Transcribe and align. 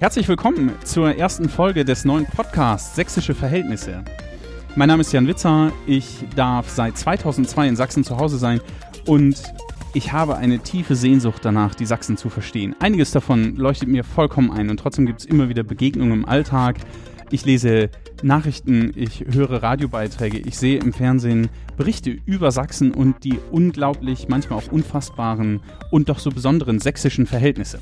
Herzlich 0.00 0.28
willkommen 0.28 0.70
zur 0.84 1.16
ersten 1.16 1.48
Folge 1.48 1.84
des 1.84 2.04
neuen 2.04 2.24
Podcasts 2.24 2.94
Sächsische 2.94 3.34
Verhältnisse. 3.34 4.04
Mein 4.76 4.86
Name 4.86 5.00
ist 5.00 5.12
Jan 5.12 5.26
Witzer, 5.26 5.72
ich 5.88 6.24
darf 6.36 6.68
seit 6.68 6.96
2002 6.96 7.66
in 7.66 7.74
Sachsen 7.74 8.04
zu 8.04 8.16
Hause 8.16 8.38
sein 8.38 8.60
und 9.06 9.42
ich 9.94 10.12
habe 10.12 10.36
eine 10.36 10.60
tiefe 10.60 10.94
Sehnsucht 10.94 11.44
danach, 11.44 11.74
die 11.74 11.84
Sachsen 11.84 12.16
zu 12.16 12.30
verstehen. 12.30 12.76
Einiges 12.78 13.10
davon 13.10 13.56
leuchtet 13.56 13.88
mir 13.88 14.04
vollkommen 14.04 14.52
ein 14.52 14.70
und 14.70 14.78
trotzdem 14.78 15.04
gibt 15.04 15.18
es 15.18 15.26
immer 15.26 15.48
wieder 15.48 15.64
Begegnungen 15.64 16.12
im 16.12 16.28
Alltag. 16.28 16.76
Ich 17.32 17.44
lese 17.44 17.90
Nachrichten, 18.22 18.92
ich 18.94 19.24
höre 19.28 19.64
Radiobeiträge, 19.64 20.38
ich 20.38 20.56
sehe 20.56 20.78
im 20.78 20.92
Fernsehen 20.92 21.48
Berichte 21.76 22.16
über 22.24 22.52
Sachsen 22.52 22.92
und 22.92 23.24
die 23.24 23.40
unglaublich, 23.50 24.28
manchmal 24.28 24.60
auch 24.60 24.70
unfassbaren 24.70 25.60
und 25.90 26.08
doch 26.08 26.20
so 26.20 26.30
besonderen 26.30 26.78
sächsischen 26.78 27.26
Verhältnisse. 27.26 27.80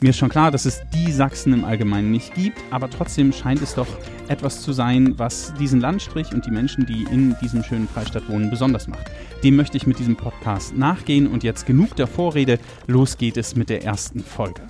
Mir 0.00 0.10
ist 0.10 0.18
schon 0.18 0.28
klar, 0.28 0.52
dass 0.52 0.64
es 0.64 0.80
die 0.94 1.10
Sachsen 1.10 1.52
im 1.52 1.64
Allgemeinen 1.64 2.12
nicht 2.12 2.32
gibt, 2.34 2.58
aber 2.70 2.88
trotzdem 2.88 3.32
scheint 3.32 3.60
es 3.62 3.74
doch 3.74 3.88
etwas 4.28 4.62
zu 4.62 4.72
sein, 4.72 5.18
was 5.18 5.52
diesen 5.54 5.80
Landstrich 5.80 6.32
und 6.32 6.46
die 6.46 6.52
Menschen, 6.52 6.86
die 6.86 7.02
in 7.02 7.34
diesem 7.42 7.64
schönen 7.64 7.88
Freistaat 7.88 8.28
wohnen, 8.28 8.48
besonders 8.48 8.86
macht. 8.86 9.10
Dem 9.42 9.56
möchte 9.56 9.76
ich 9.76 9.88
mit 9.88 9.98
diesem 9.98 10.14
Podcast 10.14 10.76
nachgehen 10.76 11.26
und 11.26 11.42
jetzt 11.42 11.66
genug 11.66 11.96
der 11.96 12.06
Vorrede, 12.06 12.60
los 12.86 13.18
geht 13.18 13.36
es 13.36 13.56
mit 13.56 13.70
der 13.70 13.82
ersten 13.82 14.20
Folge. 14.20 14.62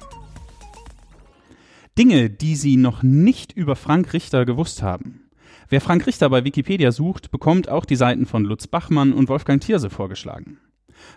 Dinge, 1.98 2.30
die 2.30 2.56
Sie 2.56 2.78
noch 2.78 3.02
nicht 3.02 3.52
über 3.52 3.77
Frank 3.77 4.14
Richter 4.14 4.47
gewusst 4.47 4.83
haben. 4.83 5.28
Wer 5.69 5.83
Frank 5.83 6.06
Richter 6.06 6.30
bei 6.30 6.45
Wikipedia 6.45 6.91
sucht, 6.91 7.30
bekommt 7.30 7.69
auch 7.69 7.84
die 7.84 7.97
Seiten 7.97 8.24
von 8.24 8.47
Lutz 8.47 8.66
Bachmann 8.66 9.12
und 9.12 9.28
Wolfgang 9.28 9.60
Thierse 9.60 9.91
vorgeschlagen. 9.91 10.56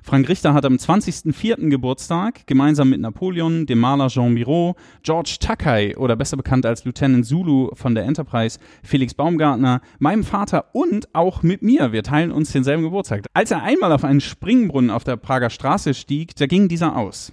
Frank 0.04 0.28
Richter 0.30 0.54
hat 0.54 0.66
am 0.66 0.76
20.04. 0.76 1.70
Geburtstag 1.70 2.48
gemeinsam 2.48 2.90
mit 2.90 3.02
Napoleon, 3.02 3.66
dem 3.66 3.80
Maler 3.80 4.08
Jean 4.08 4.34
Miro, 4.34 4.76
George 5.04 5.38
Takei 5.40 5.96
oder 5.98 6.16
besser 6.16 6.38
bekannt 6.38 6.66
als 6.66 6.86
Lieutenant 6.86 7.26
Zulu 7.26 7.70
von 7.74 7.96
der 7.96 8.06
Enterprise, 8.06 8.60
Felix 8.84 9.14
Baumgartner, 9.14 9.82
meinem 10.00 10.24
Vater 10.24 10.66
und 10.74 11.14
auch 11.14 11.44
mit 11.44 11.62
mir. 11.62 11.92
Wir 11.92 12.04
teilen 12.04 12.32
uns 12.32 12.52
denselben 12.52 12.84
Geburtstag. 12.84 13.26
Als 13.34 13.52
er 13.52 13.64
einmal 13.64 13.92
auf 13.92 14.04
einen 14.04 14.22
Springbrunnen 14.22 14.90
auf 14.90 15.04
der 15.04 15.18
Prager 15.18 15.50
Straße 15.50 15.94
stieg, 15.94 16.36
da 16.36 16.46
ging 16.46 16.68
dieser 16.68 16.96
aus. 16.96 17.32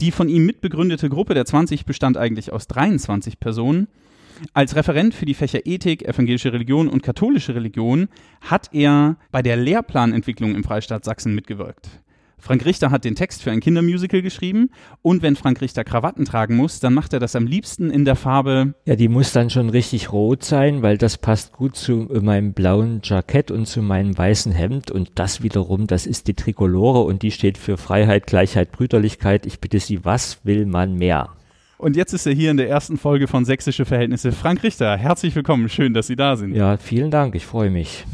Die 0.00 0.10
von 0.10 0.28
ihm 0.28 0.46
mitbegründete 0.46 1.08
Gruppe 1.08 1.34
der 1.34 1.44
20 1.44 1.84
bestand 1.84 2.16
eigentlich 2.16 2.52
aus 2.52 2.66
23 2.66 3.38
Personen 3.38 3.88
als 4.54 4.76
Referent 4.76 5.14
für 5.14 5.26
die 5.26 5.34
Fächer 5.34 5.66
Ethik, 5.66 6.02
evangelische 6.02 6.52
Religion 6.52 6.88
und 6.88 7.02
katholische 7.02 7.54
Religion 7.54 8.08
hat 8.40 8.70
er 8.72 9.16
bei 9.30 9.42
der 9.42 9.56
Lehrplanentwicklung 9.56 10.54
im 10.54 10.64
Freistaat 10.64 11.04
Sachsen 11.04 11.34
mitgewirkt. 11.34 11.88
Frank 12.42 12.64
Richter 12.64 12.90
hat 12.90 13.04
den 13.04 13.14
Text 13.14 13.40
für 13.44 13.52
ein 13.52 13.60
Kindermusical 13.60 14.20
geschrieben 14.20 14.70
und 15.00 15.22
wenn 15.22 15.36
Frank 15.36 15.60
Richter 15.60 15.84
Krawatten 15.84 16.24
tragen 16.24 16.56
muss, 16.56 16.80
dann 16.80 16.92
macht 16.92 17.12
er 17.12 17.20
das 17.20 17.36
am 17.36 17.46
liebsten 17.46 17.88
in 17.88 18.04
der 18.04 18.16
Farbe. 18.16 18.74
Ja, 18.84 18.96
die 18.96 19.08
muss 19.08 19.30
dann 19.30 19.48
schon 19.48 19.70
richtig 19.70 20.12
rot 20.12 20.42
sein, 20.42 20.82
weil 20.82 20.98
das 20.98 21.18
passt 21.18 21.52
gut 21.52 21.76
zu 21.76 22.08
meinem 22.20 22.52
blauen 22.52 23.00
Jackett 23.04 23.52
und 23.52 23.66
zu 23.66 23.80
meinem 23.80 24.18
weißen 24.18 24.50
Hemd 24.50 24.90
und 24.90 25.12
das 25.14 25.44
wiederum, 25.44 25.86
das 25.86 26.04
ist 26.04 26.26
die 26.26 26.34
Trikolore 26.34 27.02
und 27.02 27.22
die 27.22 27.30
steht 27.30 27.58
für 27.58 27.76
Freiheit, 27.76 28.26
Gleichheit, 28.26 28.72
Brüderlichkeit. 28.72 29.46
Ich 29.46 29.60
bitte 29.60 29.78
Sie, 29.78 30.04
was 30.04 30.44
will 30.44 30.66
man 30.66 30.96
mehr? 30.96 31.30
Und 31.82 31.96
jetzt 31.96 32.12
ist 32.12 32.26
er 32.26 32.32
hier 32.32 32.52
in 32.52 32.58
der 32.58 32.68
ersten 32.68 32.96
Folge 32.96 33.26
von 33.26 33.44
Sächsische 33.44 33.84
Verhältnisse. 33.84 34.30
Frank 34.30 34.62
Richter, 34.62 34.96
herzlich 34.96 35.34
willkommen. 35.34 35.68
Schön, 35.68 35.94
dass 35.94 36.06
Sie 36.06 36.14
da 36.14 36.36
sind. 36.36 36.54
Ja, 36.54 36.76
vielen 36.76 37.10
Dank. 37.10 37.34
Ich 37.34 37.44
freue 37.44 37.70
mich. 37.70 38.04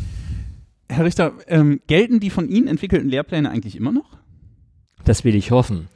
Herr 0.88 1.04
Richter, 1.04 1.32
ähm, 1.48 1.78
gelten 1.86 2.18
die 2.18 2.30
von 2.30 2.48
Ihnen 2.48 2.66
entwickelten 2.66 3.10
Lehrpläne 3.10 3.50
eigentlich 3.50 3.76
immer 3.76 3.92
noch? 3.92 4.16
Das 5.04 5.22
will 5.22 5.34
ich 5.34 5.50
hoffen, 5.50 5.88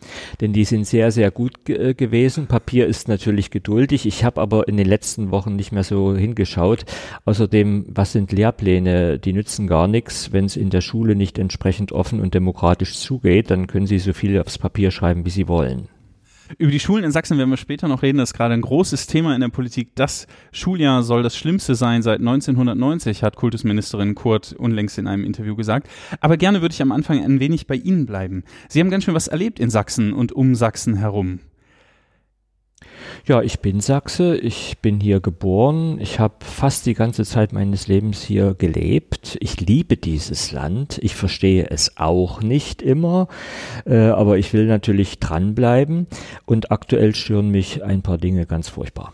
denn 0.43 0.53
die 0.53 0.65
sind 0.65 0.87
sehr, 0.87 1.11
sehr 1.12 1.31
gut 1.31 1.67
äh, 1.70 1.95
gewesen. 1.95 2.47
Papier 2.47 2.87
ist 2.87 3.09
natürlich 3.09 3.50
geduldig. 3.50 4.05
Ich 4.05 4.23
habe 4.23 4.43
aber 4.43 4.69
in 4.69 4.77
den 4.77 4.87
letzten 4.87 5.31
Wochen 5.31 5.56
nicht 5.56 5.73
mehr 5.73 5.82
so 5.82 6.15
hingeschaut. 6.15 6.84
Außerdem, 7.25 7.87
was 7.88 8.12
sind 8.12 8.32
Lehrpläne? 8.32 9.19
Die 9.19 9.32
nützen 9.32 9.66
gar 9.66 9.88
nichts. 9.88 10.31
Wenn 10.31 10.44
es 10.44 10.56
in 10.56 10.69
der 10.69 10.82
Schule 10.82 11.16
nicht 11.16 11.38
entsprechend 11.38 11.91
offen 11.91 12.21
und 12.21 12.34
demokratisch 12.34 12.99
zugeht, 12.99 13.50
dann 13.50 13.66
können 13.66 13.87
Sie 13.87 13.99
so 13.99 14.12
viel 14.12 14.38
aufs 14.38 14.59
Papier 14.59 14.91
schreiben, 14.91 15.25
wie 15.25 15.31
Sie 15.31 15.49
wollen. 15.49 15.88
Über 16.58 16.70
die 16.70 16.80
Schulen 16.80 17.04
in 17.04 17.12
Sachsen 17.12 17.38
werden 17.38 17.50
wir 17.50 17.56
später 17.56 17.88
noch 17.88 18.02
reden. 18.02 18.18
Das 18.18 18.30
ist 18.30 18.36
gerade 18.36 18.54
ein 18.54 18.60
großes 18.60 19.06
Thema 19.06 19.34
in 19.34 19.40
der 19.40 19.48
Politik. 19.48 19.90
Das 19.94 20.26
Schuljahr 20.52 21.02
soll 21.02 21.22
das 21.22 21.36
Schlimmste 21.36 21.74
sein 21.74 22.02
seit 22.02 22.20
1990, 22.20 23.22
hat 23.22 23.36
Kultusministerin 23.36 24.14
Kurt 24.14 24.52
unlängst 24.52 24.98
in 24.98 25.06
einem 25.06 25.24
Interview 25.24 25.56
gesagt. 25.56 25.88
Aber 26.20 26.36
gerne 26.36 26.60
würde 26.60 26.74
ich 26.74 26.82
am 26.82 26.92
Anfang 26.92 27.24
ein 27.24 27.40
wenig 27.40 27.66
bei 27.66 27.76
Ihnen 27.76 28.06
bleiben. 28.06 28.44
Sie 28.68 28.80
haben 28.80 28.90
ganz 28.90 29.04
schön 29.04 29.14
was 29.14 29.28
erlebt 29.28 29.60
in 29.60 29.70
Sachsen 29.70 30.12
und 30.12 30.32
um 30.32 30.54
Sachsen 30.54 30.94
herum. 30.94 31.40
Ja, 33.26 33.43
ich 33.43 33.60
bin 33.60 33.81
Sachse, 33.81 34.37
ich 34.37 34.78
bin 34.78 35.00
hier 35.00 35.20
geboren, 35.20 35.98
ich 36.00 36.19
habe 36.19 36.34
fast 36.41 36.87
die 36.87 36.94
ganze 36.94 37.25
Zeit 37.25 37.53
meines 37.53 37.87
Lebens 37.87 38.22
hier 38.22 38.54
gelebt. 38.54 39.37
Ich 39.41 39.60
liebe 39.60 39.97
dieses 39.97 40.53
Land, 40.53 40.98
ich 41.03 41.15
verstehe 41.15 41.70
es 41.70 41.97
auch 41.97 42.43
nicht 42.43 42.82
immer, 42.82 43.28
äh, 43.87 43.97
aber 43.97 44.38
ich 44.38 44.53
will 44.53 44.66
natürlich 44.66 45.19
dranbleiben 45.20 46.06
und 46.47 46.70
aktuell 46.70 47.15
stören 47.15 47.50
mich 47.50 47.84
ein 47.84 48.03
paar 48.03 48.19
Dinge 48.19 48.47
ganz 48.47 48.69
furchtbar. 48.69 49.12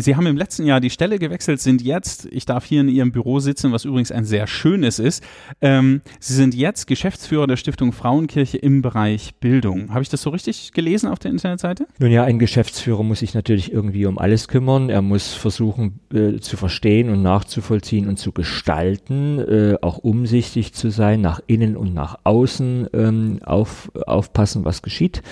Sie 0.00 0.16
haben 0.16 0.26
im 0.26 0.36
letzten 0.36 0.66
Jahr 0.66 0.80
die 0.80 0.90
Stelle 0.90 1.18
gewechselt, 1.18 1.60
sind 1.60 1.82
jetzt, 1.82 2.26
ich 2.30 2.46
darf 2.46 2.64
hier 2.64 2.80
in 2.80 2.88
Ihrem 2.88 3.12
Büro 3.12 3.40
sitzen, 3.40 3.72
was 3.72 3.84
übrigens 3.84 4.12
ein 4.12 4.24
sehr 4.24 4.46
schönes 4.46 4.98
ist. 4.98 5.22
Ähm, 5.60 6.02
Sie 6.20 6.34
sind 6.34 6.54
jetzt 6.54 6.86
Geschäftsführer 6.86 7.46
der 7.46 7.56
Stiftung 7.56 7.92
Frauenkirche 7.92 8.58
im 8.58 8.82
Bereich 8.82 9.34
Bildung. 9.36 9.90
Habe 9.90 10.02
ich 10.02 10.08
das 10.08 10.22
so 10.22 10.30
richtig 10.30 10.72
gelesen 10.72 11.08
auf 11.08 11.18
der 11.18 11.30
Internetseite? 11.30 11.86
Nun 11.98 12.10
ja, 12.10 12.24
ein 12.24 12.38
Geschäftsführer 12.38 13.02
muss 13.02 13.20
sich 13.20 13.34
natürlich 13.34 13.72
irgendwie 13.72 14.06
um 14.06 14.18
alles 14.18 14.48
kümmern. 14.48 14.90
Er 14.90 15.02
muss 15.02 15.34
versuchen 15.34 16.00
äh, 16.12 16.38
zu 16.38 16.56
verstehen 16.56 17.10
und 17.10 17.22
nachzuvollziehen 17.22 18.08
und 18.08 18.18
zu 18.18 18.32
gestalten, 18.32 19.38
äh, 19.38 19.76
auch 19.80 19.98
umsichtig 19.98 20.72
zu 20.74 20.90
sein, 20.90 21.20
nach 21.20 21.40
innen 21.46 21.76
und 21.76 21.94
nach 21.94 22.18
außen 22.24 22.88
ähm, 22.92 23.38
auf, 23.44 23.90
aufpassen, 24.06 24.64
was 24.64 24.82
geschieht 24.82 25.22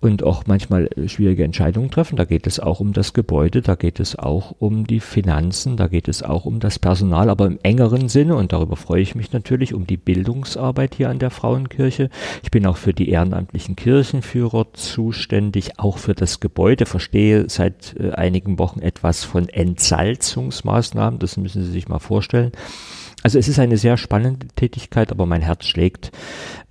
und 0.00 0.22
auch 0.22 0.44
manchmal 0.46 0.88
schwierige 1.06 1.44
Entscheidungen 1.44 1.90
treffen. 1.90 2.16
Da 2.16 2.24
geht 2.24 2.46
es 2.46 2.60
auch 2.60 2.80
um 2.80 2.92
das 2.92 3.12
Gebäude, 3.12 3.62
da 3.62 3.74
geht 3.74 4.00
es 4.00 4.05
es 4.06 4.16
auch 4.18 4.54
um 4.58 4.86
die 4.86 5.00
Finanzen, 5.00 5.76
da 5.76 5.88
geht 5.88 6.08
es 6.08 6.22
auch 6.22 6.44
um 6.44 6.60
das 6.60 6.78
Personal, 6.78 7.28
aber 7.28 7.46
im 7.46 7.58
engeren 7.62 8.08
Sinne, 8.08 8.36
und 8.36 8.52
darüber 8.52 8.76
freue 8.76 9.02
ich 9.02 9.14
mich 9.14 9.32
natürlich, 9.32 9.74
um 9.74 9.86
die 9.86 9.96
Bildungsarbeit 9.96 10.94
hier 10.94 11.10
an 11.10 11.18
der 11.18 11.30
Frauenkirche. 11.30 12.08
Ich 12.42 12.50
bin 12.50 12.66
auch 12.66 12.76
für 12.76 12.94
die 12.94 13.08
ehrenamtlichen 13.08 13.74
Kirchenführer 13.74 14.72
zuständig, 14.72 15.78
auch 15.78 15.98
für 15.98 16.14
das 16.14 16.40
Gebäude, 16.40 16.86
verstehe 16.86 17.48
seit 17.48 17.96
äh, 17.98 18.12
einigen 18.12 18.58
Wochen 18.58 18.80
etwas 18.80 19.24
von 19.24 19.48
Entsalzungsmaßnahmen, 19.48 21.18
das 21.18 21.36
müssen 21.36 21.64
Sie 21.64 21.72
sich 21.72 21.88
mal 21.88 21.98
vorstellen. 21.98 22.52
Also 23.22 23.38
es 23.38 23.48
ist 23.48 23.58
eine 23.58 23.76
sehr 23.76 23.96
spannende 23.96 24.46
Tätigkeit, 24.54 25.10
aber 25.10 25.26
mein 25.26 25.42
Herz 25.42 25.64
schlägt 25.64 26.12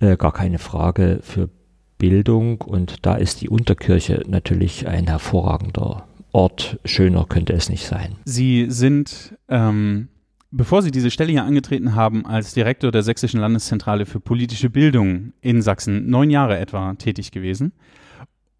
äh, 0.00 0.16
gar 0.16 0.32
keine 0.32 0.58
Frage 0.58 1.18
für 1.22 1.50
Bildung 1.98 2.60
und 2.60 3.04
da 3.04 3.16
ist 3.16 3.40
die 3.40 3.48
Unterkirche 3.48 4.22
natürlich 4.26 4.86
ein 4.86 5.06
hervorragender 5.06 6.06
Ort 6.36 6.78
schöner 6.84 7.24
könnte 7.24 7.54
es 7.54 7.70
nicht 7.70 7.86
sein. 7.86 8.16
Sie 8.26 8.66
sind, 8.68 9.34
ähm, 9.48 10.08
bevor 10.50 10.82
Sie 10.82 10.90
diese 10.90 11.10
Stelle 11.10 11.32
hier 11.32 11.44
angetreten 11.44 11.94
haben, 11.94 12.26
als 12.26 12.52
Direktor 12.52 12.92
der 12.92 13.02
Sächsischen 13.02 13.40
Landeszentrale 13.40 14.04
für 14.04 14.20
politische 14.20 14.68
Bildung 14.68 15.32
in 15.40 15.62
Sachsen 15.62 16.10
neun 16.10 16.28
Jahre 16.28 16.58
etwa 16.58 16.92
tätig 16.92 17.30
gewesen. 17.30 17.72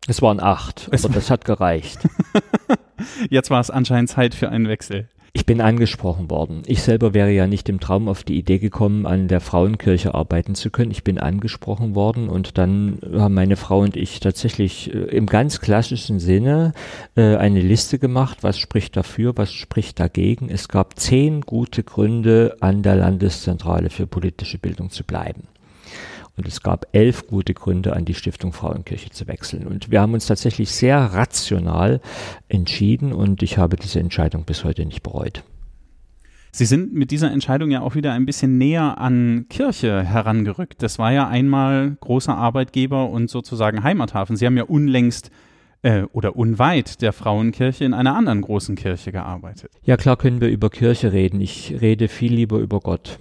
Es 0.09 0.23
waren 0.23 0.41
acht, 0.41 0.89
es 0.91 1.05
aber 1.05 1.13
das 1.13 1.29
hat 1.29 1.45
gereicht. 1.45 1.99
Jetzt 3.31 3.51
war 3.51 3.61
es 3.61 3.71
anscheinend 3.71 4.11
Zeit 4.11 4.35
für 4.35 4.49
einen 4.49 4.69
Wechsel. 4.69 5.09
Ich 5.37 5.45
bin 5.45 5.61
angesprochen 5.61 6.31
worden. 6.31 6.63
Ich 6.65 6.83
selber 6.83 7.13
wäre 7.13 7.31
ja 7.31 7.47
nicht 7.47 7.69
im 7.69 7.79
Traum 7.79 8.09
auf 8.09 8.25
die 8.25 8.39
Idee 8.39 8.59
gekommen, 8.59 9.05
an 9.05 9.29
der 9.29 9.43
Frauenkirche 9.43 10.15
arbeiten 10.15 10.55
zu 10.55 10.71
können. 10.71 10.91
Ich 10.91 11.05
bin 11.05 11.19
angesprochen 11.19 11.95
worden 11.95 12.31
und 12.31 12.57
dann 12.57 12.99
haben 13.13 13.35
meine 13.35 13.57
Frau 13.57 13.81
und 13.81 13.99
ich 13.99 14.19
tatsächlich 14.21 14.95
äh, 14.95 14.97
im 14.97 15.27
ganz 15.27 15.61
klassischen 15.61 16.21
Sinne 16.21 16.73
äh, 17.17 17.37
eine 17.37 17.61
Liste 17.61 17.99
gemacht, 17.99 18.39
was 18.41 18.59
spricht 18.59 18.97
dafür, 18.97 19.37
was 19.37 19.53
spricht 19.53 20.01
dagegen. 20.01 20.49
Es 20.49 20.69
gab 20.69 20.99
zehn 20.99 21.43
gute 21.43 21.83
Gründe, 21.83 22.57
an 22.61 22.83
der 22.83 22.97
Landeszentrale 22.97 23.91
für 23.91 24.07
politische 24.07 24.57
Bildung 24.57 24.89
zu 24.89 25.05
bleiben. 25.05 25.43
Und 26.37 26.47
es 26.47 26.63
gab 26.63 26.87
elf 26.93 27.27
gute 27.27 27.55
Gründe, 27.55 27.95
an 27.95 28.05
die 28.05 28.15
Stiftung 28.15 28.53
Frauenkirche 28.53 29.11
zu 29.11 29.27
wechseln. 29.27 29.67
Und 29.67 29.91
wir 29.91 30.01
haben 30.01 30.13
uns 30.13 30.27
tatsächlich 30.27 30.71
sehr 30.71 30.99
rational 30.99 32.01
entschieden 32.49 33.13
und 33.13 33.43
ich 33.43 33.57
habe 33.57 33.77
diese 33.77 34.01
Entscheidung 34.01 34.45
bis 34.45 34.65
heute 34.65 34.85
nicht 34.85 35.03
bereut. 35.03 35.45
Sie 36.53 36.65
sind 36.65 36.95
mit 36.95 37.11
dieser 37.11 37.31
Entscheidung 37.31 37.71
ja 37.71 37.83
auch 37.83 37.95
wieder 37.95 38.13
ein 38.13 38.25
bisschen 38.25 38.57
näher 38.57 38.97
an 38.99 39.45
Kirche 39.51 40.03
herangerückt. 40.03 40.83
Das 40.83 40.99
war 40.99 41.13
ja 41.13 41.29
einmal 41.29 41.97
großer 42.01 42.35
Arbeitgeber 42.35 43.11
und 43.11 43.29
sozusagen 43.29 43.83
Heimathafen. 43.83 44.37
Sie 44.37 44.47
haben 44.47 44.57
ja 44.57 44.65
unlängst 44.65 45.31
äh, 45.83 46.05
oder 46.13 46.35
unweit 46.37 47.03
der 47.03 47.13
Frauenkirche 47.13 47.85
in 47.85 47.93
einer 47.93 48.17
anderen 48.17 48.41
großen 48.41 48.75
Kirche 48.75 49.13
gearbeitet. 49.13 49.71
Ja, 49.85 49.99
klar 49.99 50.17
können 50.17 50.41
wir 50.41 50.49
über 50.49 50.71
Kirche 50.71 51.13
reden. 51.13 51.43
Ich 51.43 51.77
rede 51.81 52.09
viel 52.09 52.33
lieber 52.33 52.59
über 52.59 52.81
Gott. 52.81 53.19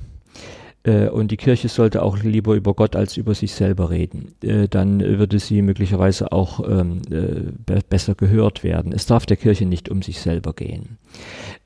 Äh, 0.85 1.09
und 1.09 1.31
die 1.31 1.37
Kirche 1.37 1.67
sollte 1.67 2.03
auch 2.03 2.19
lieber 2.19 2.53
über 2.53 2.73
Gott 2.73 2.95
als 2.95 3.17
über 3.17 3.33
sich 3.33 3.53
selber 3.53 3.89
reden. 3.89 4.35
Äh, 4.41 4.67
dann 4.67 4.99
würde 5.01 5.39
sie 5.39 5.61
möglicherweise 5.61 6.31
auch 6.31 6.59
ähm, 6.67 7.01
äh, 7.09 7.81
besser 7.89 8.15
gehört 8.15 8.63
werden. 8.63 8.93
Es 8.93 9.05
darf 9.05 9.25
der 9.25 9.37
Kirche 9.37 9.65
nicht 9.65 9.89
um 9.89 10.01
sich 10.01 10.19
selber 10.19 10.53
gehen. 10.53 10.97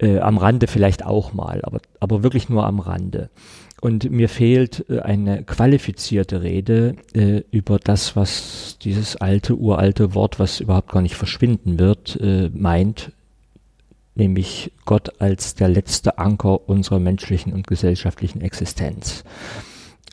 Am 0.01 0.37
Rande 0.37 0.67
vielleicht 0.67 1.03
auch 1.05 1.33
mal, 1.33 1.59
aber, 1.63 1.79
aber 1.99 2.23
wirklich 2.23 2.47
nur 2.47 2.65
am 2.65 2.79
Rande. 2.79 3.29
Und 3.81 4.09
mir 4.11 4.29
fehlt 4.29 4.89
eine 4.89 5.43
qualifizierte 5.43 6.41
Rede 6.41 6.95
äh, 7.13 7.43
über 7.51 7.79
das, 7.79 8.15
was 8.15 8.77
dieses 8.81 9.15
alte, 9.15 9.55
uralte 9.57 10.13
Wort, 10.13 10.39
was 10.39 10.59
überhaupt 10.59 10.91
gar 10.91 11.01
nicht 11.01 11.15
verschwinden 11.15 11.79
wird, 11.79 12.17
äh, 12.21 12.49
meint, 12.53 13.11
nämlich 14.19 14.71
Gott 14.85 15.19
als 15.19 15.55
der 15.55 15.69
letzte 15.69 16.19
Anker 16.19 16.69
unserer 16.69 16.99
menschlichen 16.99 17.53
und 17.53 17.65
gesellschaftlichen 17.65 18.41
Existenz. 18.41 19.23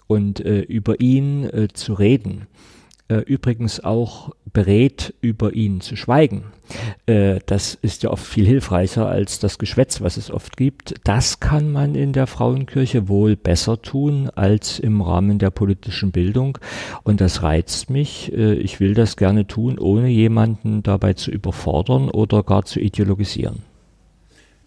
Und 0.07 0.41
äh, 0.41 0.61
über 0.61 1.01
ihn 1.01 1.45
äh, 1.45 1.69
zu 1.73 1.95
reden, 1.95 2.47
äh, 3.09 3.19
übrigens 3.19 3.81
auch 3.85 4.31
berät, 4.53 5.15
über 5.21 5.53
ihn 5.53 5.81
zu 5.81 5.97
schweigen. 5.97 6.45
Äh, 7.07 7.39
das 7.47 7.75
ist 7.75 8.03
ja 8.03 8.11
oft 8.11 8.27
viel 8.27 8.47
hilfreicher 8.47 9.07
als 9.07 9.39
das 9.39 9.59
Geschwätz, 9.59 10.01
was 10.01 10.17
es 10.17 10.31
oft 10.31 10.57
gibt. 10.57 10.95
Das 11.05 11.39
kann 11.39 11.71
man 11.71 11.95
in 11.95 12.13
der 12.13 12.27
Frauenkirche 12.27 13.09
wohl 13.09 13.37
besser 13.37 13.81
tun 13.81 14.29
als 14.35 14.79
im 14.79 15.01
Rahmen 15.01 15.39
der 15.39 15.51
politischen 15.51 16.11
Bildung. 16.11 16.59
Und 17.05 17.21
das 17.21 17.43
reizt 17.43 17.91
mich. 17.91 18.33
Äh, 18.33 18.55
ich 18.55 18.81
will 18.81 18.95
das 18.95 19.17
gerne 19.17 19.47
tun, 19.47 19.79
ohne 19.79 20.09
jemanden 20.09 20.83
dabei 20.83 21.13
zu 21.13 21.31
überfordern 21.31 22.11
oder 22.11 22.43
gar 22.43 22.65
zu 22.65 22.81
ideologisieren. 22.81 23.63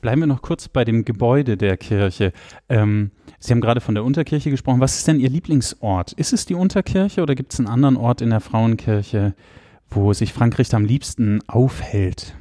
Bleiben 0.01 0.21
wir 0.21 0.27
noch 0.27 0.41
kurz 0.41 0.67
bei 0.67 0.85
dem 0.85 1.03
Gebäude 1.03 1.57
der 1.57 1.77
Kirche. 1.77 2.31
Ähm, 2.69 3.11
Sie 3.39 3.51
haben 3.51 3.61
gerade 3.61 3.81
von 3.81 3.95
der 3.95 4.03
Unterkirche 4.03 4.49
gesprochen. 4.49 4.79
Was 4.79 4.97
ist 4.97 5.07
denn 5.07 5.19
Ihr 5.19 5.29
Lieblingsort? 5.29 6.13
Ist 6.13 6.33
es 6.33 6.45
die 6.45 6.55
Unterkirche 6.55 7.21
oder 7.21 7.35
gibt 7.35 7.53
es 7.53 7.59
einen 7.59 7.67
anderen 7.67 7.97
Ort 7.97 8.21
in 8.21 8.29
der 8.29 8.39
Frauenkirche, 8.39 9.33
wo 9.89 10.13
sich 10.13 10.33
Frank 10.33 10.57
Richter 10.57 10.77
am 10.77 10.85
liebsten 10.85 11.41
aufhält? 11.47 12.35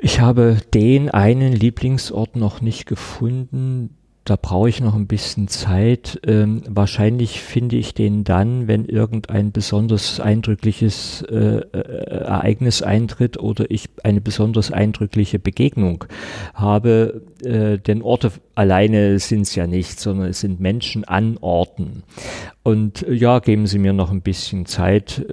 Ich 0.00 0.20
habe 0.20 0.58
den 0.74 1.10
einen 1.10 1.52
Lieblingsort 1.52 2.36
noch 2.36 2.60
nicht 2.60 2.86
gefunden, 2.86 3.96
da 4.26 4.36
brauche 4.36 4.68
ich 4.68 4.80
noch 4.80 4.94
ein 4.94 5.06
bisschen 5.06 5.46
Zeit. 5.46 6.20
Ähm, 6.26 6.62
wahrscheinlich 6.68 7.40
finde 7.40 7.76
ich 7.76 7.94
den 7.94 8.24
dann, 8.24 8.66
wenn 8.66 8.84
irgendein 8.84 9.52
besonders 9.52 10.18
eindrückliches 10.18 11.22
äh, 11.22 11.60
äh, 11.60 12.24
Ereignis 12.24 12.82
eintritt 12.82 13.38
oder 13.38 13.70
ich 13.70 13.88
eine 14.02 14.20
besonders 14.20 14.72
eindrückliche 14.72 15.38
Begegnung 15.38 16.04
habe. 16.54 17.22
Äh, 17.44 17.78
denn 17.78 18.02
Orte 18.02 18.32
alleine 18.56 19.18
sind 19.20 19.42
es 19.42 19.54
ja 19.54 19.68
nicht, 19.68 20.00
sondern 20.00 20.28
es 20.28 20.40
sind 20.40 20.58
Menschen 20.60 21.04
an 21.04 21.38
Orten. 21.40 22.02
Und 22.64 23.06
äh, 23.06 23.14
ja, 23.14 23.38
geben 23.38 23.68
Sie 23.68 23.78
mir 23.78 23.92
noch 23.92 24.10
ein 24.10 24.22
bisschen 24.22 24.66
Zeit. 24.66 25.24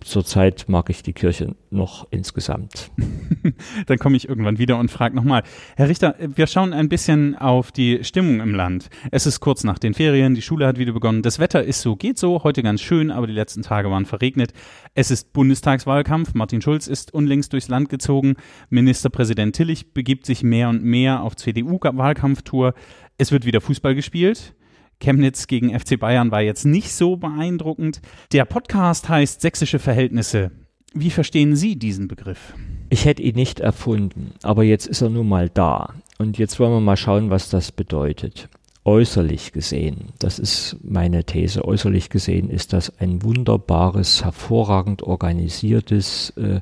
Zurzeit 0.00 0.66
mag 0.68 0.90
ich 0.90 1.02
die 1.02 1.12
Kirche 1.12 1.54
noch 1.70 2.06
insgesamt. 2.10 2.90
Dann 3.86 3.98
komme 3.98 4.16
ich 4.16 4.28
irgendwann 4.28 4.58
wieder 4.58 4.78
und 4.78 4.90
frage 4.90 5.14
nochmal. 5.14 5.42
Herr 5.76 5.88
Richter, 5.88 6.16
wir 6.18 6.46
schauen 6.46 6.72
ein 6.72 6.88
bisschen 6.88 7.36
auf 7.36 7.70
die 7.70 8.02
Stimmung 8.02 8.40
im 8.40 8.54
Land. 8.54 8.90
Es 9.10 9.26
ist 9.26 9.40
kurz 9.40 9.64
nach 9.64 9.78
den 9.78 9.94
Ferien, 9.94 10.34
die 10.34 10.42
Schule 10.42 10.66
hat 10.66 10.78
wieder 10.78 10.92
begonnen. 10.92 11.22
Das 11.22 11.38
Wetter 11.38 11.62
ist 11.62 11.82
so, 11.82 11.96
geht 11.96 12.18
so, 12.18 12.42
heute 12.42 12.62
ganz 12.62 12.80
schön, 12.80 13.10
aber 13.10 13.26
die 13.26 13.32
letzten 13.32 13.62
Tage 13.62 13.90
waren 13.90 14.06
verregnet. 14.06 14.52
Es 14.94 15.10
ist 15.10 15.32
Bundestagswahlkampf. 15.32 16.34
Martin 16.34 16.62
Schulz 16.62 16.86
ist 16.86 17.14
unlängst 17.14 17.52
durchs 17.52 17.68
Land 17.68 17.88
gezogen. 17.88 18.36
Ministerpräsident 18.70 19.54
Tillich 19.54 19.92
begibt 19.92 20.26
sich 20.26 20.42
mehr 20.42 20.68
und 20.68 20.82
mehr 20.82 21.22
auf 21.22 21.36
CDU-Wahlkampftour. 21.36 22.74
Es 23.18 23.32
wird 23.32 23.44
wieder 23.44 23.60
Fußball 23.60 23.94
gespielt. 23.94 24.54
Chemnitz 25.00 25.46
gegen 25.46 25.78
FC 25.78 25.98
Bayern 25.98 26.30
war 26.30 26.42
jetzt 26.42 26.64
nicht 26.64 26.92
so 26.92 27.16
beeindruckend. 27.16 28.00
Der 28.32 28.44
Podcast 28.44 29.08
heißt 29.08 29.40
Sächsische 29.40 29.78
Verhältnisse. 29.78 30.52
Wie 30.92 31.10
verstehen 31.10 31.56
Sie 31.56 31.76
diesen 31.76 32.06
Begriff? 32.06 32.54
Ich 32.90 33.04
hätte 33.04 33.22
ihn 33.22 33.36
nicht 33.36 33.60
erfunden, 33.60 34.32
aber 34.42 34.64
jetzt 34.64 34.86
ist 34.86 35.00
er 35.00 35.08
nun 35.08 35.28
mal 35.28 35.48
da. 35.48 35.94
Und 36.18 36.36
jetzt 36.38 36.60
wollen 36.60 36.72
wir 36.72 36.80
mal 36.80 36.96
schauen, 36.96 37.30
was 37.30 37.48
das 37.48 37.72
bedeutet. 37.72 38.48
Äußerlich 38.84 39.52
gesehen, 39.52 40.08
das 40.18 40.38
ist 40.38 40.76
meine 40.82 41.24
These, 41.24 41.64
äußerlich 41.64 42.08
gesehen 42.08 42.50
ist 42.50 42.72
das 42.72 42.98
ein 42.98 43.22
wunderbares, 43.22 44.24
hervorragend 44.24 45.02
organisiertes, 45.02 46.30
äh, 46.30 46.60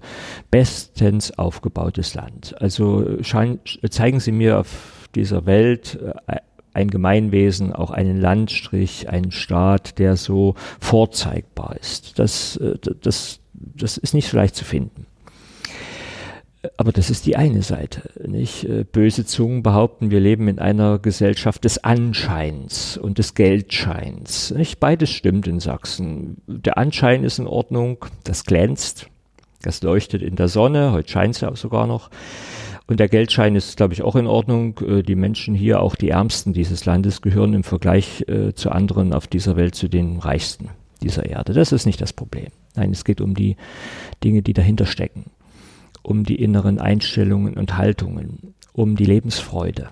bestens 0.50 1.38
aufgebautes 1.38 2.14
Land. 2.14 2.61
Also 2.61 3.23
schein, 3.23 3.61
zeigen 3.88 4.20
Sie 4.20 4.32
mir 4.32 4.58
auf 4.58 5.08
dieser 5.14 5.46
Welt 5.46 5.99
äh, 6.26 6.37
ein 6.78 6.90
Gemeinwesen, 6.90 7.72
auch 7.72 7.90
einen 7.90 8.20
Landstrich, 8.20 9.08
einen 9.08 9.32
Staat, 9.32 9.98
der 9.98 10.16
so 10.16 10.54
vorzeigbar 10.80 11.76
ist. 11.80 12.19
Das, 12.19 12.56
äh, 12.56 12.78
das, 13.00 13.40
das 13.52 13.96
ist 13.98 14.14
nicht 14.14 14.28
so 14.28 14.36
leicht 14.36 14.54
zu 14.54 14.64
finden. 14.64 15.06
Aber 16.76 16.92
das 16.92 17.10
ist 17.10 17.26
die 17.26 17.36
eine 17.36 17.62
Seite. 17.62 18.10
Nicht? 18.26 18.64
Äh, 18.64 18.84
böse 18.84 19.26
Zungen 19.26 19.62
behaupten, 19.62 20.10
wir 20.10 20.20
leben 20.20 20.46
in 20.46 20.60
einer 20.60 20.98
Gesellschaft 21.00 21.64
des 21.64 21.82
Anscheins 21.82 22.96
und 22.96 23.19
des 23.19 23.34
Geldscheins. 23.34 24.52
Nicht? 24.52 24.78
Beides 24.78 25.10
stimmt 25.10 25.48
in 25.48 25.58
Sachsen. 25.58 26.36
Der 26.46 26.78
Anschein 26.78 27.25
ist 27.25 27.40
in 27.40 27.48
Ordnung, 27.48 28.04
das 28.22 28.44
glänzt, 28.44 29.08
das 29.62 29.82
leuchtet 29.82 30.22
in 30.22 30.36
der 30.36 30.48
Sonne, 30.48 30.92
heute 30.92 31.10
scheint 31.10 31.34
es 31.34 31.40
ja 31.40 31.54
sogar 31.56 31.88
noch. 31.88 32.10
Und 32.88 33.00
der 33.00 33.08
Geldschein 33.08 33.55
ist, 33.55 33.76
glaube 33.76 33.93
ich, 33.93 34.02
auch 34.02 34.17
in 34.17 34.26
Ordnung. 34.26 34.81
Äh, 34.81 35.02
die 35.02 35.14
Menschen 35.14 35.55
hier, 35.55 35.81
auch 35.81 35.94
die 35.94 36.08
Ärmsten 36.08 36.55
dieses 36.55 36.87
Landes, 36.87 37.20
gehören 37.20 37.52
im 37.52 37.62
Vergleich 37.62 38.25
äh, 38.29 38.55
zu 38.55 38.73
anderen 38.73 39.12
auf 39.12 39.26
dieser 39.26 39.56
Welt 39.56 39.75
zu 39.75 39.88
den 39.88 40.19
Reichsten 40.19 40.70
dieser 41.02 41.26
Erde. 41.26 41.52
Das 41.52 41.70
ist 41.70 41.87
nicht 41.87 42.00
das 42.00 42.12
Problem. 42.14 42.49
Nein, 42.75 42.90
es 42.90 43.05
geht 43.05 43.20
um 43.20 43.35
die 43.35 43.56
Dinge, 44.25 44.43
die 44.43 44.55
dahinter 44.55 44.87
stecken. 44.87 45.26
Um 46.02 46.25
die 46.25 46.37
inneren 46.37 46.81
Einstellungen 46.81 47.58
und 47.58 47.76
Haltungen. 47.76 48.55
Um 48.73 48.96
die 48.96 49.05
Lebensfreude. 49.05 49.90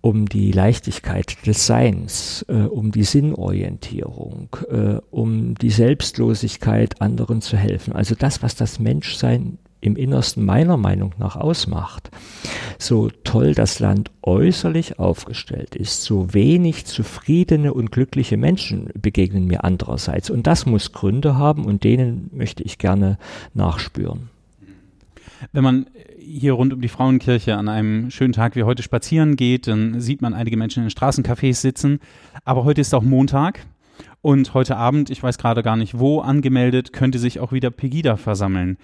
Um 0.00 0.26
die 0.26 0.52
Leichtigkeit 0.52 1.46
des 1.46 1.66
Seins. 1.66 2.46
Äh, 2.48 2.62
um 2.62 2.92
die 2.92 3.04
Sinnorientierung. 3.04 4.56
Um 5.10 5.54
die 5.54 5.70
Selbstlosigkeit, 5.70 7.02
anderen 7.02 7.42
zu 7.42 7.58
helfen. 7.58 7.92
Also 7.92 8.14
das, 8.14 8.42
was 8.42 8.54
das 8.54 8.78
Menschsein 8.78 9.58
im 9.80 9.96
Innersten 9.96 10.44
meiner 10.44 10.76
Meinung 10.76 11.14
nach 11.18 11.36
ausmacht. 11.36 12.10
So 12.78 13.10
toll 13.24 13.54
das 13.54 13.78
Land 13.78 14.10
äußerlich 14.22 14.98
aufgestellt 14.98 15.74
ist, 15.74 16.02
so 16.02 16.32
wenig 16.34 16.86
zufriedene 16.86 17.72
und 17.72 17.92
glückliche 17.92 18.36
Menschen 18.36 18.90
begegnen 19.00 19.46
mir 19.46 19.64
andererseits. 19.64 20.30
Und 20.30 20.46
das 20.46 20.66
muss 20.66 20.92
Gründe 20.92 21.36
haben 21.36 21.64
und 21.64 21.84
denen 21.84 22.30
möchte 22.32 22.62
ich 22.62 22.78
gerne 22.78 23.18
nachspüren. 23.54 24.30
Wenn 25.52 25.64
man 25.64 25.86
hier 26.18 26.54
rund 26.54 26.72
um 26.72 26.80
die 26.80 26.88
Frauenkirche 26.88 27.56
an 27.56 27.68
einem 27.68 28.10
schönen 28.10 28.32
Tag 28.32 28.56
wie 28.56 28.64
heute 28.64 28.82
spazieren 28.82 29.36
geht, 29.36 29.68
dann 29.68 30.00
sieht 30.00 30.22
man 30.22 30.34
einige 30.34 30.56
Menschen 30.56 30.82
in 30.82 30.90
Straßencafés 30.90 31.54
sitzen. 31.54 32.00
Aber 32.44 32.64
heute 32.64 32.80
ist 32.80 32.94
auch 32.94 33.02
Montag 33.02 33.60
und 34.22 34.54
heute 34.54 34.76
Abend, 34.76 35.10
ich 35.10 35.22
weiß 35.22 35.38
gerade 35.38 35.62
gar 35.62 35.76
nicht 35.76 35.98
wo, 35.98 36.20
angemeldet, 36.20 36.92
könnte 36.92 37.18
sich 37.18 37.38
auch 37.38 37.52
wieder 37.52 37.70
Pegida 37.70 38.16
versammeln. 38.16 38.76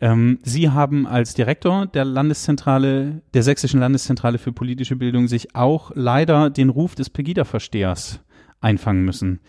Ähm, 0.00 0.38
Sie 0.42 0.70
haben 0.70 1.06
als 1.06 1.34
Direktor 1.34 1.86
der 1.86 2.04
Landeszentrale, 2.04 3.22
der 3.32 3.42
Sächsischen 3.42 3.80
Landeszentrale 3.80 4.38
für 4.38 4.52
politische 4.52 4.96
Bildung 4.96 5.28
sich 5.28 5.54
auch 5.54 5.92
leider 5.94 6.50
den 6.50 6.68
Ruf 6.68 6.94
des 6.94 7.10
Pegida-Verstehers 7.10 8.20
einfangen 8.60 9.04
müssen. 9.04 9.40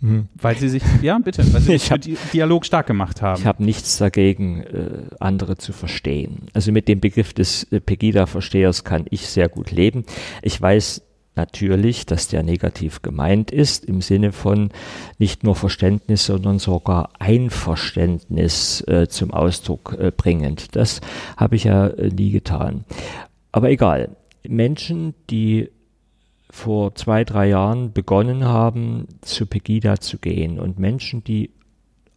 Mhm. 0.00 0.28
Weil 0.34 0.56
sie 0.56 0.68
sich, 0.68 0.82
ja 1.02 1.18
bitte, 1.18 1.50
weil 1.52 1.60
sie 1.60 1.72
sich 1.78 1.90
hab, 1.90 2.00
Dialog 2.32 2.66
stark 2.66 2.86
gemacht 2.86 3.22
haben. 3.22 3.40
Ich 3.40 3.46
habe 3.46 3.64
nichts 3.64 3.98
dagegen, 3.98 4.62
äh, 4.62 5.06
andere 5.20 5.56
zu 5.56 5.72
verstehen. 5.72 6.48
Also 6.52 6.72
mit 6.72 6.88
dem 6.88 7.00
Begriff 7.00 7.32
des 7.32 7.64
äh, 7.64 7.80
Pegida-Verstehers 7.80 8.84
kann 8.84 9.06
ich 9.10 9.28
sehr 9.28 9.48
gut 9.48 9.70
leben. 9.70 10.04
Ich 10.42 10.60
weiß 10.60 11.02
natürlich, 11.36 12.06
dass 12.06 12.28
der 12.28 12.42
negativ 12.42 13.02
gemeint 13.02 13.50
ist, 13.50 13.84
im 13.84 14.00
Sinne 14.00 14.32
von 14.32 14.70
nicht 15.18 15.44
nur 15.44 15.56
Verständnis, 15.56 16.26
sondern 16.26 16.58
sogar 16.58 17.10
Einverständnis 17.18 18.82
äh, 18.86 19.08
zum 19.08 19.32
Ausdruck 19.32 19.96
äh, 19.98 20.12
bringend. 20.16 20.76
Das 20.76 21.00
habe 21.36 21.56
ich 21.56 21.64
ja 21.64 21.88
äh, 21.88 22.08
nie 22.08 22.30
getan. 22.30 22.84
Aber 23.52 23.70
egal. 23.70 24.16
Menschen, 24.46 25.14
die 25.30 25.70
vor 26.50 26.94
zwei, 26.94 27.24
drei 27.24 27.48
Jahren 27.48 27.92
begonnen 27.92 28.44
haben, 28.44 29.08
zu 29.22 29.46
Pegida 29.46 30.00
zu 30.00 30.18
gehen 30.18 30.60
und 30.60 30.78
Menschen, 30.78 31.24
die 31.24 31.50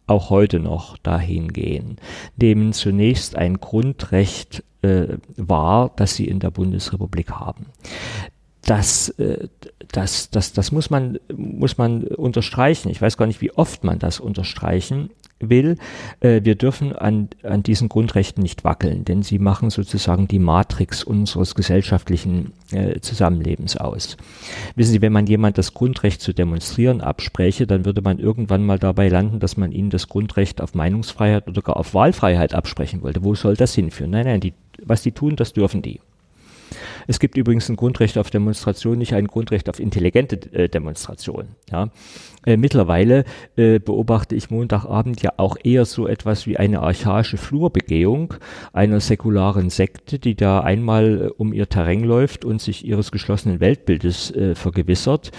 auch 0.06 0.30
heute 0.30 0.60
noch 0.60 0.98
dahin 0.98 1.48
gehen, 1.48 1.96
nehmen 2.36 2.72
zunächst 2.72 3.34
ein 3.34 3.60
Grundrecht 3.60 4.62
äh, 4.82 5.16
wahr, 5.36 5.90
das 5.96 6.14
sie 6.14 6.26
in 6.26 6.38
der 6.38 6.50
Bundesrepublik 6.50 7.30
haben 7.30 7.66
das, 8.62 9.10
äh, 9.10 9.48
das, 9.92 10.30
das, 10.30 10.52
das 10.52 10.72
muss 10.72 10.90
man, 10.90 11.18
muss 11.34 11.78
man 11.78 12.04
unterstreichen. 12.04 12.90
Ich 12.90 13.00
weiß 13.00 13.16
gar 13.16 13.26
nicht, 13.26 13.40
wie 13.40 13.52
oft 13.52 13.84
man 13.84 13.98
das 13.98 14.20
unterstreichen 14.20 15.10
will. 15.40 15.76
Äh, 16.20 16.40
wir 16.44 16.54
dürfen 16.54 16.94
an, 16.94 17.28
an 17.42 17.62
diesen 17.62 17.88
Grundrechten 17.88 18.42
nicht 18.42 18.64
wackeln, 18.64 19.04
denn 19.04 19.22
sie 19.22 19.38
machen 19.38 19.70
sozusagen 19.70 20.28
die 20.28 20.38
Matrix 20.38 21.04
unseres 21.04 21.54
gesellschaftlichen 21.54 22.52
äh, 22.72 23.00
Zusammenlebens 23.00 23.76
aus. 23.76 24.16
Wissen 24.74 24.92
Sie, 24.92 25.02
wenn 25.02 25.12
man 25.12 25.26
jemand 25.26 25.58
das 25.58 25.74
Grundrecht 25.74 26.20
zu 26.20 26.32
demonstrieren 26.32 27.00
abspräche, 27.00 27.66
dann 27.66 27.84
würde 27.84 28.02
man 28.02 28.18
irgendwann 28.18 28.64
mal 28.66 28.78
dabei 28.78 29.08
landen, 29.08 29.38
dass 29.38 29.56
man 29.56 29.72
ihnen 29.72 29.90
das 29.90 30.08
Grundrecht 30.08 30.60
auf 30.60 30.74
Meinungsfreiheit 30.74 31.46
oder 31.48 31.62
gar 31.62 31.76
auf 31.76 31.94
Wahlfreiheit 31.94 32.54
absprechen 32.54 33.02
wollte. 33.02 33.22
Wo 33.24 33.34
soll 33.34 33.56
das 33.56 33.74
hinführen? 33.74 34.10
Nein, 34.10 34.26
nein, 34.26 34.40
die, 34.40 34.54
was 34.82 35.02
die 35.02 35.12
tun, 35.12 35.36
das 35.36 35.52
dürfen 35.52 35.82
die. 35.82 36.00
Es 37.06 37.18
gibt 37.18 37.36
übrigens 37.36 37.68
ein 37.68 37.76
Grundrecht 37.76 38.18
auf 38.18 38.30
Demonstration, 38.30 38.98
nicht 38.98 39.14
ein 39.14 39.26
Grundrecht 39.26 39.68
auf 39.68 39.80
intelligente 39.80 40.36
äh, 40.52 40.68
Demonstration. 40.68 41.48
Ja. 41.70 41.90
Äh, 42.46 42.56
mittlerweile 42.56 43.24
äh, 43.56 43.78
beobachte 43.78 44.34
ich 44.34 44.50
Montagabend 44.50 45.20
ja 45.22 45.32
auch 45.36 45.56
eher 45.62 45.84
so 45.84 46.06
etwas 46.06 46.46
wie 46.46 46.56
eine 46.56 46.80
archaische 46.80 47.36
Flurbegehung 47.36 48.34
einer 48.72 49.00
säkularen 49.00 49.70
Sekte, 49.70 50.18
die 50.18 50.34
da 50.34 50.60
einmal 50.60 51.20
äh, 51.20 51.30
um 51.36 51.52
ihr 51.52 51.68
Terrain 51.68 52.04
läuft 52.04 52.44
und 52.44 52.62
sich 52.62 52.86
ihres 52.86 53.10
geschlossenen 53.10 53.60
Weltbildes 53.60 54.30
äh, 54.30 54.54
vergewissert 54.54 55.32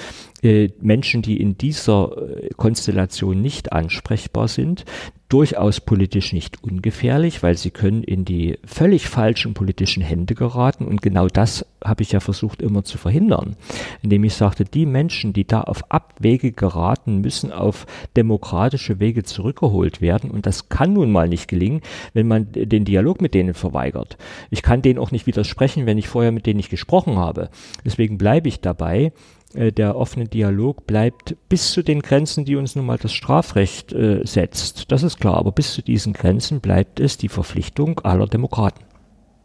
äh, 0.44 0.70
Menschen, 0.82 1.22
die 1.22 1.42
in 1.42 1.58
dieser 1.58 2.16
Konstellation 2.58 3.42
nicht 3.42 3.72
ansprechbar 3.72 4.48
sind, 4.48 4.86
durchaus 5.30 5.80
politisch 5.80 6.34
nicht 6.34 6.64
ungefährlich, 6.64 7.44
weil 7.44 7.56
sie 7.56 7.70
können 7.70 8.04
in 8.04 8.26
die 8.26 8.58
völlig 8.66 9.08
falschen 9.08 9.54
politischen 9.54 10.02
Hände 10.02 10.34
geraten 10.34 10.86
und 10.86 11.04
genau 11.04 11.28
das 11.28 11.66
habe 11.84 12.02
ich 12.02 12.12
ja 12.12 12.20
versucht 12.20 12.62
immer 12.62 12.84
zu 12.84 12.98
verhindern, 12.98 13.56
indem 14.02 14.24
ich 14.24 14.34
sagte, 14.34 14.66
die 14.66 14.88
Menschen, 14.88 15.32
die 15.32 15.46
da 15.46 15.62
auf 15.62 15.92
Abwege 15.92 16.52
geraten, 16.52 17.22
müssen 17.22 17.52
auf 17.52 17.86
demokratische 18.18 19.00
Wege 19.00 19.24
zurückgeholt 19.24 20.02
werden 20.02 20.32
und 20.32 20.48
das 20.48 20.68
kann 20.68 20.94
nun 20.94 21.12
mal 21.12 21.30
nicht 21.30 21.48
gelingen, 21.48 21.82
wenn 22.14 22.28
man 22.28 22.48
den 22.52 22.84
Dialog 22.84 23.22
mit 23.22 23.36
denen 23.36 23.54
verweigert. 23.54 24.18
Ich 24.50 24.64
kann 24.64 24.82
denen 24.82 25.00
auch 25.00 25.12
nicht 25.12 25.28
widersprechen, 25.28 25.86
wenn 25.86 26.00
ich 26.00 26.08
vorher 26.08 26.32
mit 26.32 26.48
denen 26.48 26.58
nicht 26.58 26.72
gesprochen 26.72 27.18
habe. 27.18 27.50
Deswegen 27.86 28.18
bleibe 28.18 28.48
ich 28.48 28.62
dabei, 28.62 29.14
äh, 29.53 29.72
der 29.72 29.96
offene 29.96 30.25
Dialog 30.25 30.86
bleibt 30.86 31.36
bis 31.50 31.72
zu 31.72 31.84
den 31.84 32.01
Grenzen, 32.01 32.46
die 32.46 32.56
uns 32.56 32.75
nun 32.75 32.86
mal 32.86 32.98
das 32.98 33.13
Strafrecht 33.13 33.94
äh, 33.94 34.22
setzt. 34.24 34.91
Das 34.91 35.03
ist 35.03 35.20
klar, 35.20 35.38
aber 35.38 35.51
bis 35.51 35.74
zu 35.74 35.82
diesen 35.82 36.13
Grenzen 36.13 36.62
bleibt 36.62 37.00
es 37.00 37.18
die 37.18 37.29
Verpflichtung 37.29 38.00
aller 38.01 38.27
Demokraten. 38.27 38.86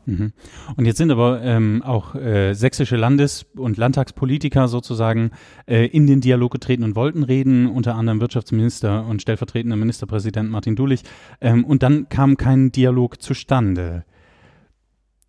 Mhm. 0.06 0.32
Und 0.76 0.84
jetzt 0.84 0.98
sind 0.98 1.10
aber 1.10 1.42
ähm, 1.42 1.82
auch 1.82 2.14
äh, 2.14 2.54
sächsische 2.54 2.96
Landes- 2.96 3.46
und 3.56 3.76
Landtagspolitiker 3.76 4.68
sozusagen 4.68 5.30
äh, 5.66 5.86
in 5.86 6.06
den 6.06 6.20
Dialog 6.20 6.52
getreten 6.52 6.82
und 6.82 6.96
wollten 6.96 7.22
reden, 7.22 7.66
unter 7.66 7.94
anderem 7.94 8.20
Wirtschaftsminister 8.20 9.06
und 9.06 9.22
stellvertretender 9.22 9.76
Ministerpräsident 9.76 10.50
Martin 10.50 10.76
Dulich. 10.76 11.02
Ähm, 11.40 11.64
und 11.64 11.82
dann 11.82 12.08
kam 12.08 12.36
kein 12.36 12.70
Dialog 12.70 13.22
zustande 13.22 14.04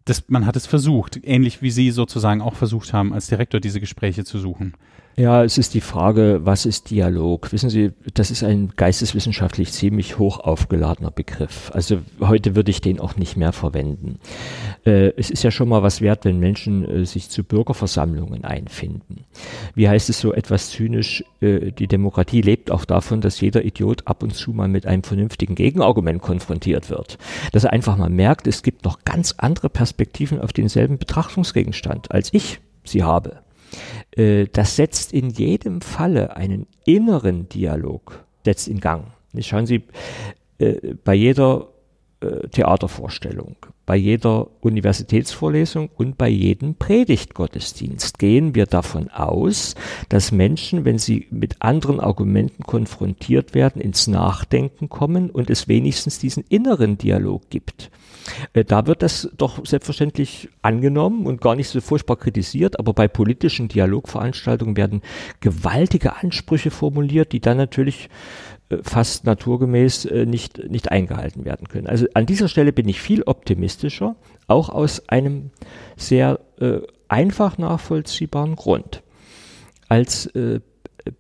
das, 0.06 0.24
man 0.28 0.46
hat 0.46 0.56
es 0.56 0.68
versucht, 0.68 1.20
ähnlich 1.24 1.62
wie 1.62 1.72
Sie 1.72 1.92
sozusagen 1.92 2.42
auch 2.42 2.54
versucht 2.54 2.94
haben, 2.94 3.12
als 3.12 3.28
Direktor 3.28 3.60
diese 3.60 3.80
Gespräche 3.80 4.24
zu 4.24 4.38
suchen. 4.38 4.76
Ja, 5.18 5.46
es 5.46 5.58
ist 5.58 5.74
die 5.74 5.82
Frage, 5.82 6.42
was 6.44 6.66
ist 6.66 6.90
Dialog? 6.90 7.54
Wissen 7.54 7.70
Sie, 7.70 7.94
das 8.14 8.32
ist 8.32 8.44
ein 8.44 8.74
geisteswissenschaftlich 8.76 9.72
ziemlich 9.72 10.20
hoch 10.20 10.42
aufgeladener 10.42 11.10
Begriff. 11.10 11.72
Also 11.74 12.00
heute 12.20 12.58
würde 12.58 12.70
ich 12.70 12.82
den 12.82 13.00
auch 13.00 13.16
nicht 13.16 13.38
mehr 13.38 13.54
verwenden. 13.54 14.20
Äh, 14.86 15.14
es 15.16 15.30
ist 15.30 15.42
ja 15.44 15.52
schon 15.52 15.70
mal 15.70 15.84
was 15.84 16.02
wert, 16.02 16.26
wenn 16.26 16.40
Menschen 16.40 16.84
äh, 16.84 17.06
sich 17.06 17.30
zu 17.30 17.46
Bürgerversammlungen 17.46 18.44
einfinden. 18.44 19.24
Wie 19.74 19.88
heißt 19.88 20.10
es 20.10 20.20
so 20.20 20.34
etwas 20.34 20.72
zynisch, 20.72 21.24
äh, 21.40 21.72
die 21.72 21.88
Demokratie 21.88 22.42
lebt 22.42 22.70
auch 22.70 22.84
davon, 22.84 23.22
dass 23.22 23.40
jeder 23.40 23.64
Idiot 23.64 24.08
ab 24.08 24.22
und 24.22 24.36
zu 24.36 24.52
mal 24.52 24.68
mit 24.68 24.86
einem 24.86 25.04
vernünftigen 25.04 25.56
Gegenargument 25.56 26.22
konfrontiert 26.22 26.90
wird. 26.90 27.18
Dass 27.54 27.64
er 27.64 27.72
einfach 27.72 27.96
mal 27.96 28.10
merkt, 28.10 28.48
es 28.48 28.64
gibt 28.64 28.84
noch 28.84 29.06
ganz 29.06 29.34
andere 29.38 29.70
Perspektiven 29.70 30.42
auf 30.42 30.52
denselben 30.52 30.98
Betrachtungsgegenstand, 30.98 32.12
als 32.12 32.34
ich 32.34 32.60
sie 32.84 33.04
habe. 33.04 33.45
Äh, 34.12 34.46
das 34.52 34.76
setzt 34.76 35.14
in 35.14 35.30
jedem 35.30 35.82
Falle 35.82 36.36
einen 36.36 36.68
inneren 36.86 37.50
Dialog, 37.50 38.24
setzt 38.44 38.68
in 38.68 38.80
Gang. 38.80 39.08
Schauen 39.40 39.66
Sie, 39.66 39.84
äh, 40.58 40.96
bei 41.04 41.14
jeder 41.14 41.68
äh, 42.22 42.48
Theatervorstellung, 42.48 43.58
bei 43.86 43.96
jeder 43.96 44.48
Universitätsvorlesung 44.62 45.90
und 45.96 46.18
bei 46.18 46.30
jedem 46.30 46.76
Predigtgottesdienst 46.76 48.18
gehen 48.20 48.56
wir 48.56 48.66
davon 48.66 49.10
aus, 49.10 49.76
dass 50.10 50.32
Menschen, 50.32 50.86
wenn 50.86 50.98
sie 50.98 51.28
mit 51.30 51.62
anderen 51.62 52.00
Argumenten 52.00 52.64
konfrontiert 52.64 53.54
werden, 53.54 53.82
ins 53.82 54.08
Nachdenken 54.08 54.90
kommen 54.90 55.30
und 55.30 55.50
es 55.50 55.68
wenigstens 55.68 56.20
diesen 56.20 56.44
inneren 56.50 56.98
Dialog 56.98 57.50
gibt. 57.50 57.92
Äh, 58.54 58.66
da 58.66 58.88
wird 58.88 59.02
das 59.02 59.30
doch 59.38 59.66
selbstverständlich 59.66 60.50
angenommen 60.62 61.26
und 61.26 61.42
gar 61.42 61.56
nicht 61.56 61.70
so 61.70 61.82
furchtbar 61.82 62.18
kritisiert, 62.18 62.80
aber 62.80 62.94
bei 62.94 63.08
politischen 63.08 63.68
Dialogveranstaltungen 63.68 64.78
werden 64.78 65.02
gewaltige 65.42 66.16
Ansprüche 66.16 66.72
formuliert, 66.72 67.32
die 67.32 67.40
dann 67.40 67.58
natürlich 67.58 68.10
fast 68.84 69.26
naturgemäß 69.26 70.06
äh, 70.06 70.26
nicht, 70.26 70.70
nicht 70.70 70.92
eingehalten 70.92 71.46
werden 71.46 71.68
können. 71.68 71.88
Also 71.88 72.06
an 72.14 72.26
dieser 72.26 72.48
Stelle 72.48 72.74
bin 72.74 72.88
ich 72.88 73.02
viel 73.02 73.24
optimistischer, 73.24 74.16
auch 74.48 74.70
aus 74.70 75.10
einem 75.10 75.52
sehr 75.98 76.40
äh, 76.60 76.80
einfach 77.08 77.58
nachvollziehbaren 77.58 78.56
Grund. 78.56 79.04
Als 79.88 80.28
äh, 80.28 80.60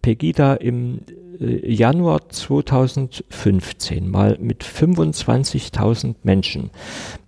Pegida 0.02 0.56
im 0.56 1.02
äh, 1.40 1.72
Januar 1.72 2.30
2015 2.30 4.10
mal 4.10 4.38
mit 4.40 4.64
25.000 4.64 6.16
Menschen 6.24 6.72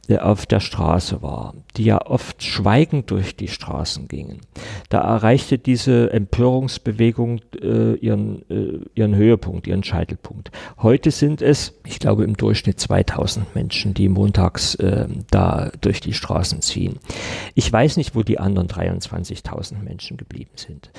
äh, 0.07 0.17
auf 0.17 0.45
der 0.45 0.59
Straße 0.59 1.21
war, 1.21 1.53
die 1.75 1.85
ja 1.85 2.05
oft 2.05 2.43
schweigend 2.43 3.11
durch 3.11 3.35
die 3.35 3.47
Straßen 3.47 4.07
gingen. 4.07 4.41
Da 4.89 4.99
erreichte 4.99 5.57
diese 5.57 6.11
Empörungsbewegung 6.11 7.41
äh, 7.61 7.95
ihren, 7.95 8.49
äh, 8.49 8.79
ihren 8.95 9.15
Höhepunkt, 9.15 9.67
ihren 9.67 9.83
Scheitelpunkt. 9.83 10.51
Heute 10.81 11.11
sind 11.11 11.41
es, 11.41 11.73
ich 11.85 11.99
glaube, 11.99 12.23
im 12.23 12.37
Durchschnitt 12.37 12.79
2000 12.79 13.55
Menschen, 13.55 13.93
die 13.93 14.09
montags 14.09 14.75
äh, 14.75 15.07
da 15.29 15.71
durch 15.81 15.99
die 15.99 16.13
Straßen 16.13 16.61
ziehen. 16.61 16.99
Ich 17.55 17.71
weiß 17.71 17.97
nicht, 17.97 18.15
wo 18.15 18.23
die 18.23 18.39
anderen 18.39 18.67
23.000 18.67 19.83
Menschen 19.83 20.17
geblieben 20.17 20.51
sind. 20.55 20.91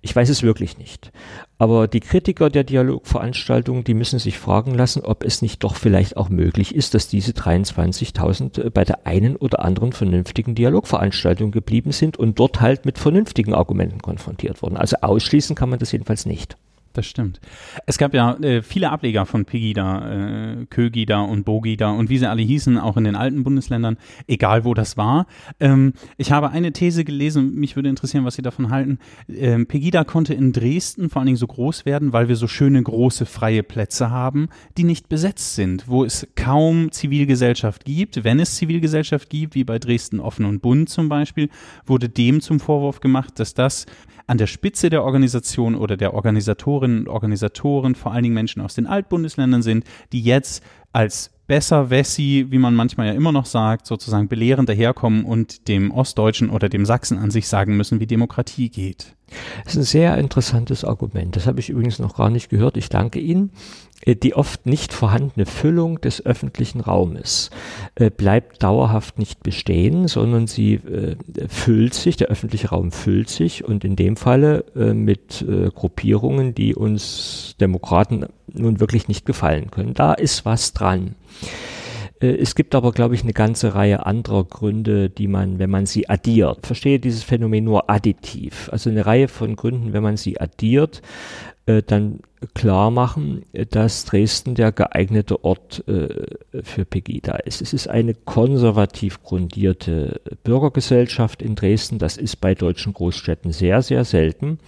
Ich 0.00 0.14
weiß 0.14 0.28
es 0.28 0.42
wirklich 0.42 0.76
nicht. 0.76 1.12
Aber 1.56 1.88
die 1.88 2.00
Kritiker 2.00 2.50
der 2.50 2.64
Dialogveranstaltungen, 2.64 3.84
die 3.84 3.94
müssen 3.94 4.18
sich 4.18 4.38
fragen 4.38 4.74
lassen, 4.74 5.02
ob 5.02 5.24
es 5.24 5.40
nicht 5.40 5.64
doch 5.64 5.76
vielleicht 5.76 6.16
auch 6.16 6.28
möglich 6.28 6.74
ist, 6.74 6.94
dass 6.94 7.08
diese 7.08 7.32
23.000 7.32 8.53
bei 8.72 8.84
der 8.84 9.06
einen 9.06 9.36
oder 9.36 9.64
anderen 9.64 9.92
vernünftigen 9.92 10.54
Dialogveranstaltung 10.54 11.50
geblieben 11.50 11.92
sind 11.92 12.16
und 12.16 12.38
dort 12.38 12.60
halt 12.60 12.84
mit 12.84 12.98
vernünftigen 12.98 13.54
Argumenten 13.54 14.00
konfrontiert 14.00 14.62
wurden. 14.62 14.76
Also 14.76 14.96
ausschließen 15.00 15.56
kann 15.56 15.70
man 15.70 15.78
das 15.78 15.92
jedenfalls 15.92 16.26
nicht. 16.26 16.56
Das 16.94 17.06
stimmt. 17.06 17.40
Es 17.86 17.98
gab 17.98 18.14
ja 18.14 18.34
äh, 18.36 18.62
viele 18.62 18.90
Ableger 18.90 19.26
von 19.26 19.44
Pegida, 19.44 20.60
äh, 20.60 20.66
Kögida 20.66 21.22
und 21.22 21.44
Bogida 21.44 21.90
und 21.90 22.08
wie 22.08 22.18
sie 22.18 22.30
alle 22.30 22.42
hießen, 22.42 22.78
auch 22.78 22.96
in 22.96 23.02
den 23.02 23.16
alten 23.16 23.42
Bundesländern, 23.42 23.96
egal 24.28 24.64
wo 24.64 24.74
das 24.74 24.96
war. 24.96 25.26
Ähm, 25.58 25.94
ich 26.18 26.30
habe 26.30 26.50
eine 26.50 26.72
These 26.72 27.04
gelesen, 27.04 27.56
mich 27.56 27.74
würde 27.74 27.88
interessieren, 27.88 28.24
was 28.24 28.36
Sie 28.36 28.42
davon 28.42 28.70
halten. 28.70 29.00
Ähm, 29.28 29.66
Pegida 29.66 30.04
konnte 30.04 30.34
in 30.34 30.52
Dresden 30.52 31.10
vor 31.10 31.18
allen 31.18 31.26
Dingen 31.26 31.36
so 31.36 31.48
groß 31.48 31.84
werden, 31.84 32.12
weil 32.12 32.28
wir 32.28 32.36
so 32.36 32.46
schöne 32.46 32.80
große 32.80 33.26
freie 33.26 33.64
Plätze 33.64 34.10
haben, 34.10 34.48
die 34.76 34.84
nicht 34.84 35.08
besetzt 35.08 35.56
sind, 35.56 35.88
wo 35.88 36.04
es 36.04 36.28
kaum 36.36 36.92
Zivilgesellschaft 36.92 37.84
gibt. 37.84 38.22
Wenn 38.22 38.38
es 38.38 38.54
Zivilgesellschaft 38.54 39.30
gibt, 39.30 39.56
wie 39.56 39.64
bei 39.64 39.80
Dresden 39.80 40.20
Offen 40.20 40.44
und 40.44 40.62
Bund 40.62 40.88
zum 40.88 41.08
Beispiel, 41.08 41.48
wurde 41.86 42.08
dem 42.08 42.40
zum 42.40 42.60
Vorwurf 42.60 43.00
gemacht, 43.00 43.40
dass 43.40 43.52
das 43.54 43.86
an 44.26 44.38
der 44.38 44.46
Spitze 44.46 44.90
der 44.90 45.04
Organisation 45.04 45.74
oder 45.74 45.96
der 45.96 46.14
Organisatorinnen 46.14 47.00
und 47.00 47.08
Organisatoren 47.08 47.94
vor 47.94 48.12
allen 48.12 48.22
Dingen 48.22 48.34
Menschen 48.34 48.62
aus 48.62 48.74
den 48.74 48.86
Altbundesländern 48.86 49.62
sind, 49.62 49.84
die 50.12 50.22
jetzt 50.22 50.62
als 50.92 51.30
besser 51.46 51.90
Wessi, 51.90 52.46
wie 52.48 52.58
man 52.58 52.74
manchmal 52.74 53.08
ja 53.08 53.12
immer 53.12 53.32
noch 53.32 53.46
sagt, 53.46 53.86
sozusagen 53.86 54.28
belehrend 54.28 54.68
daherkommen 54.68 55.24
und 55.24 55.68
dem 55.68 55.90
Ostdeutschen 55.90 56.48
oder 56.48 56.68
dem 56.68 56.86
Sachsen 56.86 57.18
an 57.18 57.30
sich 57.30 57.48
sagen 57.48 57.76
müssen, 57.76 58.00
wie 58.00 58.06
Demokratie 58.06 58.70
geht. 58.70 59.14
Das 59.64 59.74
ist 59.74 59.80
ein 59.80 59.84
sehr 59.84 60.18
interessantes 60.18 60.84
Argument. 60.84 61.36
Das 61.36 61.46
habe 61.46 61.60
ich 61.60 61.70
übrigens 61.70 61.98
noch 61.98 62.16
gar 62.16 62.30
nicht 62.30 62.48
gehört. 62.48 62.76
Ich 62.76 62.88
danke 62.88 63.18
Ihnen. 63.18 63.50
Äh, 64.04 64.16
die 64.16 64.34
oft 64.34 64.66
nicht 64.66 64.92
vorhandene 64.92 65.46
Füllung 65.46 66.00
des 66.00 66.24
öffentlichen 66.24 66.80
Raumes 66.80 67.50
äh, 67.94 68.10
bleibt 68.10 68.62
dauerhaft 68.62 69.18
nicht 69.18 69.42
bestehen, 69.42 70.08
sondern 70.08 70.46
sie 70.46 70.74
äh, 70.74 71.16
füllt 71.48 71.94
sich, 71.94 72.16
der 72.16 72.28
öffentliche 72.28 72.68
Raum 72.68 72.92
füllt 72.92 73.28
sich 73.28 73.64
und 73.64 73.84
in 73.84 73.96
dem 73.96 74.16
Falle 74.16 74.64
mit 74.74 75.44
Gruppierungen, 75.74 76.54
die 76.54 76.74
uns 76.74 77.56
Demokraten 77.60 78.26
nun 78.52 78.80
wirklich 78.80 79.08
nicht 79.08 79.26
gefallen 79.26 79.70
können. 79.70 79.94
Da 79.94 80.14
ist 80.14 80.44
was 80.44 80.72
dran. 80.72 81.14
Es 82.20 82.54
gibt 82.54 82.74
aber, 82.74 82.92
glaube 82.92 83.14
ich, 83.14 83.22
eine 83.22 83.32
ganze 83.32 83.74
Reihe 83.74 84.06
anderer 84.06 84.44
Gründe, 84.44 85.10
die 85.10 85.28
man, 85.28 85.58
wenn 85.58 85.70
man 85.70 85.86
sie 85.86 86.08
addiert, 86.08 86.66
verstehe 86.66 86.98
dieses 86.98 87.22
Phänomen 87.22 87.64
nur 87.64 87.90
additiv. 87.90 88.68
Also 88.72 88.90
eine 88.90 89.04
Reihe 89.04 89.28
von 89.28 89.56
Gründen, 89.56 89.92
wenn 89.92 90.02
man 90.02 90.16
sie 90.16 90.40
addiert, 90.40 91.02
dann 91.66 92.20
klar 92.52 92.90
machen, 92.90 93.42
dass 93.70 94.04
Dresden 94.04 94.54
der 94.54 94.70
geeignete 94.70 95.44
Ort 95.44 95.86
äh, 95.88 96.26
für 96.62 96.84
Pegida 96.84 97.36
ist. 97.36 97.62
Es 97.62 97.72
ist 97.72 97.88
eine 97.88 98.14
konservativ 98.14 99.22
grundierte 99.22 100.20
Bürgergesellschaft 100.42 101.40
in 101.40 101.54
Dresden. 101.54 101.98
Das 101.98 102.18
ist 102.18 102.36
bei 102.42 102.54
deutschen 102.54 102.92
Großstädten 102.92 103.52
sehr, 103.52 103.80
sehr 103.80 104.04
selten. 104.04 104.58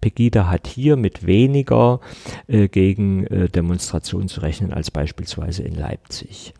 Pegida 0.00 0.48
hat 0.48 0.66
hier 0.66 0.96
mit 0.96 1.26
weniger 1.26 2.00
äh, 2.46 2.68
gegen 2.68 3.26
äh, 3.26 3.48
Demonstrationen 3.48 4.28
zu 4.28 4.40
rechnen 4.40 4.72
als 4.72 4.90
beispielsweise 4.90 5.62
in 5.62 5.74
Leipzig. 5.74 6.54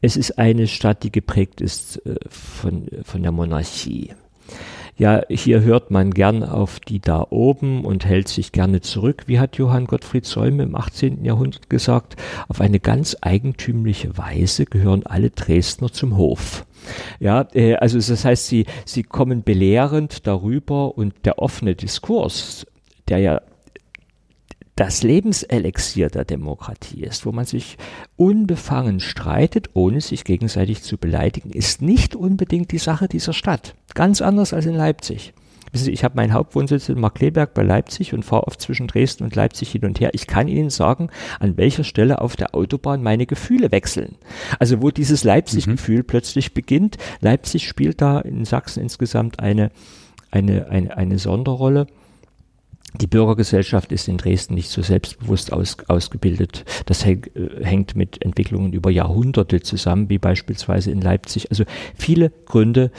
Es 0.00 0.16
ist 0.16 0.38
eine 0.38 0.66
Stadt, 0.66 1.02
die 1.02 1.12
geprägt 1.12 1.60
ist 1.60 2.04
äh, 2.04 2.16
von, 2.28 2.88
von 3.04 3.22
der 3.22 3.32
Monarchie. 3.32 4.12
Ja, 4.96 5.22
hier 5.28 5.62
hört 5.62 5.90
man 5.90 6.12
gern 6.12 6.44
auf 6.44 6.78
die 6.78 7.00
da 7.00 7.26
oben 7.30 7.84
und 7.84 8.04
hält 8.04 8.28
sich 8.28 8.52
gerne 8.52 8.80
zurück. 8.80 9.24
Wie 9.26 9.40
hat 9.40 9.56
Johann 9.56 9.86
Gottfried 9.86 10.24
Säume 10.24 10.62
im 10.62 10.76
18. 10.76 11.24
Jahrhundert 11.24 11.68
gesagt? 11.68 12.14
Auf 12.46 12.60
eine 12.60 12.78
ganz 12.78 13.16
eigentümliche 13.20 14.16
Weise 14.16 14.66
gehören 14.66 15.04
alle 15.04 15.30
Dresdner 15.30 15.92
zum 15.92 16.16
Hof. 16.16 16.64
Ja, 17.18 17.48
äh, 17.54 17.74
also 17.74 17.98
das 17.98 18.24
heißt, 18.24 18.46
sie, 18.46 18.66
sie 18.84 19.02
kommen 19.02 19.42
belehrend 19.42 20.28
darüber 20.28 20.96
und 20.96 21.14
der 21.24 21.40
offene 21.40 21.74
Diskurs, 21.74 22.64
der 23.08 23.18
ja 23.18 23.40
das 24.76 25.02
Lebenselixier 25.02 26.08
der 26.08 26.24
Demokratie 26.24 27.02
ist, 27.02 27.26
wo 27.26 27.32
man 27.32 27.44
sich 27.44 27.78
unbefangen 28.16 29.00
streitet, 29.00 29.70
ohne 29.74 30.00
sich 30.00 30.24
gegenseitig 30.24 30.82
zu 30.82 30.98
beleidigen, 30.98 31.50
ist 31.50 31.80
nicht 31.80 32.16
unbedingt 32.16 32.72
die 32.72 32.78
Sache 32.78 33.06
dieser 33.06 33.32
Stadt. 33.32 33.74
Ganz 33.94 34.20
anders 34.20 34.52
als 34.52 34.66
in 34.66 34.74
Leipzig. 34.74 35.32
Ich 35.74 36.04
habe 36.04 36.14
meinen 36.16 36.32
Hauptwohnsitz 36.32 36.88
in 36.88 37.00
Markleberg 37.00 37.52
bei 37.52 37.64
Leipzig 37.64 38.14
und 38.14 38.24
fahre 38.24 38.46
oft 38.46 38.60
zwischen 38.60 38.86
Dresden 38.86 39.24
und 39.24 39.34
Leipzig 39.34 39.72
hin 39.72 39.84
und 39.84 39.98
her. 39.98 40.10
Ich 40.12 40.28
kann 40.28 40.46
Ihnen 40.46 40.70
sagen, 40.70 41.10
an 41.40 41.56
welcher 41.56 41.82
Stelle 41.82 42.20
auf 42.20 42.36
der 42.36 42.54
Autobahn 42.54 43.02
meine 43.02 43.26
Gefühle 43.26 43.72
wechseln. 43.72 44.16
Also 44.60 44.82
wo 44.82 44.90
dieses 44.90 45.24
Leipzig-Gefühl 45.24 45.98
mhm. 45.98 46.06
plötzlich 46.06 46.54
beginnt. 46.54 46.96
Leipzig 47.20 47.66
spielt 47.66 48.00
da 48.00 48.20
in 48.20 48.44
Sachsen 48.44 48.84
insgesamt 48.84 49.40
eine, 49.40 49.70
eine, 50.30 50.68
eine, 50.68 50.96
eine 50.96 51.18
Sonderrolle. 51.18 51.88
Die 53.00 53.08
Bürgergesellschaft 53.08 53.90
ist 53.90 54.06
in 54.06 54.18
Dresden 54.18 54.54
nicht 54.54 54.70
so 54.70 54.80
selbstbewusst 54.80 55.52
aus, 55.52 55.76
ausgebildet. 55.88 56.64
Das 56.86 57.04
äh, 57.04 57.18
hängt 57.60 57.96
mit 57.96 58.24
Entwicklungen 58.24 58.72
über 58.72 58.90
Jahrhunderte 58.90 59.60
zusammen, 59.60 60.08
wie 60.10 60.18
beispielsweise 60.18 60.92
in 60.92 61.00
Leipzig. 61.00 61.50
Also 61.50 61.64
viele 61.96 62.30
Gründe, 62.46 62.92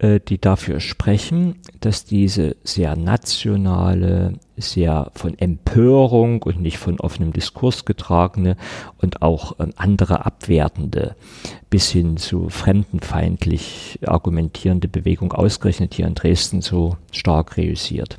äh, 0.00 0.20
die 0.20 0.38
dafür 0.38 0.80
sprechen, 0.80 1.56
dass 1.80 2.04
diese 2.04 2.56
sehr 2.62 2.94
nationale, 2.94 4.34
sehr 4.58 5.10
von 5.14 5.38
Empörung 5.38 6.42
und 6.42 6.60
nicht 6.60 6.76
von 6.76 7.00
offenem 7.00 7.32
Diskurs 7.32 7.86
getragene 7.86 8.58
und 8.98 9.22
auch 9.22 9.58
äh, 9.60 9.68
andere 9.76 10.26
abwertende 10.26 11.16
bis 11.70 11.88
hin 11.88 12.18
zu 12.18 12.50
fremdenfeindlich 12.50 14.00
argumentierende 14.04 14.88
Bewegung 14.88 15.32
ausgerechnet 15.32 15.94
hier 15.94 16.06
in 16.06 16.14
Dresden 16.14 16.60
so 16.60 16.98
stark 17.10 17.56
reüssiert 17.56 18.18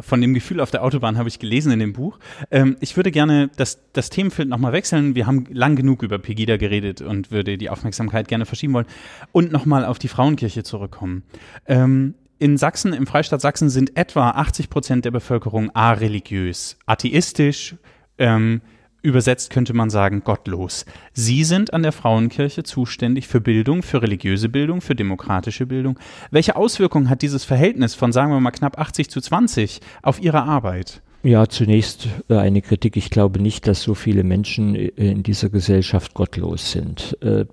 von 0.00 0.20
dem 0.20 0.34
Gefühl 0.34 0.60
auf 0.60 0.70
der 0.70 0.84
Autobahn 0.84 1.18
habe 1.18 1.28
ich 1.28 1.38
gelesen 1.38 1.72
in 1.72 1.78
dem 1.78 1.92
Buch. 1.92 2.18
Ähm, 2.50 2.76
ich 2.80 2.96
würde 2.96 3.10
gerne 3.10 3.50
das, 3.56 3.80
das 3.92 4.10
Themenfeld 4.10 4.48
nochmal 4.48 4.72
wechseln. 4.72 5.14
Wir 5.14 5.26
haben 5.26 5.46
lang 5.50 5.76
genug 5.76 6.02
über 6.02 6.18
Pegida 6.18 6.56
geredet 6.56 7.00
und 7.00 7.30
würde 7.30 7.58
die 7.58 7.70
Aufmerksamkeit 7.70 8.28
gerne 8.28 8.46
verschieben 8.46 8.74
wollen 8.74 8.86
und 9.32 9.52
nochmal 9.52 9.84
auf 9.84 9.98
die 9.98 10.08
Frauenkirche 10.08 10.62
zurückkommen. 10.62 11.22
Ähm, 11.66 12.14
in 12.38 12.56
Sachsen, 12.56 12.92
im 12.92 13.06
Freistaat 13.06 13.40
Sachsen 13.40 13.68
sind 13.68 13.96
etwa 13.96 14.30
80 14.30 14.70
Prozent 14.70 15.04
der 15.04 15.10
Bevölkerung 15.10 15.74
areligiös, 15.74 16.76
atheistisch, 16.86 17.74
ähm, 18.18 18.60
Übersetzt 19.08 19.48
könnte 19.48 19.72
man 19.72 19.88
sagen, 19.88 20.22
gottlos. 20.22 20.84
Sie 21.14 21.42
sind 21.42 21.72
an 21.72 21.82
der 21.82 21.92
Frauenkirche 21.92 22.62
zuständig 22.62 23.26
für 23.26 23.40
Bildung, 23.40 23.82
für 23.82 24.02
religiöse 24.02 24.50
Bildung, 24.50 24.82
für 24.82 24.94
demokratische 24.94 25.64
Bildung. 25.64 25.98
Welche 26.30 26.56
Auswirkungen 26.56 27.08
hat 27.08 27.22
dieses 27.22 27.46
Verhältnis 27.46 27.94
von, 27.94 28.12
sagen 28.12 28.30
wir 28.32 28.40
mal, 28.40 28.50
knapp 28.50 28.78
80 28.78 29.08
zu 29.08 29.22
20 29.22 29.80
auf 30.02 30.20
Ihre 30.20 30.42
Arbeit? 30.42 31.00
Ja, 31.22 31.48
zunächst 31.48 32.08
äh, 32.28 32.36
eine 32.36 32.60
Kritik. 32.60 32.98
Ich 32.98 33.08
glaube 33.08 33.40
nicht, 33.40 33.66
dass 33.66 33.80
so 33.80 33.94
viele 33.94 34.24
Menschen 34.24 34.74
äh, 34.74 34.88
in 34.88 35.22
dieser 35.22 35.48
Gesellschaft 35.48 36.12
gottlos 36.12 36.72
sind. 36.72 37.16
Äh, 37.22 37.46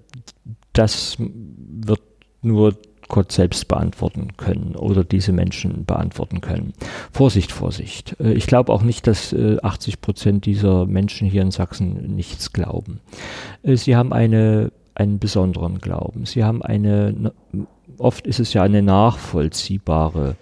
das 0.73 1.15
wird 1.17 2.01
nur 2.41 2.75
Gott 3.07 3.31
selbst 3.31 3.67
beantworten 3.67 4.35
können 4.37 4.75
oder 4.75 5.03
diese 5.03 5.31
Menschen 5.31 5.85
beantworten 5.85 6.41
können. 6.41 6.73
Vorsicht, 7.11 7.51
Vorsicht. 7.51 8.15
Äh, 8.19 8.33
ich 8.33 8.47
glaube 8.47 8.71
auch 8.71 8.81
nicht, 8.81 9.07
dass 9.07 9.33
80 9.33 9.93
äh, 9.93 9.97
Prozent 9.97 10.45
dieser 10.45 10.85
Menschen 10.85 11.27
hier 11.27 11.41
in 11.41 11.51
Sachsen 11.51 12.15
nichts 12.15 12.53
glauben. 12.53 12.99
Äh, 13.63 13.75
sie 13.75 13.95
haben 13.95 14.13
eine, 14.13 14.71
einen 14.95 15.19
besonderen 15.19 15.79
Glauben. 15.79 16.25
Sie 16.25 16.43
haben 16.43 16.61
eine, 16.61 17.33
oft 17.97 18.25
ist 18.27 18.39
es 18.39 18.53
ja 18.53 18.63
eine 18.63 18.81
nachvollziehbare 18.81 20.35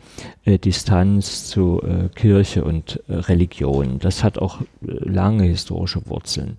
Distanz 0.45 1.47
zu 1.47 1.82
Kirche 2.13 2.63
und 2.63 2.99
Religion. 3.10 3.97
Das 3.99 4.23
hat 4.23 4.38
auch 4.38 4.60
lange 4.82 5.45
historische 5.45 6.08
Wurzeln. 6.08 6.58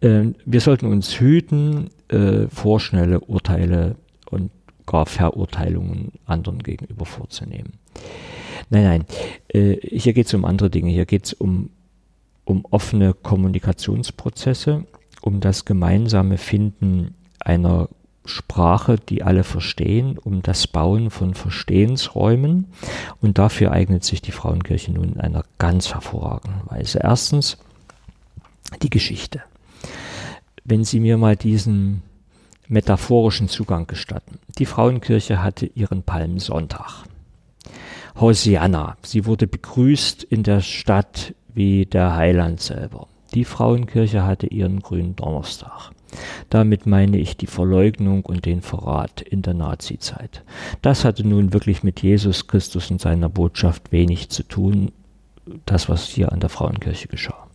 wir 0.00 0.60
sollten 0.60 0.86
uns 0.86 1.20
hüten, 1.20 1.90
vorschnelle 2.48 3.20
Urteile 3.20 3.96
und 4.30 4.50
gar 4.86 5.06
Verurteilungen 5.06 6.12
anderen 6.24 6.62
gegenüber 6.62 7.04
vorzunehmen. 7.04 7.74
Nein, 8.70 8.84
nein, 8.84 9.04
äh, 9.48 9.76
hier 9.82 10.12
geht 10.12 10.26
es 10.26 10.34
um 10.34 10.44
andere 10.44 10.70
Dinge. 10.70 10.90
Hier 10.90 11.06
geht 11.06 11.26
es 11.26 11.32
um, 11.32 11.70
um 12.44 12.64
offene 12.70 13.12
Kommunikationsprozesse, 13.12 14.86
um 15.20 15.40
das 15.40 15.64
gemeinsame 15.64 16.38
Finden 16.38 17.14
einer 17.38 17.88
Sprache, 18.24 18.96
die 18.96 19.22
alle 19.22 19.44
verstehen, 19.44 20.18
um 20.18 20.42
das 20.42 20.66
Bauen 20.66 21.10
von 21.10 21.34
Verstehensräumen. 21.34 22.66
Und 23.20 23.38
dafür 23.38 23.72
eignet 23.72 24.04
sich 24.04 24.20
die 24.20 24.32
Frauenkirche 24.32 24.92
nun 24.92 25.14
in 25.14 25.20
einer 25.20 25.44
ganz 25.58 25.94
hervorragenden 25.94 26.62
Weise. 26.66 27.00
Erstens 27.02 27.58
die 28.82 28.90
Geschichte. 28.90 29.42
Wenn 30.64 30.84
Sie 30.84 30.98
mir 30.98 31.16
mal 31.16 31.36
diesen 31.36 32.02
metaphorischen 32.68 33.48
Zugang 33.48 33.86
gestatten. 33.86 34.38
Die 34.58 34.66
Frauenkirche 34.66 35.42
hatte 35.42 35.66
ihren 35.66 36.02
Palmsonntag. 36.02 37.04
Hosianna, 38.18 38.96
sie 39.02 39.26
wurde 39.26 39.46
begrüßt 39.46 40.22
in 40.24 40.42
der 40.42 40.60
Stadt 40.60 41.34
wie 41.52 41.86
der 41.86 42.16
Heiland 42.16 42.60
selber. 42.60 43.08
Die 43.34 43.44
Frauenkirche 43.44 44.24
hatte 44.24 44.46
ihren 44.46 44.80
grünen 44.80 45.16
Donnerstag. 45.16 45.90
Damit 46.48 46.86
meine 46.86 47.18
ich 47.18 47.36
die 47.36 47.48
Verleugnung 47.48 48.24
und 48.24 48.46
den 48.46 48.62
Verrat 48.62 49.20
in 49.20 49.42
der 49.42 49.54
Nazizeit. 49.54 50.44
Das 50.80 51.04
hatte 51.04 51.26
nun 51.26 51.52
wirklich 51.52 51.82
mit 51.82 52.02
Jesus 52.02 52.46
Christus 52.46 52.90
und 52.90 53.00
seiner 53.00 53.28
Botschaft 53.28 53.92
wenig 53.92 54.30
zu 54.30 54.42
tun, 54.44 54.92
das 55.66 55.88
was 55.88 56.06
hier 56.06 56.32
an 56.32 56.40
der 56.40 56.48
Frauenkirche 56.48 57.08
geschah. 57.08 57.48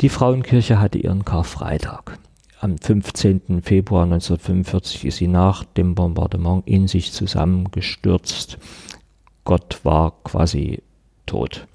Die 0.00 0.08
Frauenkirche 0.08 0.80
hatte 0.80 0.98
ihren 0.98 1.24
Karfreitag 1.24 2.18
am 2.60 2.78
15. 2.78 3.62
Februar 3.62 4.04
1945 4.04 5.04
ist 5.04 5.16
sie 5.16 5.28
nach 5.28 5.64
dem 5.64 5.94
Bombardement 5.94 6.66
in 6.66 6.88
sich 6.88 7.12
zusammengestürzt. 7.12 8.58
Gott 9.44 9.80
war 9.84 10.14
quasi 10.24 10.82
tot. 11.26 11.66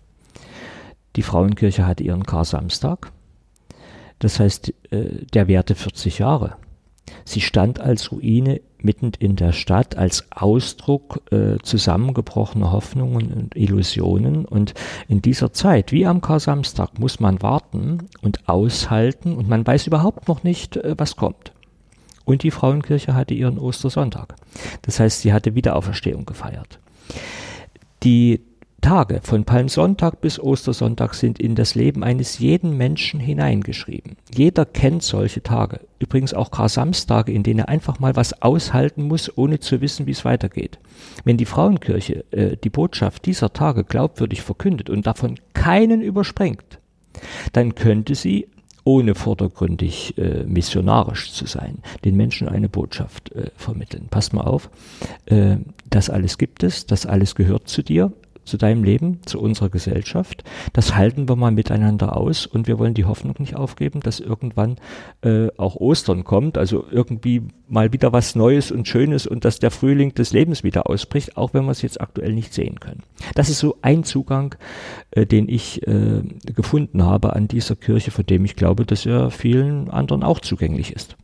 Die 1.15 1.24
Frauenkirche 1.24 1.86
hatte 1.86 2.04
ihren 2.04 2.24
Kar-Samstag. 2.24 3.12
Das 4.20 4.39
heißt, 4.39 4.74
äh, 4.91 5.26
der 5.34 5.48
währte 5.48 5.76
40 5.76 6.20
Jahre. 6.20 6.56
Sie 7.26 7.41
stand 7.41 7.80
als 7.80 8.12
Ruine 8.12 8.62
mitten 8.80 9.12
in 9.19 9.36
der 9.36 9.52
Stadt, 9.52 9.95
als 9.95 10.26
Ausdruck 10.32 11.21
äh, 11.32 11.58
zusammengebrochener 11.62 12.71
Hoffnungen 12.71 13.32
und 13.32 13.56
Illusionen. 13.56 14.45
Und 14.45 14.74
in 15.08 15.21
dieser 15.21 15.54
Zeit, 15.54 15.91
wie 15.91 16.06
am 16.06 16.21
Kar-Samstag, 16.21 17.00
muss 17.00 17.19
man 17.19 17.41
warten 17.41 18.10
und 18.21 18.47
aushalten 18.50 19.36
und 19.36 19.47
man 19.47 19.65
weiß 19.65 19.88
überhaupt 19.88 20.28
noch 20.28 20.43
nicht, 20.43 20.78
äh, 20.78 20.95
was 20.97 21.15
kommt. 21.15 21.54
Und 22.26 22.43
die 22.43 22.52
Frauenkirche 22.52 23.15
hatte 23.15 23.34
ihren 23.34 23.58
Ostersonntag. 23.58 24.36
Das 24.84 25.00
heißt, 25.00 25.21
sie 25.21 25.34
hatte 25.34 25.56
Wiederauferstehung 25.56 26.26
gefeiert. 26.26 26.80
Die 28.04 28.41
Tage 28.82 29.22
von 29.24 29.46
Palmsonntag 29.46 30.22
bis 30.22 30.39
Ostersonntag 30.39 31.13
sind 31.13 31.39
in 31.39 31.56
das 31.56 31.76
Leben 31.76 32.04
eines 32.04 32.39
jeden 32.39 32.76
Menschen 32.78 33.20
hineingeschrieben. 33.20 34.17
Jeder 34.34 34.65
kennt 34.65 35.04
solche 35.04 35.44
Tage. 35.44 35.82
Übrigens 36.00 36.34
auch 36.34 36.52
Kar-Samstage, 36.52 37.32
in 37.32 37.44
denen 37.44 37.60
er 37.60 37.70
einfach 37.70 38.00
mal 38.00 38.15
was 38.15 38.41
aushalten 38.41 39.04
muss, 39.04 39.38
ohne 39.38 39.60
zu 39.60 39.82
wissen, 39.82 40.08
wie 40.08 40.12
es 40.12 40.26
weitergeht. 40.26 40.80
Wenn 41.24 41.38
die 41.38 41.46
Frauenkirche 41.46 42.26
äh, 42.32 42.58
die 42.58 42.70
Botschaft 42.70 43.26
dieser 43.26 43.54
Tage 43.54 43.84
glaubwürdig 43.84 44.41
verkündet 44.41 44.89
und 44.89 45.06
davon 45.06 45.39
keinen 45.54 46.02
überspringt, 46.02 46.80
dann 47.54 47.76
könnte 47.76 48.15
sie 48.15 48.48
ohne 48.84 49.13
vordergründig 49.13 50.17
äh, 50.17 50.44
missionarisch 50.44 51.32
zu 51.34 51.46
sein, 51.46 51.80
den 52.04 52.15
Menschen 52.17 52.50
eine 52.50 52.67
Botschaft 52.67 53.32
äh, 53.32 53.52
vermitteln. 53.56 54.08
Passt 54.10 54.34
mal 54.34 54.41
auf, 54.41 54.70
äh, 55.26 55.58
das 55.89 56.10
alles 56.10 56.39
gibt 56.39 56.63
es, 56.63 56.88
das 56.88 57.06
alles 57.06 57.36
gehört 57.36 57.67
zu 57.67 57.84
dir, 57.84 58.12
zu 58.52 58.58
deinem 58.58 58.84
Leben, 58.84 59.22
zu 59.26 59.40
unserer 59.40 59.70
Gesellschaft. 59.70 60.44
Das 60.74 60.96
halten 60.96 61.30
wir 61.30 61.38
mal 61.38 61.52
miteinander 61.52 62.18
aus 62.18 62.46
und 62.46 62.68
wir 62.68 62.78
wollen 62.78 62.94
die 62.94 63.06
Hoffnung 63.06 63.36
nicht 63.40 63.56
aufgeben, 63.56 64.02
dass 64.02 64.20
irgendwann 64.20 64.76
äh, 65.22 65.48
auch 65.58 65.78
Ostern 65.78 66.26
kommt, 66.26 66.58
also 66.58 66.86
irgendwie 66.92 67.44
mal 67.70 67.94
wieder 67.94 68.12
was 68.12 68.36
Neues 68.36 68.70
und 68.70 68.90
Schönes 68.90 69.26
und 69.26 69.46
dass 69.46 69.60
der 69.60 69.72
Frühling 69.72 70.14
des 70.14 70.34
Lebens 70.34 70.64
wieder 70.64 70.90
ausbricht, 70.90 71.38
auch 71.38 71.54
wenn 71.54 71.64
wir 71.64 71.72
es 71.72 71.82
jetzt 71.82 72.02
aktuell 72.02 72.34
nicht 72.34 72.54
sehen 72.54 72.82
können. 72.82 73.04
Das 73.36 73.48
ist 73.48 73.60
so 73.60 73.78
ein 73.82 74.04
Zugang, 74.04 74.56
äh, 75.12 75.26
den 75.26 75.48
ich 75.48 75.88
äh, 75.88 76.22
gefunden 76.46 77.06
habe 77.06 77.34
an 77.34 77.48
dieser 77.48 77.78
Kirche, 77.78 78.12
von 78.12 78.26
dem 78.26 78.44
ich 78.44 78.58
glaube, 78.58 78.86
dass 78.86 79.06
er 79.06 79.32
vielen 79.32 79.90
anderen 79.90 80.24
auch 80.24 80.42
zugänglich 80.42 80.92
ist. 80.94 81.16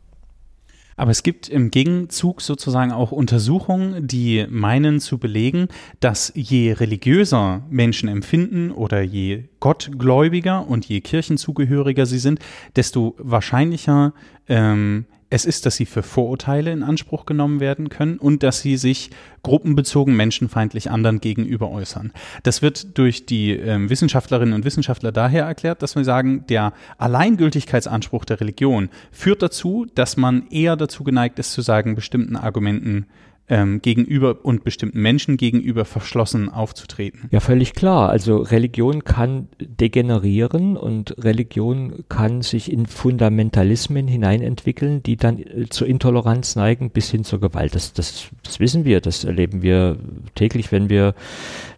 Aber 0.98 1.12
es 1.12 1.22
gibt 1.22 1.48
im 1.48 1.70
Gegenzug 1.70 2.42
sozusagen 2.42 2.90
auch 2.90 3.12
Untersuchungen, 3.12 4.08
die 4.08 4.46
meinen 4.50 4.98
zu 4.98 5.18
belegen, 5.18 5.68
dass 6.00 6.32
je 6.34 6.72
religiöser 6.72 7.62
Menschen 7.70 8.08
empfinden 8.08 8.72
oder 8.72 9.00
je 9.00 9.44
gottgläubiger 9.60 10.66
und 10.68 10.86
je 10.86 11.00
kirchenzugehöriger 11.00 12.04
sie 12.04 12.18
sind, 12.18 12.40
desto 12.74 13.14
wahrscheinlicher 13.18 14.12
ähm, 14.48 15.06
es 15.30 15.44
ist, 15.44 15.66
dass 15.66 15.76
sie 15.76 15.86
für 15.86 16.02
Vorurteile 16.02 16.72
in 16.72 16.82
Anspruch 16.82 17.26
genommen 17.26 17.60
werden 17.60 17.90
können 17.90 18.18
und 18.18 18.42
dass 18.42 18.60
sie 18.60 18.76
sich 18.76 19.10
gruppenbezogen 19.42 20.16
menschenfeindlich 20.16 20.90
anderen 20.90 21.20
gegenüber 21.20 21.70
äußern. 21.70 22.12
Das 22.42 22.62
wird 22.62 22.96
durch 22.96 23.26
die 23.26 23.52
äh, 23.52 23.88
Wissenschaftlerinnen 23.88 24.54
und 24.54 24.64
Wissenschaftler 24.64 25.12
daher 25.12 25.44
erklärt, 25.44 25.82
dass 25.82 25.96
wir 25.96 26.04
sagen, 26.04 26.44
der 26.48 26.72
Alleingültigkeitsanspruch 26.96 28.24
der 28.24 28.40
Religion 28.40 28.88
führt 29.12 29.42
dazu, 29.42 29.86
dass 29.94 30.16
man 30.16 30.48
eher 30.48 30.76
dazu 30.76 31.04
geneigt 31.04 31.38
ist 31.38 31.52
zu 31.52 31.60
sagen, 31.60 31.94
bestimmten 31.94 32.36
Argumenten 32.36 33.06
ähm, 33.48 33.80
gegenüber 33.80 34.44
und 34.44 34.64
bestimmten 34.64 35.00
Menschen 35.00 35.36
gegenüber 35.36 35.84
verschlossen 35.84 36.48
aufzutreten. 36.48 37.28
Ja, 37.30 37.40
völlig 37.40 37.74
klar. 37.74 38.10
Also 38.10 38.38
Religion 38.38 39.04
kann 39.04 39.48
degenerieren 39.60 40.76
und 40.76 41.14
Religion 41.22 42.04
kann 42.08 42.42
sich 42.42 42.70
in 42.70 42.86
Fundamentalismen 42.86 44.06
hineinentwickeln, 44.06 45.02
die 45.02 45.16
dann 45.16 45.38
äh, 45.38 45.68
zur 45.68 45.86
Intoleranz 45.86 46.56
neigen 46.56 46.90
bis 46.90 47.10
hin 47.10 47.24
zur 47.24 47.40
Gewalt. 47.40 47.74
Das, 47.74 47.92
das, 47.92 48.28
das 48.42 48.60
wissen 48.60 48.84
wir, 48.84 49.00
das 49.00 49.24
erleben 49.24 49.62
wir 49.62 49.98
täglich, 50.34 50.70
wenn 50.72 50.90
wir, 50.90 51.14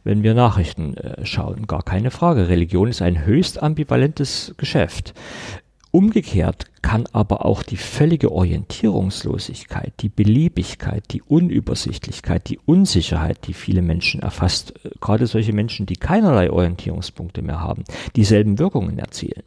wenn 0.04 0.22
wir 0.22 0.34
Nachrichten 0.34 0.96
äh, 0.96 1.24
schauen. 1.24 1.66
Gar 1.66 1.82
keine 1.82 2.10
Frage. 2.10 2.48
Religion 2.48 2.88
ist 2.88 3.02
ein 3.02 3.24
höchst 3.24 3.62
ambivalentes 3.62 4.54
Geschäft. 4.56 5.14
Umgekehrt 5.92 6.66
kann 6.82 7.06
aber 7.12 7.44
auch 7.44 7.64
die 7.64 7.76
völlige 7.76 8.30
Orientierungslosigkeit, 8.30 9.92
die 10.00 10.08
Beliebigkeit, 10.08 11.04
die 11.10 11.20
Unübersichtlichkeit, 11.20 12.48
die 12.48 12.60
Unsicherheit, 12.64 13.46
die 13.48 13.54
viele 13.54 13.82
Menschen 13.82 14.20
erfasst, 14.20 14.74
äh, 14.84 14.90
gerade 15.00 15.26
solche 15.26 15.52
Menschen, 15.52 15.86
die 15.86 15.96
keinerlei 15.96 16.50
Orientierungspunkte 16.50 17.42
mehr 17.42 17.60
haben, 17.60 17.82
dieselben 18.14 18.58
Wirkungen 18.60 18.98
erzielen. 18.98 19.42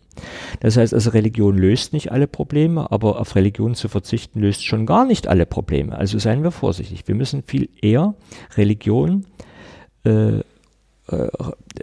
Das 0.59 0.75
heißt 0.75 0.93
also, 0.93 1.11
Religion 1.11 1.57
löst 1.57 1.93
nicht 1.93 2.11
alle 2.11 2.27
Probleme, 2.27 2.91
aber 2.91 3.19
auf 3.19 3.35
Religion 3.35 3.73
zu 3.73 3.87
verzichten 3.87 4.41
löst 4.41 4.65
schon 4.65 4.85
gar 4.85 5.05
nicht 5.05 5.27
alle 5.27 5.45
Probleme. 5.45 5.97
Also 5.97 6.19
seien 6.19 6.43
wir 6.43 6.51
vorsichtig. 6.51 7.07
Wir 7.07 7.15
müssen 7.15 7.43
viel 7.43 7.69
eher 7.81 8.15
Religion 8.57 9.25
äh, 10.03 10.39
äh, 10.39 10.43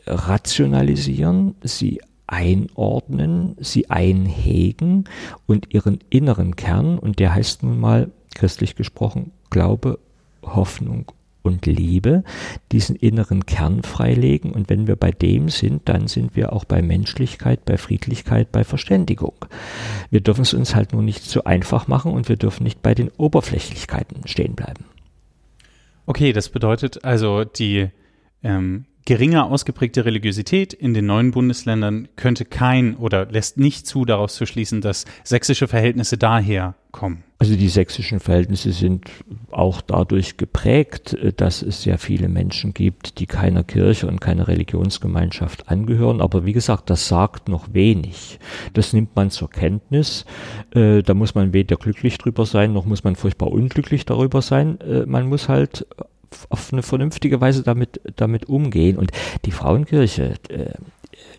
rationalisieren, 0.07 1.55
sie 1.63 2.01
einordnen, 2.31 3.57
sie 3.59 3.91
einhegen 3.91 5.05
und 5.47 5.75
ihren 5.75 5.99
inneren 6.11 6.57
Kern, 6.57 6.99
und 6.99 7.19
der 7.19 7.35
heißt 7.35 7.63
nun 7.63 7.81
mal 7.81 8.11
christlich 8.35 8.77
gesprochen 8.77 9.33
Glaube, 9.51 9.99
Hoffnung 10.43 11.13
und 11.43 11.67
Liebe, 11.67 12.23
diesen 12.71 12.95
inneren 12.95 13.47
Kern 13.47 13.83
freilegen. 13.83 14.53
Und 14.53 14.71
wenn 14.71 14.87
wir 14.87 14.97
bei 14.97 15.11
dem 15.11 15.49
sind, 15.49 15.89
dann 15.89 16.07
sind 16.07 16.37
wir 16.37 16.53
auch 16.53 16.65
bei 16.65 16.83
Menschlichkeit, 16.83 17.65
bei 17.65 17.79
Friedlichkeit, 17.79 18.53
bei 18.53 18.63
Verständigung. 18.63 19.35
Wir 20.11 20.21
dürfen 20.21 20.43
es 20.43 20.55
uns 20.55 20.75
halt 20.75 20.93
nur 20.93 21.03
nicht 21.03 21.25
zu 21.25 21.45
einfach 21.45 21.89
machen 21.89 22.13
und 22.13 22.29
wir 22.29 22.37
dürfen 22.37 22.63
nicht 22.63 22.83
bei 22.83 22.95
den 22.95 23.11
Oberflächlichkeiten 23.17 24.29
stehen 24.29 24.55
bleiben. 24.55 24.85
Okay, 26.07 26.33
das 26.33 26.49
bedeutet 26.49 27.05
also, 27.05 27.45
die 27.45 27.89
ähm, 28.43 28.85
geringer 29.05 29.47
ausgeprägte 29.47 30.05
Religiosität 30.05 30.73
in 30.73 30.95
den 30.95 31.07
neuen 31.07 31.31
Bundesländern 31.31 32.09
könnte 32.17 32.45
kein 32.45 32.97
oder 32.97 33.27
lässt 33.27 33.59
nicht 33.59 33.87
zu, 33.87 34.05
daraus 34.05 34.35
zu 34.35 34.47
schließen, 34.47 34.81
dass 34.81 35.05
sächsische 35.25 35.69
Verhältnisse 35.69 36.19
daher 36.19 36.75
kommen. 36.93 37.25
Also 37.39 37.57
die 37.57 37.69
sächsischen 37.69 38.21
Verhältnisse 38.21 38.73
sind 38.73 39.11
auch 39.51 39.81
dadurch 39.81 40.37
geprägt, 40.37 41.17
dass 41.37 41.63
es 41.63 41.83
sehr 41.83 41.97
viele 41.97 42.29
Menschen 42.29 42.75
gibt, 42.75 43.19
die 43.19 43.27
keiner 43.27 43.65
Kirche 43.65 44.07
und 44.07 44.21
keiner 44.21 44.47
Religionsgemeinschaft 44.47 45.71
angehören. 45.71 46.21
Aber 46.21 46.45
wie 46.45 46.53
gesagt, 46.53 46.91
das 46.91 47.09
sagt 47.09 47.49
noch 47.49 47.73
wenig. 47.73 48.39
Das 48.75 48.93
nimmt 48.93 49.17
man 49.17 49.31
zur 49.31 49.49
Kenntnis. 49.49 50.27
Äh, 50.75 51.03
da 51.03 51.15
muss 51.15 51.35
man 51.35 51.55
weder 51.55 51.77
glücklich 51.77 52.19
drüber 52.19 52.45
sein, 52.45 52.75
noch 52.75 52.85
muss 52.85 53.05
man 53.05 53.17
furchtbar 53.17 53.51
unglücklich 53.51 54.05
darüber 54.05 54.43
sein. 54.43 54.79
Äh, 54.81 55.07
man 55.07 55.27
muss 55.27 55.49
halt 55.49 55.87
auf 56.49 56.73
eine 56.73 56.83
vernünftige 56.83 57.41
Weise 57.41 57.63
damit, 57.63 58.01
damit 58.17 58.49
umgehen. 58.49 58.97
Und 58.97 59.11
die 59.45 59.53
Frauenkirche 59.53 60.35
äh, 60.49 60.75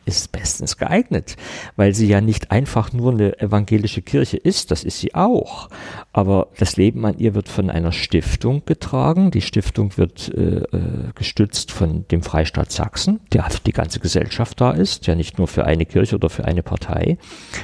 ist 0.06 0.32
bestens 0.32 0.78
geeignet, 0.78 1.36
weil 1.76 1.94
sie 1.94 2.08
ja 2.08 2.22
nicht 2.22 2.52
einfach 2.52 2.92
nur 2.92 3.12
eine 3.12 3.40
evangelische 3.40 4.02
Kirche 4.02 4.38
ist, 4.38 4.72
das 4.72 4.84
ist 4.84 5.00
sie 5.00 5.14
auch. 5.14 5.70
Aber 6.14 6.50
das 6.58 6.76
Leben 6.76 7.06
an 7.06 7.18
ihr 7.18 7.36
wird 7.36 7.48
von 7.48 7.70
einer 7.70 7.92
Stiftung 7.92 8.64
getragen. 8.66 9.32
Die 9.32 9.42
Stiftung 9.42 9.98
wird 9.98 10.30
äh, 10.34 10.58
äh 10.58 11.12
gestützt 11.16 11.72
von 11.72 12.06
dem 12.10 12.22
Freistaat 12.22 12.72
Sachsen, 12.72 13.20
der 13.32 13.44
für 13.50 13.62
die 13.66 13.72
ganze 13.72 14.00
Gesellschaft 14.00 14.60
da 14.60 14.72
ist, 14.72 15.08
ja 15.08 15.16
nicht 15.16 15.38
nur 15.38 15.48
für 15.48 15.66
eine 15.66 15.86
Kirche 15.86 16.16
oder 16.16 16.30
für 16.30 16.46
eine 16.46 16.64
Partei, 16.64 17.18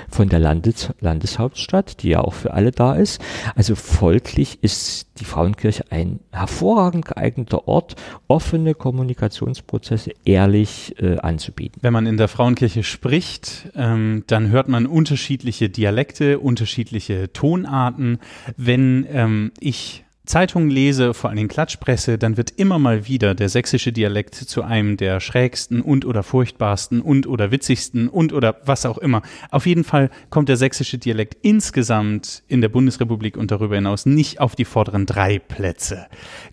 von 0.10 0.30
der 0.30 0.40
Landes 0.40 0.90
Landeshauptstadt, 1.00 2.04
die 2.04 2.10
ja 2.10 2.22
auch 2.22 2.34
für 2.34 2.54
alle 2.54 2.72
da 2.72 2.96
ist. 2.96 3.22
Also 3.56 3.76
folglich 3.76 4.64
ist 4.64 5.08
die 5.20 5.26
Frauenkirche 5.26 5.86
ein 5.90 6.20
hervorragend 6.32 7.06
geeigneter 7.06 7.68
Ort, 7.68 7.96
offene 8.28 8.74
Kommunikationsprozesse 8.74 10.12
ehrlich 10.26 10.96
äh, 11.02 11.18
anzubieten. 11.20 11.80
Wenn 11.82 11.94
man 11.94 12.06
in 12.06 12.18
der 12.18 12.28
Frauenkirche 12.28 12.84
spricht, 12.84 13.70
ähm, 13.76 14.24
dann 14.28 14.50
hört 14.50 14.68
man 14.68 14.86
unterschiedliche 14.86 15.70
Dialekte, 15.70 16.40
unterschiedliche 16.40 17.32
Tonarten. 17.34 18.20
Wenn 18.56 19.06
ähm, 19.10 19.52
ich 19.60 20.06
Zeitungen 20.28 20.70
lese, 20.70 21.14
vor 21.14 21.30
allem 21.30 21.48
Klatschpresse, 21.48 22.18
dann 22.18 22.36
wird 22.36 22.52
immer 22.52 22.80
mal 22.80 23.08
wieder 23.08 23.34
der 23.34 23.48
sächsische 23.48 23.94
Dialekt 23.94 24.36
zu 24.36 24.62
einem 24.62 24.98
der 24.98 25.22
schrägsten 25.22 25.82
und 25.82 26.04
oder 26.04 26.22
furchtbarsten 26.22 27.02
und 27.02 27.28
oder 27.28 27.50
witzigsten 27.50 28.10
und 28.10 28.34
oder 28.34 28.58
was 28.66 28.86
auch 28.86 28.98
immer. 28.98 29.22
Auf 29.52 29.66
jeden 29.66 29.86
Fall 29.86 30.10
kommt 30.30 30.50
der 30.50 30.58
sächsische 30.58 30.98
Dialekt 30.98 31.38
insgesamt 31.44 32.44
in 32.50 32.60
der 32.60 32.68
Bundesrepublik 32.68 33.38
und 33.38 33.52
darüber 33.52 33.76
hinaus 33.76 34.06
nicht 34.06 34.42
auf 34.42 34.58
die 34.58 34.66
vorderen 34.66 35.06
drei 35.06 35.40
Plätze. 35.40 36.08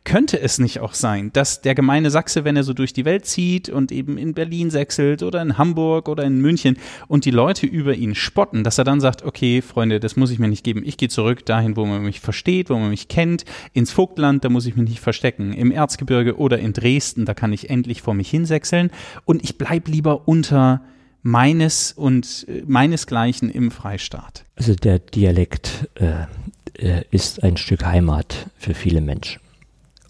Könnte 0.04 0.40
es 0.40 0.60
nicht 0.60 0.78
auch 0.78 0.94
sein, 0.94 1.32
dass 1.32 1.60
der 1.60 1.74
gemeine 1.74 2.12
Sachse, 2.12 2.44
wenn 2.44 2.56
er 2.56 2.62
so 2.62 2.74
durch 2.74 2.92
die 2.92 3.04
Welt 3.04 3.26
zieht 3.26 3.68
und 3.68 3.90
eben 3.90 4.18
in 4.18 4.34
Berlin 4.34 4.70
sechselt 4.70 5.24
oder 5.24 5.42
in 5.42 5.58
Hamburg 5.58 6.08
oder 6.08 6.22
in 6.22 6.40
München 6.40 6.78
und 7.08 7.24
die 7.24 7.32
Leute 7.32 7.66
über 7.66 7.94
ihn 7.94 8.14
spotten, 8.14 8.62
dass 8.62 8.78
er 8.78 8.84
dann 8.84 9.00
sagt, 9.00 9.24
okay, 9.24 9.62
Freunde, 9.62 9.98
das 9.98 10.14
muss 10.14 10.30
ich 10.30 10.38
mir 10.38 10.48
nicht 10.48 10.62
geben, 10.62 10.82
ich 10.84 10.96
gehe 10.96 11.08
zurück 11.08 11.44
dahin, 11.44 11.76
wo 11.76 11.84
man 11.84 12.02
mich 12.02 12.20
versteht, 12.20 12.70
wo 12.70 12.78
man 12.78 12.90
mich 12.90 13.08
kennt, 13.08 13.44
ins 13.72 13.90
Vogtland, 13.90 14.44
da 14.44 14.48
muss 14.48 14.66
ich 14.66 14.76
mich 14.76 14.88
nicht 14.88 15.00
verstecken. 15.00 15.52
Im 15.52 15.70
Erzgebirge 15.70 16.36
oder 16.36 16.58
in 16.58 16.72
Dresden, 16.72 17.24
da 17.24 17.34
kann 17.34 17.52
ich 17.52 17.70
endlich 17.70 18.02
vor 18.02 18.14
mich 18.14 18.30
hinsechseln. 18.30 18.90
Und 19.24 19.42
ich 19.42 19.58
bleibe 19.58 19.90
lieber 19.90 20.28
unter 20.28 20.82
meines 21.22 21.92
und 21.92 22.46
äh, 22.48 22.62
meinesgleichen 22.66 23.50
im 23.50 23.70
Freistaat. 23.70 24.44
Also 24.56 24.74
der 24.74 24.98
Dialekt 24.98 25.88
äh, 25.94 26.26
äh, 26.74 27.04
ist 27.10 27.42
ein 27.42 27.56
Stück 27.56 27.84
Heimat 27.84 28.50
für 28.56 28.74
viele 28.74 29.00
Menschen. 29.00 29.40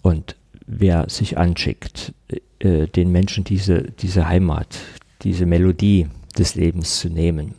Und 0.01 0.35
wer 0.67 1.09
sich 1.09 1.37
anschickt, 1.37 2.13
äh, 2.59 2.87
den 2.87 3.11
Menschen 3.11 3.43
diese, 3.43 3.83
diese 3.83 4.27
Heimat, 4.27 4.77
diese 5.21 5.45
Melodie 5.45 6.07
des 6.37 6.55
Lebens 6.55 6.99
zu 6.99 7.09
nehmen, 7.09 7.53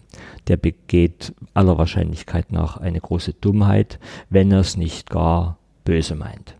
der 0.49 0.57
begeht 0.57 1.33
aller 1.55 1.79
Wahrscheinlichkeit 1.79 2.53
nach 2.53 2.77
eine 2.77 3.01
große 3.01 3.33
Dummheit, 3.33 3.99
wenn 4.31 4.53
er 4.53 4.61
es 4.61 4.77
nicht 4.77 5.11
gar 5.11 5.59
böse 5.87 6.15
meint. 6.15 6.55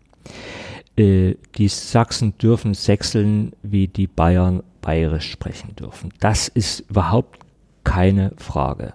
Äh, 0.97 1.35
die 1.57 1.67
Sachsen 1.67 2.35
dürfen 2.39 2.73
sechseln, 2.73 3.53
wie 3.61 3.87
die 3.87 4.07
Bayern 4.07 4.63
bayerisch 4.81 5.29
sprechen 5.29 5.75
dürfen. 5.75 6.11
Das 6.19 6.47
ist 6.47 6.79
überhaupt 6.89 7.39
keine 7.83 8.33
Frage. 8.37 8.93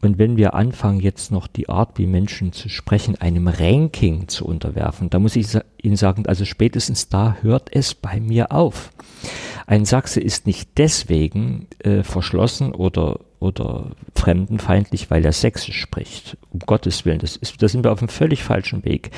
Und 0.00 0.18
wenn 0.18 0.36
wir 0.36 0.54
anfangen, 0.54 1.00
jetzt 1.00 1.32
noch 1.32 1.48
die 1.48 1.68
Art, 1.68 1.98
wie 1.98 2.06
Menschen 2.06 2.52
zu 2.52 2.68
sprechen, 2.68 3.20
einem 3.20 3.48
Ranking 3.48 4.28
zu 4.28 4.44
unterwerfen, 4.46 5.10
da 5.10 5.18
muss 5.18 5.34
ich 5.34 5.48
Ihnen 5.82 5.96
sagen, 5.96 6.26
also 6.26 6.44
spätestens 6.44 7.08
da 7.08 7.38
hört 7.40 7.68
es 7.74 7.94
bei 7.94 8.20
mir 8.20 8.52
auf. 8.52 8.92
Ein 9.66 9.84
Sachse 9.84 10.20
ist 10.20 10.46
nicht 10.46 10.70
deswegen 10.78 11.66
äh, 11.80 12.04
verschlossen 12.04 12.72
oder 12.72 13.18
oder 13.40 13.92
fremdenfeindlich, 14.14 15.10
weil 15.10 15.24
er 15.24 15.32
sächsisch 15.32 15.80
spricht. 15.80 16.36
Um 16.50 16.60
Gottes 16.60 17.04
Willen, 17.04 17.20
das 17.20 17.36
ist, 17.36 17.62
da 17.62 17.68
sind 17.68 17.84
wir 17.84 17.92
auf 17.92 18.00
einem 18.00 18.08
völlig 18.08 18.42
falschen 18.42 18.84
Weg. 18.84 19.10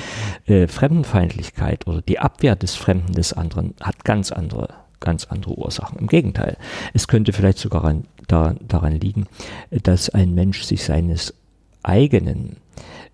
Äh, 0.45 0.67
Fremdenfeindlichkeit 0.67 1.87
oder 1.87 2.01
die 2.01 2.19
Abwehr 2.19 2.55
des 2.55 2.75
Fremden 2.75 3.13
des 3.13 3.33
anderen 3.33 3.73
hat 3.81 4.03
ganz 4.03 4.31
andere 4.31 4.69
ganz 5.01 5.25
andere 5.25 5.57
Ursachen. 5.57 5.97
Im 5.97 6.05
Gegenteil, 6.07 6.57
es 6.93 7.07
könnte 7.07 7.33
vielleicht 7.33 7.57
sogar 7.57 7.83
an, 7.83 8.05
daran, 8.27 8.59
daran 8.67 8.99
liegen, 8.99 9.25
dass 9.71 10.09
ein 10.09 10.35
Mensch 10.35 10.61
sich 10.61 10.83
seines 10.83 11.33
eigenen 11.83 12.57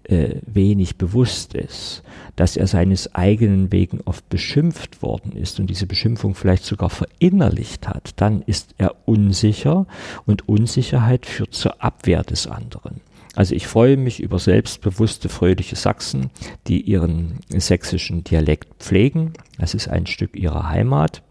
äh, 0.07 0.35
wenig 0.45 0.97
bewusst 0.97 1.53
ist, 1.53 2.03
dass 2.35 2.55
er 2.55 2.67
seines 2.67 3.13
eigenen 3.15 3.71
wegen 3.71 4.01
oft 4.05 4.27
beschimpft 4.29 5.01
worden 5.01 5.33
ist 5.33 5.59
und 5.59 5.69
diese 5.69 5.85
Beschimpfung 5.85 6.35
vielleicht 6.35 6.63
sogar 6.63 6.89
verinnerlicht 6.89 7.87
hat, 7.87 8.13
dann 8.17 8.41
ist 8.41 8.75
er 8.77 8.95
unsicher 9.05 9.85
und 10.25 10.47
Unsicherheit 10.47 11.25
führt 11.25 11.53
zur 11.53 11.83
Abwehr 11.83 12.23
des 12.23 12.47
anderen. 12.47 13.01
Also 13.35 13.53
ich 13.53 13.67
freue 13.67 13.97
mich 13.97 14.19
über 14.19 14.39
selbstbewusste, 14.39 15.29
fröhliche 15.29 15.75
Sachsen, 15.75 16.31
die 16.67 16.81
ihren 16.81 17.39
sächsischen 17.49 18.23
Dialekt 18.23 18.81
pflegen. 18.81 19.33
Das 19.59 19.75
ist 19.75 19.87
ein 19.87 20.07
Stück 20.07 20.35
ihrer 20.35 20.69
Heimat. 20.69 21.21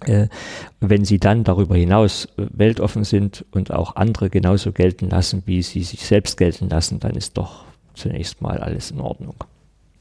Äh, 0.00 0.28
wenn 0.80 1.06
sie 1.06 1.18
dann 1.18 1.44
darüber 1.44 1.76
hinaus 1.76 2.26
äh, 2.36 2.46
weltoffen 2.50 3.04
sind 3.04 3.44
und 3.52 3.72
auch 3.72 3.96
andere 3.96 4.28
genauso 4.28 4.72
gelten 4.72 5.08
lassen, 5.08 5.44
wie 5.46 5.62
sie 5.62 5.82
sich 5.82 6.04
selbst 6.04 6.36
gelten 6.36 6.68
lassen, 6.68 7.00
dann 7.00 7.14
ist 7.14 7.38
doch 7.38 7.64
zunächst 7.94 8.42
mal 8.42 8.58
alles 8.58 8.90
in 8.90 9.00
Ordnung. 9.00 9.36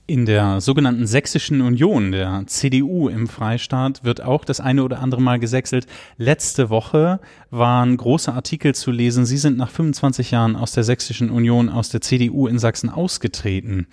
In 0.05 0.25
der 0.25 0.59
sogenannten 0.59 1.07
Sächsischen 1.07 1.61
Union, 1.61 2.11
der 2.11 2.43
CDU 2.47 3.07
im 3.07 3.25
Freistaat, 3.25 4.03
wird 4.03 4.21
auch 4.21 4.43
das 4.43 4.59
eine 4.59 4.83
oder 4.83 4.99
andere 4.99 5.21
Mal 5.21 5.39
gesächselt. 5.39 5.87
Letzte 6.17 6.69
Woche 6.69 7.21
waren 7.51 7.95
große 7.95 8.33
Artikel 8.33 8.75
zu 8.75 8.91
lesen. 8.91 9.25
Sie 9.25 9.37
sind 9.37 9.57
nach 9.57 9.69
25 9.69 10.31
Jahren 10.31 10.57
aus 10.57 10.73
der 10.73 10.83
Sächsischen 10.83 11.29
Union, 11.29 11.69
aus 11.69 11.87
der 11.87 12.01
CDU 12.01 12.47
in 12.47 12.59
Sachsen 12.59 12.89
ausgetreten. 12.89 13.87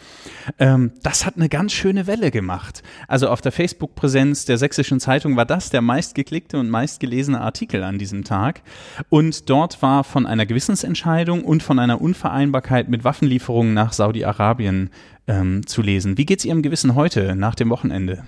Ähm, 0.59 0.91
das 1.05 1.27
hat 1.27 1.37
eine 1.37 1.49
ganz 1.49 1.75
schöne 1.75 2.09
Welle 2.09 2.33
gemacht. 2.33 2.83
Also 3.07 3.29
auf 3.29 3.41
der 3.41 3.53
Facebook-Präsenz 3.53 4.45
der 4.47 4.59
Sächsischen 4.59 4.99
Zeitung 4.99 5.37
war 5.37 5.47
das 5.47 5.71
der 5.71 5.81
meistgeklickte 5.81 6.59
und 6.59 6.71
meistgelesene 6.71 7.41
Artikel 7.41 7.85
an 7.85 7.99
diesem 7.99 8.25
Tag. 8.25 8.63
Und 9.11 9.49
dort 9.49 9.81
war 9.81 10.03
von 10.03 10.27
einer 10.27 10.45
Gewissensentscheidung 10.45 11.45
und 11.45 11.63
von 11.63 11.79
einer 11.79 12.01
Unvereinbarkeit 12.01 12.89
mit 12.89 13.05
Waffenlieferungen 13.05 13.75
nach 13.75 13.93
Saudi-Arabien 13.93 14.91
ähm, 15.27 15.67
zu 15.67 15.83
lesen. 15.83 16.19
Wie 16.19 16.27
geht 16.27 16.41
es 16.41 16.45
Ihrem 16.45 16.63
Gewissen 16.63 16.95
heute 16.95 17.35
nach 17.35 17.55
dem 17.55 17.71
Wochenende? 17.71 18.25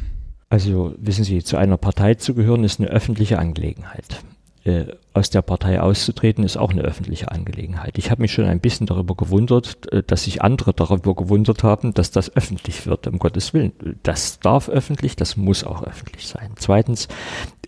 Also 0.48 0.94
wissen 0.98 1.24
Sie, 1.24 1.42
zu 1.42 1.56
einer 1.56 1.76
Partei 1.76 2.14
zu 2.14 2.34
gehören 2.34 2.64
ist 2.64 2.78
eine 2.78 2.90
öffentliche 2.90 3.38
Angelegenheit. 3.38 4.22
Äh, 4.64 4.84
aus 5.12 5.28
der 5.30 5.42
Partei 5.42 5.80
auszutreten 5.80 6.44
ist 6.44 6.56
auch 6.56 6.70
eine 6.70 6.82
öffentliche 6.82 7.32
Angelegenheit. 7.32 7.98
Ich 7.98 8.12
habe 8.12 8.22
mich 8.22 8.32
schon 8.32 8.44
ein 8.44 8.60
bisschen 8.60 8.86
darüber 8.86 9.16
gewundert, 9.16 9.92
äh, 9.92 10.04
dass 10.04 10.24
sich 10.24 10.40
andere 10.42 10.72
darüber 10.72 11.16
gewundert 11.16 11.64
haben, 11.64 11.94
dass 11.94 12.12
das 12.12 12.36
öffentlich 12.36 12.86
wird, 12.86 13.08
um 13.08 13.18
Gottes 13.18 13.54
Willen. 13.54 13.72
Das 14.04 14.38
darf 14.38 14.68
öffentlich, 14.68 15.16
das 15.16 15.36
muss 15.36 15.64
auch 15.64 15.82
öffentlich 15.82 16.28
sein. 16.28 16.52
Zweitens, 16.56 17.08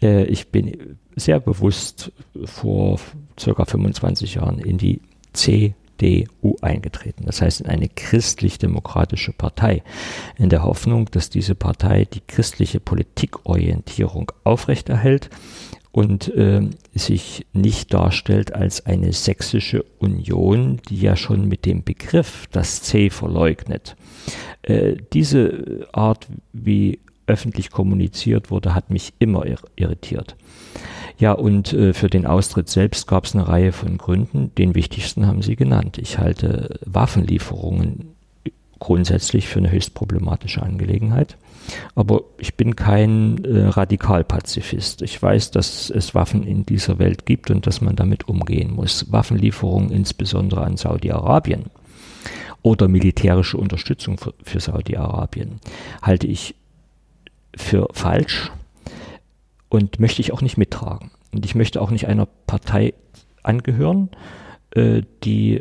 äh, 0.03 0.25
ich 0.27 0.49
bin 0.53 0.99
sehr 1.17 1.41
bewusst 1.41 2.13
vor 2.45 3.01
circa 3.41 3.65
25 3.65 4.35
Jahren 4.35 4.61
in 4.61 4.79
die 4.79 5.01
C 5.33 5.75
CDU 5.99 6.57
eingetreten, 6.61 7.25
das 7.27 7.41
heißt 7.41 7.61
in 7.61 7.67
eine 7.67 7.89
christlich-demokratische 7.89 9.33
Partei, 9.33 9.83
in 10.37 10.49
der 10.49 10.65
Hoffnung, 10.65 11.11
dass 11.11 11.31
diese 11.31 11.55
Partei 11.55 12.05
die 12.05 12.21
christliche 12.21 12.81
Politikorientierung 12.81 14.33
aufrechterhält 14.45 15.31
und 15.93 16.29
äh, 16.35 16.63
sich 16.95 17.47
nicht 17.53 17.95
darstellt 17.95 18.55
als 18.55 18.85
eine 18.85 19.13
sächsische 19.13 19.85
Union, 19.99 20.81
die 20.89 21.01
ja 21.01 21.17
schon 21.17 21.47
mit 21.47 21.67
dem 21.67 21.85
Begriff 21.85 22.49
das 22.51 22.83
C 22.83 23.11
verleugnet. 23.11 23.97
Äh, 24.63 24.97
diese 25.13 25.87
Art, 25.93 26.27
wie 26.53 26.99
öffentlich 27.27 27.71
kommuniziert 27.71 28.51
wurde, 28.51 28.75
hat 28.75 28.91
mich 28.91 29.15
immer 29.19 29.45
irritiert. 29.77 30.37
Ja, 31.19 31.33
und 31.33 31.73
äh, 31.73 31.93
für 31.93 32.09
den 32.09 32.27
Austritt 32.27 32.69
selbst 32.69 33.07
gab 33.07 33.25
es 33.25 33.35
eine 33.35 33.47
Reihe 33.47 33.73
von 33.73 33.99
Gründen. 33.99 34.53
Den 34.57 34.75
wichtigsten 34.75 35.27
haben 35.27 35.43
Sie 35.43 35.57
genannt. 35.57 35.99
Ich 35.99 36.19
halte 36.19 36.81
Waffenlieferungen 36.85 38.15
grundsätzlich 38.81 39.49
für 39.49 39.61
eine 39.61 39.71
höchst 39.71 39.95
problematische 39.95 40.63
Angelegenheit. 40.63 41.37
Aber 41.95 42.23
ich 42.39 42.55
bin 42.55 42.77
kein 42.77 43.43
äh, 43.45 43.67
Radikalpazifist. 43.69 45.01
Ich 45.03 45.21
weiß, 45.23 45.53
dass 45.53 45.89
es 45.89 46.15
Waffen 46.15 46.47
in 46.47 46.67
dieser 46.67 46.99
Welt 46.99 47.25
gibt 47.25 47.51
und 47.51 47.67
dass 47.67 47.81
man 47.81 47.97
damit 47.97 48.29
umgehen 48.29 48.75
muss. 48.75 49.11
Waffenlieferungen 49.11 49.91
insbesondere 49.91 50.65
an 50.65 50.77
Saudi-Arabien 50.77 51.67
oder 52.61 52.89
militärische 52.89 53.57
Unterstützung 53.57 54.19
für, 54.19 54.35
für 54.43 54.61
Saudi-Arabien 54.61 55.61
halte 56.03 56.27
ich 56.27 56.55
für 57.57 57.89
falsch 57.93 58.51
und 59.75 59.99
möchte 59.99 60.23
ich 60.23 60.33
auch 60.33 60.41
nicht 60.41 60.57
mittragen. 60.57 61.11
Und 61.33 61.45
ich 61.45 61.57
möchte 61.57 61.83
auch 61.83 61.91
nicht 61.91 62.07
einer 62.07 62.27
Partei 62.47 62.95
angehören, 63.43 64.09
äh, 64.71 65.03
die 65.25 65.61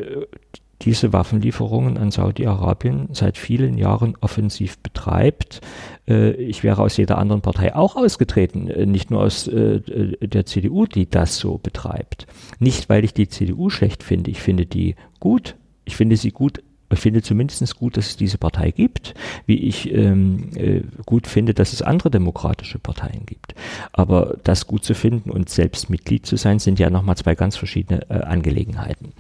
diese 0.82 1.14
Waffenlieferungen 1.14 1.98
an 1.98 2.12
Saudi-Arabien 2.12 3.08
seit 3.14 3.38
vielen 3.38 3.78
Jahren 3.78 4.16
offensiv 4.22 4.78
betreibt. 4.80 5.62
Äh, 6.08 6.34
ich 6.34 6.64
wäre 6.64 6.84
aus 6.84 6.98
jeder 6.98 7.18
anderen 7.18 7.42
Partei 7.42 7.76
auch 7.76 7.96
ausgetreten, 7.96 8.68
äh, 8.68 8.86
nicht 8.86 9.10
nur 9.10 9.22
aus 9.22 9.48
äh, 9.48 9.80
der 9.80 10.46
CDU, 10.46 10.86
die 10.86 11.10
das 11.10 11.38
so 11.38 11.58
betreibt. 11.58 12.28
Nicht, 12.60 12.90
weil 12.90 13.04
ich 13.04 13.16
die 13.16 13.30
CDU 13.30 13.72
schlecht 13.72 14.04
finde, 14.04 14.30
ich 14.30 14.42
finde 14.42 14.68
die 14.68 14.96
gut. 15.20 15.56
Ich 15.86 15.96
finde 15.96 16.18
sie 16.18 16.32
gut 16.32 16.62
finde 16.96 17.22
zumindest 17.22 17.78
gut, 17.78 17.98
dass 17.98 18.08
es 18.08 18.18
diese 18.18 18.38
Partei 18.38 18.72
gibt, 18.72 19.14
wie 19.46 19.58
ich 19.58 19.94
ähm, 19.94 20.50
äh, 20.56 20.82
gut 21.06 21.28
finde, 21.28 21.54
dass 21.54 21.74
es 21.74 21.82
andere 21.82 22.12
demokratische 22.12 22.80
Parteien 22.80 23.26
gibt. 23.26 23.56
Aber 23.92 24.38
das 24.44 24.68
gut 24.68 24.84
zu 24.84 24.94
finden 24.94 25.30
und 25.30 25.50
selbst 25.50 25.90
Mitglied 25.90 26.26
zu 26.26 26.36
sein, 26.36 26.60
sind 26.60 26.80
ja 26.80 26.90
nochmal 26.90 27.18
zwei 27.18 27.36
ganz 27.36 27.58
verschiedene 27.58 28.10
äh, 28.10 28.22
Angelegenheiten. 28.24 29.14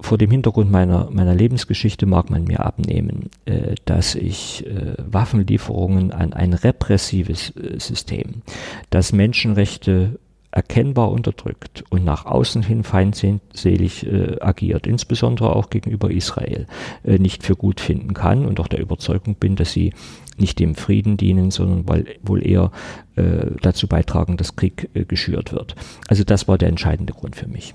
Vor 0.00 0.18
dem 0.18 0.30
Hintergrund 0.30 0.70
meiner, 0.70 1.10
meiner 1.10 1.34
Lebensgeschichte 1.34 2.06
mag 2.06 2.30
man 2.30 2.44
mir 2.44 2.60
abnehmen, 2.60 3.30
äh, 3.44 3.74
dass 3.84 4.14
ich 4.14 4.66
äh, 4.66 4.94
Waffenlieferungen 4.98 6.12
an 6.12 6.32
ein 6.32 6.54
repressives 6.54 7.54
äh, 7.56 7.78
System, 7.78 8.42
das 8.90 9.12
Menschenrechte 9.12 10.18
erkennbar 10.56 11.10
unterdrückt 11.10 11.84
und 11.90 12.02
nach 12.02 12.24
außen 12.24 12.62
hin 12.62 12.82
feindselig 12.82 14.06
äh, 14.06 14.40
agiert, 14.40 14.86
insbesondere 14.86 15.54
auch 15.54 15.68
gegenüber 15.68 16.10
Israel, 16.10 16.66
äh, 17.04 17.18
nicht 17.18 17.42
für 17.42 17.56
gut 17.56 17.78
finden 17.78 18.14
kann 18.14 18.46
und 18.46 18.58
auch 18.58 18.66
der 18.66 18.80
Überzeugung 18.80 19.34
bin, 19.34 19.56
dass 19.56 19.72
sie 19.72 19.92
nicht 20.38 20.58
dem 20.58 20.74
Frieden 20.74 21.18
dienen, 21.18 21.50
sondern 21.50 21.86
weil, 21.86 22.06
wohl 22.22 22.44
eher 22.44 22.70
äh, 23.16 23.48
dazu 23.60 23.86
beitragen, 23.86 24.38
dass 24.38 24.56
Krieg 24.56 24.88
äh, 24.94 25.04
geschürt 25.04 25.52
wird. 25.52 25.74
Also 26.08 26.24
das 26.24 26.48
war 26.48 26.56
der 26.56 26.70
entscheidende 26.70 27.12
Grund 27.12 27.36
für 27.36 27.48
mich. 27.48 27.74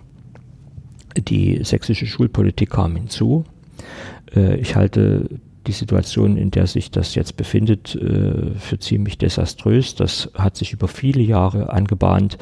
Die 1.16 1.64
sächsische 1.64 2.08
Schulpolitik 2.08 2.72
kam 2.72 2.96
hinzu. 2.96 3.44
Äh, 4.36 4.56
ich 4.56 4.76
halte 4.76 5.30
die 5.68 5.72
Situation, 5.72 6.38
in 6.38 6.52
der 6.52 6.68
sich 6.68 6.92
das 6.92 7.16
jetzt 7.16 7.38
befindet, 7.38 7.96
äh, 7.96 8.54
für 8.58 8.80
ziemlich 8.80 9.18
desaströs. 9.18 9.96
Das 9.96 10.32
hat 10.34 10.56
sich 10.56 10.74
über 10.74 10.88
viele 10.88 11.22
Jahre 11.22 11.72
angebahnt. 11.72 12.38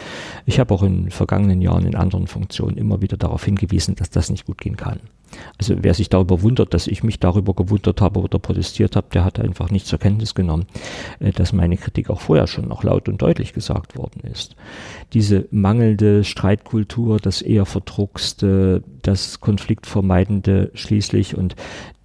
Ich 0.46 0.60
habe 0.60 0.74
auch 0.74 0.84
in 0.84 1.10
vergangenen 1.12 1.62
Jahren 1.62 1.86
in 1.86 1.96
anderen 1.96 2.28
Funktionen 2.28 2.78
immer 2.78 3.02
wieder 3.02 3.18
darauf 3.18 3.44
hingewiesen, 3.44 3.96
dass 3.96 4.10
das 4.10 4.30
nicht 4.30 4.46
gut 4.46 4.60
gehen 4.60 4.78
kann. 4.78 5.00
Also 5.58 5.76
wer 5.82 5.94
sich 5.94 6.10
darüber 6.10 6.42
wundert, 6.42 6.74
dass 6.74 6.88
ich 6.88 7.04
mich 7.04 7.20
darüber 7.20 7.54
gewundert 7.54 8.02
habe 8.02 8.20
oder 8.20 8.40
protestiert 8.40 8.96
habe, 8.96 9.08
der 9.14 9.26
hat 9.26 9.40
einfach 9.40 9.72
nicht 9.72 9.86
zur 9.86 10.00
Kenntnis 10.00 10.36
genommen, 10.36 10.66
äh, 11.20 11.32
dass 11.32 11.54
meine 11.54 11.78
Kritik 11.78 12.10
auch 12.10 12.22
vorher 12.22 12.48
schon 12.48 12.68
noch 12.68 12.84
laut 12.84 13.10
und 13.10 13.22
deutlich 13.22 13.54
gesagt 13.54 13.98
worden 13.98 14.22
ist. 14.32 14.56
Diese 15.14 15.48
mangelnde 15.52 16.24
Streitkultur, 16.24 17.20
das 17.20 17.42
eher 17.42 17.66
verdruckste, 17.66 18.84
das 19.02 19.40
konfliktvermeidende 19.40 20.72
schließlich 20.74 21.36
und 21.36 21.56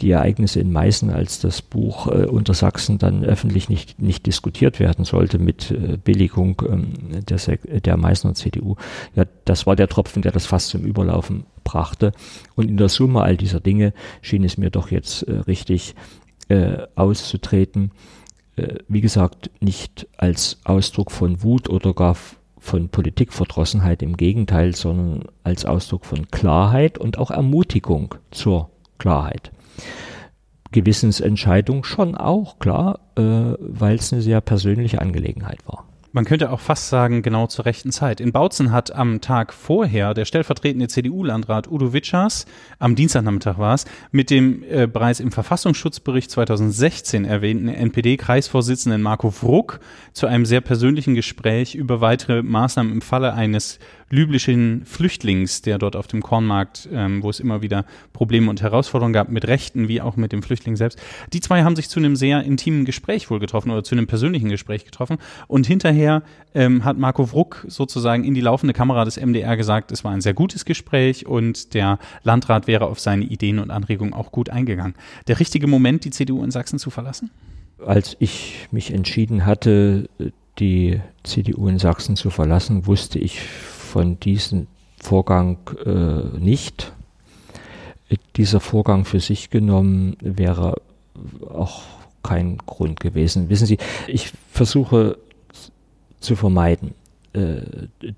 die 0.00 0.10
Ereignisse 0.10 0.60
in 0.60 0.72
Meißen, 0.72 1.10
als 1.10 1.40
das 1.40 1.62
Buch 1.62 2.08
äh, 2.08 2.26
unter 2.26 2.54
Sachsen 2.54 2.98
dann 2.98 3.24
öffentlich 3.24 3.68
nicht, 3.68 4.00
nicht 4.00 4.26
diskutiert 4.26 4.80
werden 4.80 5.04
sollte 5.04 5.38
mit 5.38 5.70
äh, 5.70 5.96
Billigung 6.02 6.60
ähm, 6.68 6.92
der, 7.28 7.38
der 7.80 7.96
Meißner 7.96 8.34
CDU, 8.34 8.76
ja, 9.14 9.24
das 9.44 9.66
war 9.66 9.76
der 9.76 9.88
Tropfen, 9.88 10.22
der 10.22 10.32
das 10.32 10.46
fast 10.46 10.68
zum 10.68 10.84
Überlaufen 10.84 11.44
brachte. 11.64 12.12
Und 12.54 12.68
in 12.68 12.76
der 12.76 12.88
Summe 12.88 13.22
all 13.22 13.36
dieser 13.36 13.60
Dinge 13.60 13.92
schien 14.20 14.44
es 14.44 14.58
mir 14.58 14.70
doch 14.70 14.90
jetzt 14.90 15.22
äh, 15.22 15.32
richtig 15.32 15.94
äh, 16.48 16.78
auszutreten. 16.94 17.90
Äh, 18.56 18.76
wie 18.88 19.00
gesagt, 19.00 19.50
nicht 19.60 20.06
als 20.16 20.60
Ausdruck 20.64 21.10
von 21.10 21.42
Wut 21.42 21.68
oder 21.68 21.94
gar 21.94 22.16
von 22.58 22.88
Politikverdrossenheit 22.88 24.02
im 24.02 24.16
Gegenteil, 24.16 24.74
sondern 24.74 25.24
als 25.42 25.66
Ausdruck 25.66 26.06
von 26.06 26.30
Klarheit 26.30 26.96
und 26.96 27.18
auch 27.18 27.30
Ermutigung 27.30 28.14
zur 28.30 28.70
Klarheit. 28.98 29.52
Gewissensentscheidung 30.72 31.84
schon 31.84 32.14
auch, 32.14 32.58
klar, 32.58 33.00
äh, 33.16 33.22
weil 33.22 33.96
es 33.96 34.12
eine 34.12 34.22
sehr 34.22 34.40
persönliche 34.40 35.00
Angelegenheit 35.00 35.58
war. 35.66 35.86
Man 36.14 36.24
könnte 36.24 36.52
auch 36.52 36.60
fast 36.60 36.90
sagen, 36.90 37.22
genau 37.22 37.48
zur 37.48 37.64
rechten 37.64 37.90
Zeit. 37.90 38.20
In 38.20 38.30
Bautzen 38.30 38.70
hat 38.70 38.94
am 38.94 39.20
Tag 39.20 39.52
vorher 39.52 40.14
der 40.14 40.26
stellvertretende 40.26 40.86
CDU-Landrat 40.86 41.66
Udo 41.66 41.92
Witschers, 41.92 42.46
am 42.78 42.94
Dienstagnachmittag 42.94 43.58
war 43.58 43.74
es, 43.74 43.84
mit 44.12 44.30
dem 44.30 44.62
äh, 44.62 44.86
bereits 44.86 45.18
im 45.18 45.32
Verfassungsschutzbericht 45.32 46.30
2016 46.30 47.24
erwähnten 47.24 47.66
NPD-Kreisvorsitzenden 47.66 49.02
Marco 49.02 49.32
Fruck 49.32 49.80
zu 50.12 50.28
einem 50.28 50.46
sehr 50.46 50.60
persönlichen 50.60 51.16
Gespräch 51.16 51.74
über 51.74 52.00
weitere 52.00 52.44
Maßnahmen 52.44 52.92
im 52.92 53.00
Falle 53.00 53.34
eines 53.34 53.80
libyschen 54.10 54.84
Flüchtlings, 54.84 55.62
der 55.62 55.78
dort 55.78 55.96
auf 55.96 56.06
dem 56.06 56.22
Kornmarkt, 56.22 56.88
ähm, 56.92 57.22
wo 57.22 57.30
es 57.30 57.40
immer 57.40 57.62
wieder 57.62 57.84
Probleme 58.12 58.50
und 58.50 58.62
Herausforderungen 58.62 59.12
gab, 59.12 59.28
mit 59.28 59.46
Rechten 59.46 59.88
wie 59.88 60.00
auch 60.00 60.16
mit 60.16 60.32
dem 60.32 60.42
Flüchtling 60.42 60.76
selbst. 60.76 61.00
Die 61.32 61.40
zwei 61.40 61.64
haben 61.64 61.76
sich 61.76 61.88
zu 61.88 61.98
einem 61.98 62.16
sehr 62.16 62.42
intimen 62.42 62.84
Gespräch 62.84 63.30
wohl 63.30 63.40
getroffen 63.40 63.70
oder 63.70 63.84
zu 63.84 63.94
einem 63.94 64.06
persönlichen 64.06 64.48
Gespräch 64.48 64.84
getroffen. 64.84 65.18
Und 65.48 65.66
hinterher 65.66 66.22
ähm, 66.54 66.84
hat 66.84 66.98
Marco 66.98 67.32
Wruck 67.32 67.64
sozusagen 67.68 68.24
in 68.24 68.34
die 68.34 68.40
laufende 68.40 68.74
Kamera 68.74 69.04
des 69.04 69.16
MDR 69.16 69.56
gesagt, 69.56 69.92
es 69.92 70.04
war 70.04 70.12
ein 70.12 70.20
sehr 70.20 70.34
gutes 70.34 70.64
Gespräch 70.64 71.26
und 71.26 71.74
der 71.74 71.98
Landrat 72.22 72.66
wäre 72.66 72.86
auf 72.86 73.00
seine 73.00 73.24
Ideen 73.24 73.58
und 73.58 73.70
Anregungen 73.70 74.14
auch 74.14 74.32
gut 74.32 74.50
eingegangen. 74.50 74.94
Der 75.26 75.40
richtige 75.40 75.66
Moment, 75.66 76.04
die 76.04 76.10
CDU 76.10 76.44
in 76.44 76.50
Sachsen 76.50 76.78
zu 76.78 76.90
verlassen? 76.90 77.30
Als 77.84 78.16
ich 78.20 78.68
mich 78.70 78.92
entschieden 78.92 79.44
hatte, 79.44 80.08
die 80.58 81.00
CDU 81.24 81.68
in 81.68 81.78
Sachsen 81.78 82.16
zu 82.16 82.30
verlassen, 82.30 82.86
wusste 82.86 83.18
ich 83.18 83.40
von 83.94 84.18
diesem 84.18 84.66
Vorgang 85.00 85.58
äh, 85.86 86.36
nicht. 86.36 86.92
Dieser 88.34 88.58
Vorgang 88.58 89.04
für 89.04 89.20
sich 89.20 89.50
genommen 89.50 90.16
wäre 90.20 90.82
auch 91.48 91.82
kein 92.24 92.58
Grund 92.58 92.98
gewesen. 92.98 93.50
Wissen 93.50 93.68
Sie, 93.68 93.78
ich 94.08 94.32
versuche 94.50 95.16
zu 96.18 96.34
vermeiden, 96.34 96.94
äh, 97.34 97.60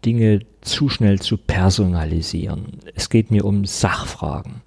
Dinge 0.06 0.40
zu 0.62 0.88
schnell 0.88 1.20
zu 1.20 1.36
personalisieren. 1.36 2.78
Es 2.94 3.10
geht 3.10 3.30
mir 3.30 3.44
um 3.44 3.66
Sachfragen. 3.66 4.62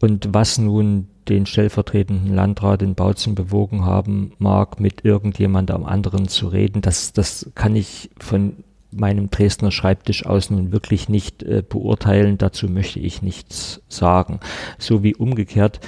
Und 0.00 0.34
was 0.34 0.58
nun 0.58 1.06
den 1.28 1.46
stellvertretenden 1.46 2.34
Landrat 2.34 2.82
in 2.82 2.96
Bautzen 2.96 3.36
bewogen 3.36 3.84
haben 3.84 4.32
mag, 4.40 4.80
mit 4.80 5.04
irgendjemandem 5.04 5.84
anderen 5.84 6.26
zu 6.26 6.48
reden, 6.48 6.82
das, 6.82 7.12
das 7.12 7.48
kann 7.54 7.76
ich 7.76 8.10
von 8.18 8.64
meinem 8.92 9.30
Dresdner 9.30 9.70
Schreibtisch 9.70 10.26
aus 10.26 10.50
nun 10.50 10.72
wirklich 10.72 11.08
nicht 11.08 11.42
äh, 11.42 11.62
beurteilen. 11.66 12.38
Dazu 12.38 12.68
möchte 12.68 13.00
ich 13.00 13.22
nichts 13.22 13.80
sagen. 13.88 14.40
So 14.78 15.02
wie 15.02 15.14
umgekehrt 15.14 15.80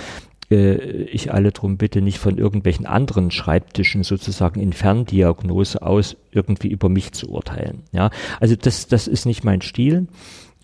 äh, 0.51 1.05
ich 1.05 1.33
alle 1.33 1.53
darum 1.53 1.77
bitte, 1.77 2.01
nicht 2.01 2.19
von 2.19 2.38
irgendwelchen 2.38 2.87
anderen 2.87 3.31
Schreibtischen 3.31 4.03
sozusagen 4.03 4.61
in 4.61 4.73
Ferndiagnose 4.73 5.83
aus 5.83 6.17
irgendwie 6.31 6.69
über 6.69 6.88
mich 6.88 7.12
zu 7.12 7.31
urteilen. 7.31 7.83
Ja, 7.93 8.11
also 8.40 8.57
das, 8.57 8.87
das 8.87 9.07
ist 9.07 9.27
nicht 9.27 9.45
mein 9.45 9.62
Stil. 9.62 10.09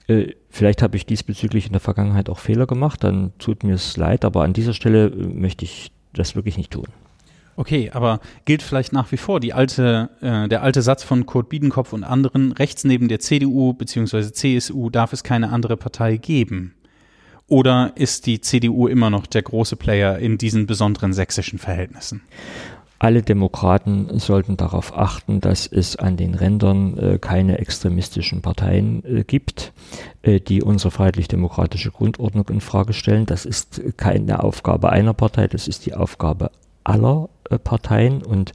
Äh, 0.07 0.35
vielleicht 0.49 0.83
habe 0.83 0.97
ich 0.97 1.07
diesbezüglich 1.07 1.67
in 1.67 1.73
der 1.73 1.81
Vergangenheit 1.81 2.29
auch 2.29 2.39
Fehler 2.39 2.67
gemacht, 2.67 3.05
dann 3.05 3.33
tut 3.39 3.65
mir 3.65 3.75
es 3.75 3.97
leid, 3.97 4.25
aber 4.25 4.43
an 4.43 4.53
dieser 4.53 4.75
Stelle 4.75 5.07
äh, 5.07 5.27
möchte 5.27 5.65
ich 5.65 5.93
das 6.13 6.35
wirklich 6.35 6.57
nicht 6.57 6.73
tun. 6.73 6.89
Okay, 7.61 7.91
aber 7.93 8.21
gilt 8.47 8.63
vielleicht 8.63 8.95
nach 8.95 9.13
wie 9.13 9.19
vor 9.19 9.39
die 9.39 9.53
alte, 9.53 10.09
äh, 10.23 10.49
der 10.49 10.63
alte 10.63 10.81
Satz 10.81 11.03
von 11.03 11.27
Kurt 11.27 11.51
Biedenkopf 11.51 11.93
und 11.93 12.05
anderen, 12.05 12.53
rechts 12.53 12.85
neben 12.85 13.09
der 13.09 13.21
CDU 13.21 13.75
bzw. 13.75 14.33
CSU 14.33 14.89
darf 14.89 15.13
es 15.13 15.23
keine 15.23 15.51
andere 15.51 15.77
Partei 15.77 16.17
geben? 16.17 16.75
Oder 17.49 17.93
ist 17.97 18.25
die 18.25 18.41
CDU 18.41 18.87
immer 18.87 19.11
noch 19.11 19.27
der 19.27 19.43
große 19.43 19.77
Player 19.77 20.19
in 20.19 20.39
diesen 20.39 20.65
besonderen 20.65 21.13
sächsischen 21.13 21.59
Verhältnissen? 21.59 22.23
Alle 22.99 23.21
Demokraten 23.21 24.19
sollten 24.19 24.57
darauf 24.57 24.97
achten, 24.97 25.43
dass 25.43 25.67
es 25.67 25.97
an 25.97 26.17
den 26.17 26.35
Rändern 26.35 26.97
äh, 26.97 27.19
keine 27.19 27.59
extremistischen 27.59 28.41
Parteien 28.41 29.05
äh, 29.05 29.23
gibt, 29.23 29.75
äh, 30.23 30.41
die 30.41 30.63
unsere 30.63 30.91
freiheitlich-demokratische 30.91 31.91
Grundordnung 31.91 32.49
in 32.49 32.63
Frage 32.63 32.95
stellen. 32.95 33.27
Das 33.27 33.45
ist 33.45 33.83
keine 33.99 34.43
Aufgabe 34.43 34.89
einer 34.89 35.13
Partei, 35.13 35.47
das 35.47 35.69
ist 35.69 35.85
die 35.85 35.93
Aufgabe 35.93 36.51
aller 36.85 37.29
äh, 37.49 37.59
Parteien 37.59 38.23
und 38.23 38.53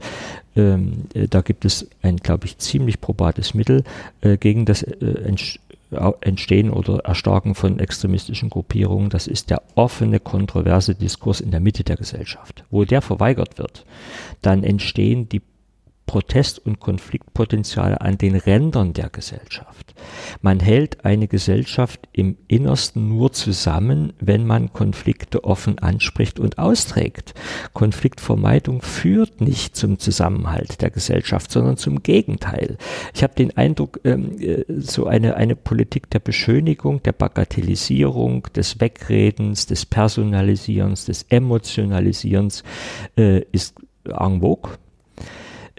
ähm, 0.56 1.04
äh, 1.14 1.28
da 1.28 1.42
gibt 1.42 1.64
es 1.64 1.88
ein, 2.02 2.16
glaube 2.16 2.46
ich, 2.46 2.58
ziemlich 2.58 3.00
probates 3.00 3.54
Mittel 3.54 3.84
äh, 4.20 4.36
gegen 4.36 4.64
das 4.64 4.82
äh, 4.82 5.32
Entstehen 6.20 6.70
oder 6.70 6.98
Erstarken 7.04 7.54
von 7.54 7.78
extremistischen 7.78 8.50
Gruppierungen. 8.50 9.08
Das 9.08 9.28
ist 9.28 9.50
der 9.50 9.62
offene, 9.76 10.18
kontroverse 10.18 10.96
Diskurs 10.96 11.40
in 11.40 11.52
der 11.52 11.60
Mitte 11.60 11.84
der 11.84 11.96
Gesellschaft. 11.96 12.64
Wo 12.70 12.84
der 12.84 13.02
verweigert 13.02 13.58
wird, 13.58 13.86
dann 14.42 14.64
entstehen 14.64 15.28
die 15.28 15.42
Protest- 16.06 16.64
und 16.64 16.78
Konfliktpotenziale 16.78 18.00
an 18.00 18.16
den 18.16 18.36
Rändern 18.36 18.92
der 18.92 19.10
Gesellschaft. 19.10 19.94
Man 20.40 20.60
hält 20.60 21.04
eine 21.04 21.26
Gesellschaft 21.26 22.08
im 22.12 22.36
Innersten 22.46 23.08
nur 23.08 23.32
zusammen, 23.32 24.12
wenn 24.20 24.46
man 24.46 24.72
Konflikte 24.72 25.44
offen 25.44 25.78
anspricht 25.80 26.38
und 26.38 26.58
austrägt. 26.58 27.34
Konfliktvermeidung 27.72 28.82
führt 28.82 29.40
nicht 29.40 29.76
zum 29.76 29.98
Zusammenhalt 29.98 30.80
der 30.80 30.90
Gesellschaft, 30.90 31.50
sondern 31.50 31.76
zum 31.76 32.02
Gegenteil. 32.02 32.78
Ich 33.12 33.22
habe 33.22 33.34
den 33.34 33.56
Eindruck, 33.56 34.00
ähm, 34.04 34.40
äh, 34.40 34.64
so 34.68 35.06
eine, 35.06 35.36
eine 35.36 35.56
Politik 35.56 36.08
der 36.10 36.20
Beschönigung, 36.20 37.02
der 37.02 37.12
Bagatellisierung, 37.12 38.44
des 38.54 38.80
Wegredens, 38.80 39.66
des 39.66 39.84
Personalisierens, 39.86 41.06
des 41.06 41.24
Emotionalisierens 41.28 42.62
äh, 43.16 43.42
ist 43.50 43.74
en 44.04 44.40
vogue 44.40 44.78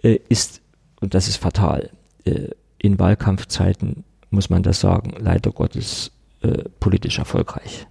äh, 0.03 0.19
ist, 0.29 0.61
und 1.01 1.13
das 1.13 1.27
ist 1.27 1.35
fatal, 1.37 1.89
äh, 2.25 2.49
in 2.79 2.99
Wahlkampfzeiten 2.99 4.03
muss 4.29 4.49
man 4.49 4.63
das 4.63 4.79
sagen, 4.79 5.13
leider 5.17 5.51
Gottes 5.51 6.13
äh, 6.41 6.63
politisch 6.79 7.19
erfolgreich. 7.19 7.85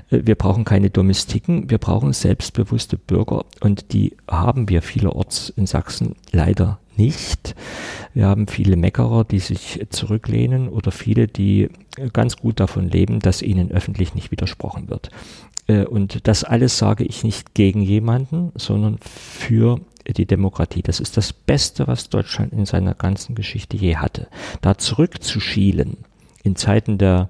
äh, 0.10 0.20
wir 0.24 0.36
brauchen 0.36 0.66
keine 0.66 0.89
Domestiken, 0.89 1.70
wir 1.70 1.78
brauchen 1.78 2.14
selbstbewusste 2.14 2.97
Bürger 2.97 3.45
und 3.62 3.93
die 3.93 4.16
haben 4.30 4.70
wir 4.70 4.82
vielerorts 4.82 5.49
in 5.49 5.68
Sachsen 5.68 6.16
leider 6.32 6.80
nicht. 6.97 7.56
Wir 8.14 8.28
haben 8.28 8.47
viele 8.47 8.76
Meckerer, 8.76 9.24
die 9.24 9.39
sich 9.39 9.86
zurücklehnen 9.89 10.68
oder 10.68 10.91
viele, 10.91 11.28
die 11.28 11.70
ganz 12.14 12.38
gut 12.38 12.60
davon 12.60 12.89
leben, 12.89 13.20
dass 13.20 13.41
ihnen 13.41 13.72
öffentlich 13.72 14.14
nicht 14.14 14.32
widersprochen 14.32 14.89
wird. 14.89 15.10
Äh, 15.68 15.86
und 15.86 16.28
das 16.28 16.43
alles 16.43 16.78
sage 16.78 17.04
ich 17.04 17.24
nicht 17.24 17.54
gegen 17.54 17.82
jemanden, 17.82 18.52
sondern 18.56 18.97
für 19.02 19.80
die 20.14 20.26
Demokratie. 20.26 20.82
Das 20.82 20.99
ist 20.99 21.18
das 21.18 21.34
Beste, 21.34 21.88
was 21.88 22.09
Deutschland 22.09 22.53
in 22.53 22.66
seiner 22.66 22.93
ganzen 22.93 23.36
Geschichte 23.36 23.78
je 23.78 23.97
hatte. 23.97 24.28
Da 24.62 24.78
zurückzuschielen 24.78 25.97
in 26.43 26.55
Zeiten 26.55 26.97
der 26.97 27.30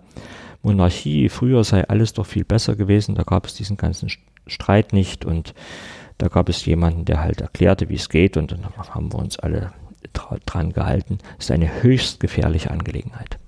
Monarchie, 0.64 1.30
früher 1.30 1.64
sei 1.64 1.88
alles 1.88 2.14
doch 2.14 2.26
viel 2.26 2.44
besser 2.44 2.76
gewesen, 2.76 3.16
da 3.16 3.24
gab 3.24 3.46
es 3.46 3.56
diesen 3.56 3.78
ganzen 3.78 4.10
Streit 4.48 4.94
nicht 4.94 5.26
und 5.26 5.54
da 6.18 6.28
gab 6.28 6.50
es 6.50 6.66
jemanden, 6.66 7.06
der 7.06 7.22
halt 7.22 7.42
erklärte, 7.42 7.90
wie 7.90 7.96
es 7.96 8.10
geht 8.10 8.38
und 8.38 8.52
dann 8.52 8.66
haben 8.78 9.12
wir 9.12 9.20
uns 9.20 9.40
alle 9.40 9.74
dran 10.46 10.72
gehalten. 10.72 11.18
Das 11.38 11.46
ist 11.46 11.52
eine 11.52 11.82
höchst 11.82 12.20
gefährliche 12.20 12.70
Angelegenheit. 12.70 13.40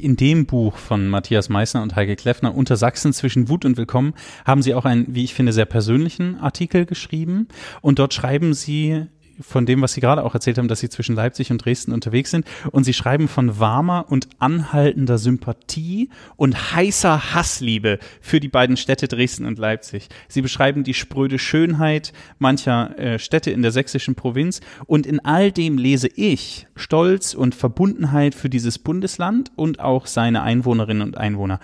In 0.00 0.16
dem 0.16 0.46
Buch 0.46 0.76
von 0.76 1.06
Matthias 1.06 1.48
Meissner 1.48 1.82
und 1.82 1.94
Heike 1.94 2.16
Kleffner 2.16 2.54
unter 2.54 2.76
Sachsen 2.76 3.12
zwischen 3.12 3.48
Wut 3.48 3.64
und 3.64 3.76
Willkommen 3.76 4.14
haben 4.44 4.60
Sie 4.60 4.74
auch 4.74 4.84
einen, 4.84 5.14
wie 5.14 5.22
ich 5.22 5.34
finde, 5.34 5.52
sehr 5.52 5.66
persönlichen 5.66 6.36
Artikel 6.40 6.84
geschrieben. 6.84 7.46
Und 7.80 8.00
dort 8.00 8.12
schreiben 8.12 8.54
Sie 8.54 9.06
von 9.40 9.66
dem, 9.66 9.82
was 9.82 9.92
Sie 9.92 10.00
gerade 10.00 10.22
auch 10.24 10.34
erzählt 10.34 10.58
haben, 10.58 10.68
dass 10.68 10.80
Sie 10.80 10.88
zwischen 10.88 11.14
Leipzig 11.14 11.50
und 11.50 11.64
Dresden 11.64 11.92
unterwegs 11.92 12.30
sind. 12.30 12.46
Und 12.70 12.84
Sie 12.84 12.92
schreiben 12.92 13.28
von 13.28 13.58
warmer 13.58 14.06
und 14.08 14.28
anhaltender 14.38 15.18
Sympathie 15.18 16.10
und 16.36 16.74
heißer 16.74 17.34
Hassliebe 17.34 17.98
für 18.20 18.40
die 18.40 18.48
beiden 18.48 18.76
Städte 18.76 19.08
Dresden 19.08 19.46
und 19.46 19.58
Leipzig. 19.58 20.08
Sie 20.28 20.42
beschreiben 20.42 20.84
die 20.84 20.94
spröde 20.94 21.38
Schönheit 21.38 22.12
mancher 22.38 22.98
äh, 22.98 23.18
Städte 23.18 23.50
in 23.50 23.62
der 23.62 23.72
sächsischen 23.72 24.14
Provinz. 24.14 24.60
Und 24.86 25.06
in 25.06 25.20
all 25.24 25.52
dem 25.52 25.78
lese 25.78 26.08
ich 26.08 26.66
Stolz 26.76 27.34
und 27.34 27.54
Verbundenheit 27.54 28.34
für 28.34 28.48
dieses 28.48 28.78
Bundesland 28.78 29.50
und 29.56 29.80
auch 29.80 30.06
seine 30.06 30.42
Einwohnerinnen 30.42 31.02
und 31.02 31.18
Einwohner. 31.18 31.60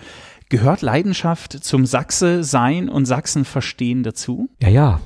Gehört 0.49 0.81
Leidenschaft 0.81 1.63
zum 1.63 1.85
Sachse 1.85 2.43
sein 2.43 2.89
und 2.89 3.05
Sachsen 3.05 3.45
verstehen 3.45 4.03
dazu? 4.03 4.49
Ja, 4.61 4.67
ja, 4.67 5.01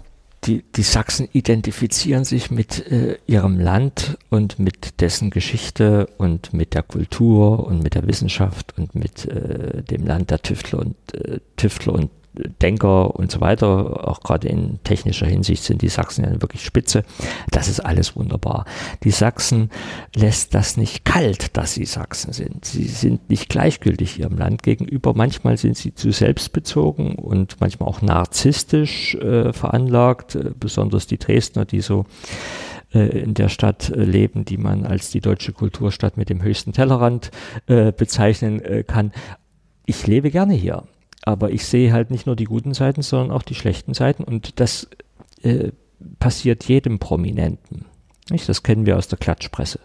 die, 0.46 0.64
die 0.76 0.84
Sachsen 0.84 1.28
identifizieren 1.32 2.24
sich 2.24 2.52
mit 2.52 2.92
äh, 2.92 3.18
ihrem 3.26 3.60
Land 3.60 4.18
und 4.30 4.60
mit 4.60 5.02
dessen 5.02 5.30
Geschichte 5.30 6.08
und 6.18 6.54
mit 6.54 6.74
der 6.74 6.84
Kultur 6.84 7.66
und 7.66 7.82
mit 7.82 7.96
der 7.96 8.08
Wissenschaft 8.08 8.78
und 8.78 8.96
mit 8.96 9.26
äh, 9.26 9.82
dem 9.84 10.06
Land 10.06 10.32
der 10.32 10.42
Tüftler 10.42 10.80
und 10.80 10.96
äh, 11.14 11.40
Tüftler 11.58 11.94
und 11.94 12.12
Denker 12.62 13.16
und 13.16 13.32
so 13.32 13.42
weiter, 13.42 14.08
auch 14.08 14.22
gerade 14.22 14.48
in 14.48 14.80
technischer 14.84 15.26
Hinsicht 15.26 15.64
sind 15.64 15.82
die 15.82 15.90
Sachsen 15.90 16.26
ja 16.26 16.42
wirklich 16.42 16.64
spitze. 16.64 17.04
Das 17.52 17.68
ist 17.68 17.80
alles 17.80 18.16
wunderbar. 18.16 18.66
Die 19.04 19.12
Sachsen 19.12 19.70
lässt 20.16 20.54
das 20.54 20.78
nicht 20.78 21.06
kalt, 21.06 21.56
dass 21.58 21.74
sie 21.74 21.86
Sachsen 21.86 22.34
sind. 22.34 22.66
Sie 22.66 22.86
sind 22.86 23.30
nicht 23.30 23.50
gleichgültig 23.50 24.20
ihrem 24.20 24.38
Land 24.38 24.64
gegenüber. 24.64 25.14
Manchmal 25.16 25.58
sind 25.58 25.78
sie 25.78 25.94
zu 25.94 26.12
selbstbezogen 26.12 27.16
und 27.16 27.60
manchmal 27.60 27.90
auch 27.90 28.02
narzisstisch 28.02 29.16
äh, 29.16 29.54
veranlagt, 29.54 30.36
äh, 30.36 30.52
besonders 30.60 31.08
die 31.08 31.18
Dresdner, 31.18 31.66
die 31.66 31.82
so 31.82 32.06
äh, 32.94 33.20
in 33.20 33.34
der 33.34 33.50
Stadt 33.50 33.90
äh, 33.90 34.04
leben, 34.04 34.46
die 34.46 34.58
man 34.58 34.86
als 34.86 35.12
die 35.12 35.22
deutsche 35.22 35.54
Kulturstadt 35.54 36.18
mit 36.18 36.30
dem 36.30 36.42
höchsten 36.42 36.74
Tellerrand 36.74 37.32
äh, 37.68 37.92
bezeichnen 37.92 38.62
äh, 38.62 38.84
kann. 38.84 39.12
Ich 39.86 40.08
lebe 40.08 40.32
gerne 40.32 40.54
hier 40.54 40.84
aber 41.26 41.52
ich 41.52 41.66
sehe 41.66 41.92
halt 41.92 42.12
nicht 42.12 42.28
nur 42.28 42.36
die 42.36 42.46
guten 42.46 42.74
Seiten, 42.74 43.02
sondern 43.02 43.36
auch 43.36 43.44
die 43.44 43.56
schlechten 43.56 43.94
Seiten 43.94 44.24
und 44.24 44.60
das 44.60 44.88
äh, 45.42 45.72
passiert 46.20 46.66
jedem 46.66 47.00
Prominenten. 47.00 47.86
Nicht? 48.30 48.48
Das 48.48 48.64
kennen 48.64 48.86
wir 48.86 48.98
aus 48.98 49.08
der 49.08 49.18
Klatschpresse. 49.18 49.80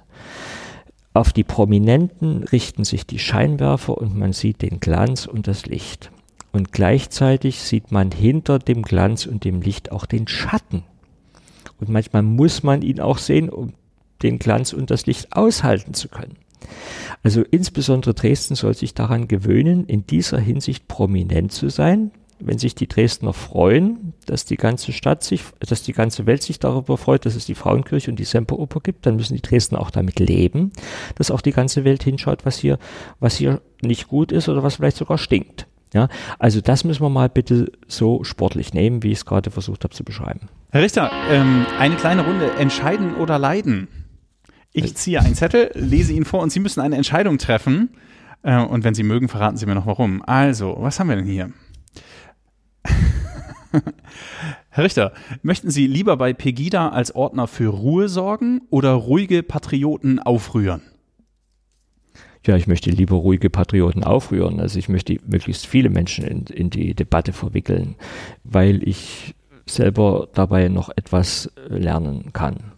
Auf 1.12 1.32
die 1.32 1.44
Prominenten 1.44 2.44
richten 2.44 2.84
sich 2.84 3.06
die 3.06 3.18
Scheinwerfer 3.18 3.98
und 3.98 4.16
man 4.16 4.32
sieht 4.32 4.62
den 4.62 4.78
Glanz 4.80 5.26
und 5.26 5.48
das 5.48 5.66
Licht. 5.66 6.10
Und 6.52 6.72
gleichzeitig 6.72 7.60
sieht 7.60 7.90
man 7.90 8.10
hinter 8.10 8.58
dem 8.58 8.82
Glanz 8.82 9.26
und 9.26 9.44
dem 9.44 9.60
Licht 9.60 9.92
auch 9.92 10.06
den 10.06 10.28
Schatten. 10.28 10.84
Und 11.80 11.88
manchmal 11.88 12.22
muss 12.22 12.62
man 12.62 12.82
ihn 12.82 13.00
auch 13.00 13.18
sehen, 13.18 13.48
um 13.48 13.72
den 14.22 14.38
Glanz 14.38 14.72
und 14.72 14.90
das 14.90 15.06
Licht 15.06 15.34
aushalten 15.34 15.94
zu 15.94 16.08
können. 16.08 16.36
Also 17.22 17.42
insbesondere 17.50 18.14
Dresden 18.14 18.54
soll 18.54 18.74
sich 18.74 18.94
daran 18.94 19.28
gewöhnen, 19.28 19.86
in 19.86 20.06
dieser 20.06 20.38
Hinsicht 20.38 20.88
prominent 20.88 21.52
zu 21.52 21.68
sein. 21.68 22.12
Wenn 22.42 22.58
sich 22.58 22.74
die 22.74 22.88
Dresdner 22.88 23.34
freuen, 23.34 24.14
dass 24.24 24.46
die 24.46 24.56
ganze 24.56 24.92
Stadt 24.92 25.22
sich, 25.22 25.42
dass 25.60 25.82
die 25.82 25.92
ganze 25.92 26.24
Welt 26.24 26.42
sich 26.42 26.58
darüber 26.58 26.96
freut, 26.96 27.26
dass 27.26 27.34
es 27.34 27.44
die 27.44 27.54
Frauenkirche 27.54 28.10
und 28.10 28.18
die 28.18 28.24
Semperoper 28.24 28.80
gibt, 28.80 29.04
dann 29.04 29.16
müssen 29.16 29.34
die 29.34 29.42
Dresdner 29.42 29.78
auch 29.78 29.90
damit 29.90 30.18
leben, 30.20 30.72
dass 31.16 31.30
auch 31.30 31.42
die 31.42 31.52
ganze 31.52 31.84
Welt 31.84 32.02
hinschaut, 32.02 32.46
was 32.46 32.56
hier, 32.56 32.78
was 33.18 33.36
hier 33.36 33.60
nicht 33.82 34.08
gut 34.08 34.32
ist 34.32 34.48
oder 34.48 34.62
was 34.62 34.76
vielleicht 34.76 34.96
sogar 34.96 35.18
stinkt. 35.18 35.66
Ja, 35.92 36.08
also 36.38 36.60
das 36.60 36.84
müssen 36.84 37.02
wir 37.02 37.10
mal 37.10 37.28
bitte 37.28 37.72
so 37.88 38.22
sportlich 38.24 38.72
nehmen, 38.72 39.02
wie 39.02 39.10
ich 39.10 39.18
es 39.18 39.26
gerade 39.26 39.50
versucht 39.50 39.84
habe 39.84 39.92
zu 39.92 40.04
beschreiben. 40.04 40.48
Herr 40.70 40.82
Richter, 40.82 41.10
ähm, 41.30 41.66
eine 41.78 41.96
kleine 41.96 42.24
Runde. 42.24 42.52
Entscheiden 42.58 43.16
oder 43.16 43.38
leiden? 43.38 43.88
Ich 44.72 44.96
ziehe 44.96 45.20
einen 45.20 45.34
Zettel, 45.34 45.70
lese 45.74 46.12
ihn 46.12 46.24
vor 46.24 46.40
und 46.40 46.50
Sie 46.50 46.60
müssen 46.60 46.80
eine 46.80 46.96
Entscheidung 46.96 47.38
treffen. 47.38 47.90
Äh, 48.42 48.62
und 48.62 48.84
wenn 48.84 48.94
Sie 48.94 49.02
mögen, 49.02 49.28
verraten 49.28 49.56
Sie 49.56 49.66
mir 49.66 49.74
noch 49.74 49.86
warum. 49.86 50.22
Also, 50.22 50.76
was 50.78 51.00
haben 51.00 51.08
wir 51.08 51.16
denn 51.16 51.26
hier? 51.26 51.52
Herr 54.70 54.84
Richter, 54.84 55.12
möchten 55.42 55.70
Sie 55.70 55.86
lieber 55.86 56.16
bei 56.16 56.32
Pegida 56.32 56.88
als 56.88 57.14
Ordner 57.14 57.46
für 57.46 57.68
Ruhe 57.68 58.08
sorgen 58.08 58.62
oder 58.70 58.92
ruhige 58.92 59.42
Patrioten 59.42 60.18
aufrühren? 60.18 60.82
Ja, 62.46 62.56
ich 62.56 62.66
möchte 62.66 62.90
lieber 62.90 63.16
ruhige 63.16 63.50
Patrioten 63.50 64.02
aufrühren. 64.02 64.60
Also 64.60 64.78
ich 64.78 64.88
möchte 64.88 65.18
möglichst 65.26 65.66
viele 65.66 65.90
Menschen 65.90 66.24
in, 66.24 66.46
in 66.46 66.70
die 66.70 66.94
Debatte 66.94 67.32
verwickeln, 67.32 67.96
weil 68.44 68.86
ich 68.88 69.34
selber 69.66 70.28
dabei 70.32 70.68
noch 70.68 70.88
etwas 70.88 71.52
lernen 71.68 72.32
kann. 72.32 72.72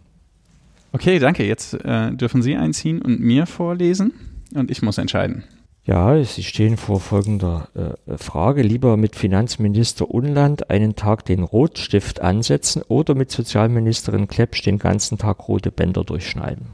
Okay, 0.93 1.19
danke. 1.19 1.43
Jetzt 1.43 1.73
äh, 1.73 2.11
dürfen 2.11 2.41
Sie 2.41 2.55
einziehen 2.55 3.01
und 3.01 3.19
mir 3.19 3.47
vorlesen 3.47 4.13
und 4.53 4.71
ich 4.71 4.81
muss 4.81 4.99
entscheiden. 4.99 5.43
Ja, 5.85 6.23
Sie 6.23 6.43
stehen 6.43 6.77
vor 6.77 7.01
folgender 7.01 7.67
äh, 8.07 8.17
Frage. 8.17 8.61
Lieber 8.61 8.95
mit 8.95 9.17
Finanzminister 9.17 10.09
Unland 10.09 10.69
einen 10.69 10.95
Tag 10.95 11.25
den 11.25 11.43
Rotstift 11.43 12.21
ansetzen 12.21 12.83
oder 12.87 13.15
mit 13.15 13.31
Sozialministerin 13.31 14.29
Klepsch 14.29 14.61
den 14.61 14.79
ganzen 14.79 15.17
Tag 15.17 15.49
rote 15.49 15.71
Bänder 15.71 16.05
durchschneiden? 16.05 16.67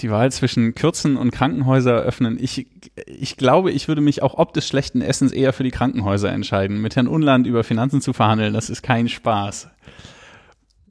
Die 0.00 0.10
Wahl 0.10 0.30
zwischen 0.30 0.74
Kürzen 0.74 1.16
und 1.16 1.30
Krankenhäuser 1.30 1.92
eröffnen. 1.92 2.38
Ich, 2.40 2.66
ich 3.06 3.36
glaube, 3.36 3.70
ich 3.70 3.88
würde 3.88 4.00
mich 4.00 4.22
auch 4.22 4.36
ob 4.36 4.52
des 4.52 4.68
schlechten 4.68 5.00
Essens 5.00 5.32
eher 5.32 5.52
für 5.52 5.64
die 5.64 5.70
Krankenhäuser 5.70 6.30
entscheiden. 6.30 6.82
Mit 6.82 6.96
Herrn 6.96 7.08
Unland 7.08 7.46
über 7.46 7.64
Finanzen 7.64 8.00
zu 8.00 8.12
verhandeln, 8.12 8.52
das 8.52 8.68
ist 8.68 8.82
kein 8.82 9.08
Spaß. 9.08 9.68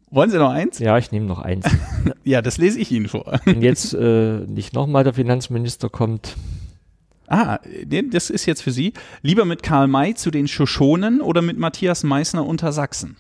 Wollen 0.09 0.29
Sie 0.29 0.37
noch 0.37 0.51
eins? 0.51 0.79
Ja, 0.79 0.97
ich 0.97 1.11
nehme 1.11 1.25
noch 1.25 1.39
eins. 1.39 1.65
ja, 2.23 2.41
das 2.41 2.57
lese 2.57 2.79
ich 2.79 2.91
Ihnen 2.91 3.07
vor. 3.07 3.39
Wenn 3.43 3.61
jetzt 3.61 3.93
äh, 3.93 4.39
nicht 4.47 4.73
nochmal 4.73 5.03
der 5.03 5.13
Finanzminister 5.13 5.89
kommt. 5.89 6.35
Ah, 7.27 7.59
das 7.85 8.29
ist 8.29 8.45
jetzt 8.45 8.61
für 8.61 8.71
Sie. 8.71 8.93
Lieber 9.21 9.43
mit 9.43 9.63
Karl 9.63 9.87
May 9.87 10.13
zu 10.13 10.31
den 10.31 10.47
Shoshonen 10.47 11.19
oder 11.19 11.41
mit 11.41 11.57
Matthias 11.57 12.03
Meissner 12.03 12.45
unter 12.45 12.71
Sachsen? 12.71 13.17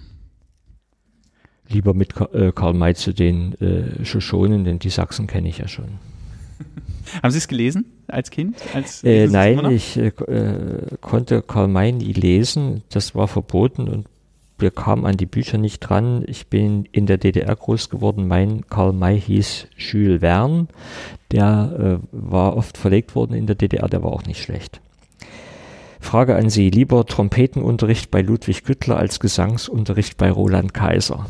Lieber 1.67 1.93
mit 1.93 2.13
äh, 2.33 2.53
Karl 2.53 2.73
May 2.73 2.95
zu 2.95 3.13
den 3.13 3.53
äh, 3.59 4.05
Shoshonen, 4.05 4.63
denn 4.63 4.79
die 4.79 4.89
Sachsen 4.89 5.27
kenne 5.27 5.49
ich 5.49 5.57
ja 5.57 5.67
schon. 5.67 5.99
Haben 7.21 7.31
Sie 7.31 7.37
es 7.37 7.49
gelesen 7.49 7.85
als 8.07 8.31
Kind? 8.31 8.55
Als 8.73 9.03
äh, 9.03 9.27
nein, 9.27 9.69
ich 9.71 9.97
äh, 9.97 10.11
konnte 11.01 11.41
Karl 11.41 11.67
May 11.67 11.91
nie 11.91 12.13
lesen. 12.13 12.83
Das 12.89 13.13
war 13.13 13.27
verboten 13.27 13.89
und 13.89 14.05
wir 14.59 14.71
kamen 14.71 15.05
an 15.05 15.17
die 15.17 15.25
Bücher 15.25 15.57
nicht 15.57 15.79
dran. 15.79 16.23
Ich 16.27 16.47
bin 16.47 16.87
in 16.91 17.05
der 17.05 17.17
DDR 17.17 17.55
groß 17.55 17.89
geworden. 17.89 18.27
Mein 18.27 18.67
Karl 18.67 18.93
May 18.93 19.19
hieß 19.19 19.67
Jules 19.77 20.21
Verne. 20.21 20.67
Der 21.31 21.99
äh, 22.01 22.07
war 22.11 22.55
oft 22.57 22.77
verlegt 22.77 23.15
worden 23.15 23.33
in 23.33 23.45
der 23.45 23.55
DDR, 23.55 23.87
der 23.87 24.03
war 24.03 24.11
auch 24.11 24.23
nicht 24.23 24.41
schlecht. 24.41 24.81
Frage 25.99 26.35
an 26.35 26.49
Sie, 26.49 26.69
lieber 26.69 27.05
Trompetenunterricht 27.05 28.11
bei 28.11 28.21
Ludwig 28.21 28.63
Güttler 28.63 28.97
als 28.97 29.19
Gesangsunterricht 29.19 30.17
bei 30.17 30.31
Roland 30.31 30.73
Kaiser? 30.73 31.25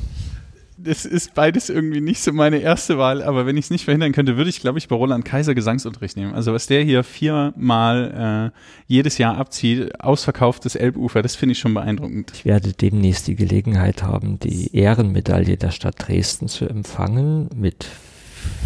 Das 0.88 1.06
ist 1.06 1.34
beides 1.34 1.70
irgendwie 1.70 2.02
nicht 2.02 2.22
so 2.22 2.32
meine 2.32 2.58
erste 2.60 2.98
Wahl, 2.98 3.22
aber 3.22 3.46
wenn 3.46 3.58
ich 3.58 3.66
es 3.66 3.72
nicht 3.72 3.86
verhindern 3.86 4.14
könnte, 4.14 4.38
würde 4.38 4.50
ich, 4.50 4.60
glaube 4.60 4.78
ich, 4.78 4.88
bei 4.88 4.96
Roland 4.96 5.26
Kaiser 5.26 5.54
Gesangsunterricht 5.54 6.16
nehmen. 6.16 6.34
Also 6.34 6.54
was 6.54 6.68
der 6.68 6.84
hier 6.84 7.04
viermal 7.04 8.54
äh, 8.54 8.58
jedes 8.88 9.18
Jahr 9.18 9.38
abzieht, 9.38 10.00
ausverkauftes 10.00 10.76
Elbufer, 10.76 11.22
das 11.22 11.36
finde 11.36 11.54
ich 11.54 11.60
schon 11.60 11.74
beeindruckend. 11.74 12.32
Ich 12.34 12.46
werde 12.46 12.74
demnächst 12.74 13.28
die 13.28 13.36
Gelegenheit 13.36 14.04
haben, 14.04 14.40
die 14.40 14.76
Ehrenmedaille 14.76 15.58
der 15.58 15.72
Stadt 15.72 15.96
Dresden 16.00 16.48
zu 16.48 16.66
empfangen 16.66 17.50
mit 17.56 17.86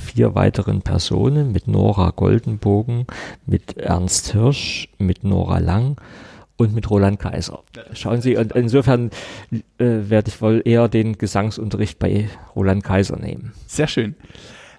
vier 0.05 0.35
weiteren 0.35 0.81
Personen, 0.81 1.51
mit 1.51 1.67
Nora 1.67 2.11
Goldenbogen, 2.11 3.07
mit 3.45 3.77
Ernst 3.77 4.33
Hirsch, 4.33 4.89
mit 4.99 5.23
Nora 5.23 5.59
Lang 5.59 5.97
und 6.61 6.75
mit 6.75 6.89
Roland 6.89 7.19
Kaiser. 7.19 7.63
Schauen 7.93 8.21
Sie, 8.21 8.37
und 8.37 8.53
insofern 8.53 9.09
äh, 9.51 9.59
werde 9.79 10.29
ich 10.29 10.41
wohl 10.41 10.61
eher 10.63 10.87
den 10.87 11.17
Gesangsunterricht 11.17 11.99
bei 11.99 12.29
Roland 12.55 12.83
Kaiser 12.83 13.17
nehmen. 13.17 13.53
Sehr 13.67 13.87
schön. 13.87 14.15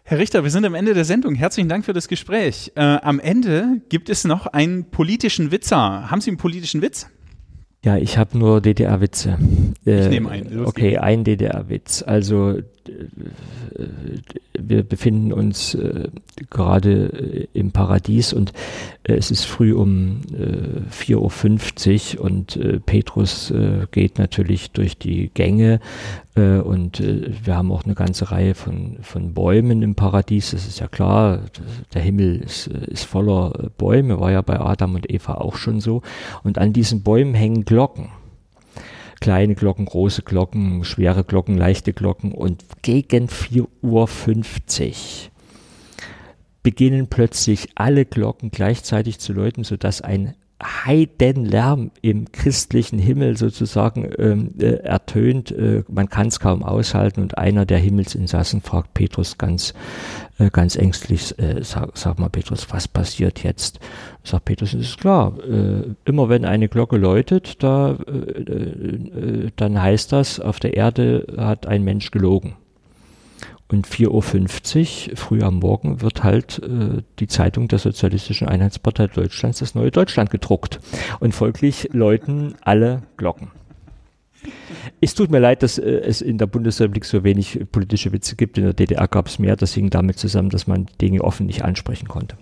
Herr 0.05 0.19
Richter, 0.19 0.43
wir 0.43 0.51
sind 0.51 0.65
am 0.65 0.75
Ende 0.75 0.95
der 0.95 1.05
Sendung. 1.05 1.35
Herzlichen 1.35 1.69
Dank 1.69 1.85
für 1.85 1.93
das 1.93 2.09
Gespräch. 2.09 2.73
Äh, 2.75 2.81
am 2.81 3.21
Ende 3.21 3.81
gibt 3.89 4.09
es 4.09 4.25
noch 4.25 4.47
einen 4.47 4.91
politischen 4.91 5.51
Witzer. 5.53 6.11
Haben 6.11 6.21
Sie 6.21 6.31
einen 6.31 6.39
politischen 6.39 6.83
Witz? 6.83 7.09
Ja, 7.85 7.97
ich 7.97 8.17
habe 8.17 8.39
nur 8.39 8.61
DDR-Witze. 8.61 9.39
Äh, 9.87 10.03
ich 10.05 10.09
nehme 10.09 10.31
einen. 10.31 10.53
Los 10.53 10.69
okay, 10.69 10.91
geht's. 10.91 11.03
ein 11.03 11.25
DDR-Witz. 11.25 12.03
Also 12.03 12.59
wir 14.59 14.83
befinden 14.83 15.33
uns 15.33 15.75
äh, 15.75 16.09
gerade 16.51 17.47
äh, 17.53 17.59
im 17.59 17.73
Paradies 17.73 18.33
und 18.33 18.53
äh, 19.05 19.15
es 19.15 19.31
ist 19.31 19.45
früh 19.45 19.75
um 19.75 20.21
äh, 20.33 20.91
4.50 20.91 22.19
Uhr 22.19 22.25
und 22.25 22.57
äh, 22.57 22.81
Petrus 22.81 23.51
äh, 23.51 23.87
geht 23.91 24.19
natürlich 24.19 24.71
durch 24.73 24.99
die 24.99 25.31
Gänge 25.33 25.81
äh, 26.35 26.59
und 26.59 27.01
äh, 27.01 27.31
wir 27.45 27.57
haben 27.57 27.73
auch 27.73 27.85
eine 27.85 27.95
ganze 27.95 28.31
Reihe 28.31 28.55
von, 28.55 28.99
von 29.03 29.35
Bäumen 29.35 29.83
im 29.83 29.95
Paradies. 29.95 30.53
Das 30.53 30.67
ist 30.67 30.81
ja 30.81 30.89
klar, 30.89 31.41
der 31.95 32.03
Himmel 32.03 32.37
ist, 32.37 32.67
ist 32.67 33.05
voller 33.05 33.71
Bäume, 33.79 34.21
war 34.21 34.33
ja 34.33 34.43
bei 34.43 34.61
Adam 34.61 34.95
und 34.95 35.11
Eva 35.11 35.35
auch 35.35 35.57
schon 35.57 35.81
so. 35.81 36.03
Und 36.43 36.59
an 36.59 36.73
diesen 36.73 37.03
Bäumen 37.03 37.35
hängen 37.35 37.65
Glocken 37.65 38.09
kleine 39.23 39.55
Glocken, 39.55 39.85
große 39.87 40.23
Glocken, 40.23 40.83
schwere 40.83 41.23
Glocken, 41.23 41.57
leichte 41.57 41.93
Glocken. 41.93 42.33
Und 42.33 42.65
gegen 42.83 43.29
4.50 43.29 43.71
Uhr 43.83 44.09
beginnen 46.65 47.07
plötzlich 47.07 47.69
alle 47.77 48.05
Glocken 48.05 48.51
gleichzeitig 48.51 49.21
zu 49.21 49.33
läuten, 49.33 49.63
sodass 49.63 50.01
ein 50.01 50.35
Heidenlärm 50.63 51.91
im 52.01 52.31
christlichen 52.31 52.99
Himmel 52.99 53.37
sozusagen 53.37 54.11
ähm, 54.19 54.55
äh, 54.59 54.77
ertönt. 54.77 55.51
Äh, 55.51 55.85
man 55.89 56.09
kann 56.09 56.29
es 56.29 56.41
kaum 56.41 56.63
aushalten 56.63 57.21
und 57.21 57.39
einer 57.39 57.67
der 57.67 57.79
Himmelsinsassen 57.79 58.61
fragt 58.61 58.95
Petrus 58.95 59.39
ganz, 59.39 59.75
äh, 60.39 60.51
ganz 60.51 60.77
ängstlich, 60.77 61.39
äh, 61.39 61.63
sag, 61.63 61.97
sag, 61.99 62.19
mal 62.19 62.31
Petrus, 62.31 62.69
was 62.71 62.89
passiert 62.89 63.43
jetzt? 63.43 63.81
Sagt 64.25 64.45
Petrus, 64.45 64.75
ist 64.75 64.99
klar, 64.99 65.37
äh, 65.45 65.95
immer 66.05 66.29
wenn 66.29 66.45
eine 66.45 66.69
Glocke 66.69 66.97
läutet, 66.97 67.63
da, 67.63 67.93
äh, 67.93 69.51
dann 69.57 69.83
heißt 69.83 70.13
das, 70.13 70.39
auf 70.41 70.61
der 70.61 70.77
Erde 70.77 71.27
hat 71.37 71.67
ein 71.67 71.83
Mensch 71.83 72.11
gelogen. 72.11 72.57
Und 73.73 73.89
4.50 73.89 75.11
Uhr 75.11 75.17
früh 75.17 75.43
am 75.43 75.61
Morgen 75.61 76.03
wird 76.03 76.23
halt 76.23 76.61
äh, 76.63 77.03
die 77.19 77.27
Zeitung 77.27 77.69
der 77.69 77.79
Sozialistischen 77.79 78.47
Einheitspartei 78.47 79.07
Deutschlands, 79.07 79.61
das 79.61 79.75
neue 79.75 79.91
Deutschland, 79.91 80.31
gedruckt. 80.31 80.79
Und 81.21 81.35
folglich 81.35 81.89
läuten 81.93 82.55
alle 82.61 83.03
Glocken. 83.17 83.51
Es 85.01 85.15
tut 85.15 85.31
mir 85.31 85.39
leid, 85.39 85.63
dass 85.63 85.79
äh, 85.79 85.89
es 85.91 86.21
in 86.21 86.37
der 86.37 86.47
Bundesrepublik 86.49 87.07
so 87.07 87.25
wenig 87.25 87.61
politische 87.73 88.13
Witze 88.13 88.37
gibt. 88.37 88.59
In 88.59 88.65
der 88.65 88.75
DDR 88.75 89.09
gab 89.09 89.29
es 89.29 89.39
mehr. 89.39 89.57
Das 89.57 89.73
hing 89.73 89.89
damit 89.89 90.19
zusammen, 90.19 90.51
dass 90.51 90.67
man 90.67 90.87
Dinge 91.01 91.25
offen 91.25 91.47
nicht 91.47 91.65
ansprechen 91.65 92.09
konnte. 92.09 92.37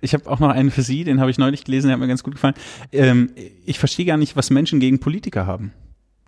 Ich 0.00 0.12
habe 0.12 0.28
auch 0.28 0.40
noch 0.40 0.48
einen 0.48 0.72
für 0.72 0.82
Sie, 0.82 1.04
den 1.04 1.20
habe 1.20 1.30
ich 1.30 1.38
neulich 1.38 1.62
gelesen, 1.62 1.86
der 1.86 1.92
hat 1.94 2.00
mir 2.00 2.08
ganz 2.08 2.24
gut 2.24 2.34
gefallen. 2.34 2.54
Ähm, 2.90 3.30
ich 3.64 3.78
verstehe 3.78 4.06
gar 4.06 4.16
nicht, 4.16 4.34
was 4.34 4.50
Menschen 4.50 4.80
gegen 4.80 4.98
Politiker 4.98 5.46
haben. 5.46 5.72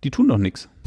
Die 0.05 0.13
tun 0.13 0.29
doch 0.29 0.39
nichts. 0.39 0.69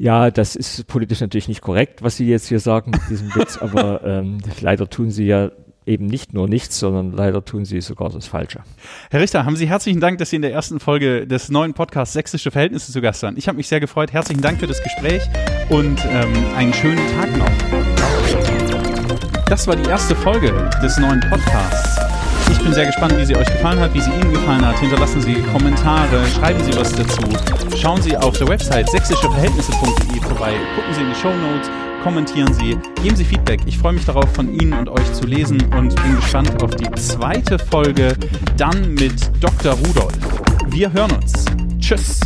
Ja, 0.00 0.30
das 0.30 0.56
ist 0.56 0.86
politisch 0.86 1.20
natürlich 1.20 1.46
nicht 1.46 1.60
korrekt, 1.60 2.02
was 2.02 2.16
Sie 2.16 2.26
jetzt 2.26 2.46
hier 2.48 2.58
sagen 2.58 2.92
mit 2.92 3.02
diesem 3.10 3.34
Witz, 3.34 3.58
aber 3.60 4.02
ähm, 4.02 4.38
leider 4.62 4.88
tun 4.88 5.10
Sie 5.10 5.26
ja 5.26 5.50
eben 5.84 6.06
nicht 6.06 6.32
nur 6.32 6.48
nichts, 6.48 6.78
sondern 6.78 7.12
leider 7.12 7.44
tun 7.44 7.66
sie 7.66 7.80
sogar 7.82 8.08
das 8.08 8.26
Falsche. 8.26 8.60
Herr 9.10 9.20
Richter, 9.20 9.44
haben 9.44 9.56
Sie 9.56 9.68
herzlichen 9.68 10.00
Dank, 10.00 10.16
dass 10.16 10.30
Sie 10.30 10.36
in 10.36 10.42
der 10.42 10.52
ersten 10.52 10.80
Folge 10.80 11.26
des 11.26 11.50
neuen 11.50 11.74
Podcasts 11.74 12.14
Sächsische 12.14 12.50
Verhältnisse 12.50 12.92
zu 12.92 13.02
Gast 13.02 13.22
waren. 13.22 13.36
Ich 13.36 13.46
habe 13.46 13.56
mich 13.56 13.68
sehr 13.68 13.80
gefreut. 13.80 14.10
Herzlichen 14.10 14.40
Dank 14.40 14.58
für 14.58 14.66
das 14.66 14.82
Gespräch 14.82 15.22
und 15.68 16.02
ähm, 16.06 16.32
einen 16.56 16.72
schönen 16.72 17.06
Tag 17.18 17.36
noch. 17.36 17.50
Das 19.48 19.66
war 19.66 19.76
die 19.76 19.88
erste 19.88 20.14
Folge 20.14 20.70
des 20.82 20.96
neuen 20.96 21.20
Podcasts. 21.28 22.19
Ich 22.60 22.64
bin 22.64 22.74
sehr 22.74 22.84
gespannt, 22.84 23.16
wie 23.16 23.24
sie 23.24 23.34
euch 23.34 23.50
gefallen 23.50 23.80
hat, 23.80 23.94
wie 23.94 24.02
sie 24.02 24.10
Ihnen 24.10 24.34
gefallen 24.34 24.64
hat. 24.64 24.78
Hinterlassen 24.78 25.22
Sie 25.22 25.32
Kommentare, 25.50 26.22
schreiben 26.26 26.62
Sie 26.62 26.78
was 26.78 26.94
dazu. 26.94 27.22
Schauen 27.74 28.02
Sie 28.02 28.14
auf 28.14 28.36
der 28.36 28.48
Website 28.48 28.90
sächsischeverhältnisse.de 28.90 30.20
vorbei, 30.20 30.52
gucken 30.76 30.94
Sie 30.94 31.00
in 31.00 31.08
die 31.08 31.14
Show 31.14 31.32
Notes, 31.32 31.70
kommentieren 32.04 32.52
Sie, 32.52 32.76
geben 33.02 33.16
Sie 33.16 33.24
Feedback. 33.24 33.60
Ich 33.64 33.78
freue 33.78 33.94
mich 33.94 34.04
darauf, 34.04 34.30
von 34.34 34.52
Ihnen 34.60 34.74
und 34.74 34.90
euch 34.90 35.10
zu 35.14 35.26
lesen 35.26 35.58
und 35.74 35.94
bin 36.02 36.16
gespannt 36.16 36.62
auf 36.62 36.72
die 36.72 36.90
zweite 36.92 37.58
Folge, 37.58 38.12
dann 38.58 38.92
mit 38.92 39.14
Dr. 39.42 39.72
Rudolf. 39.72 40.18
Wir 40.66 40.92
hören 40.92 41.12
uns. 41.12 41.46
Tschüss. 41.80 42.20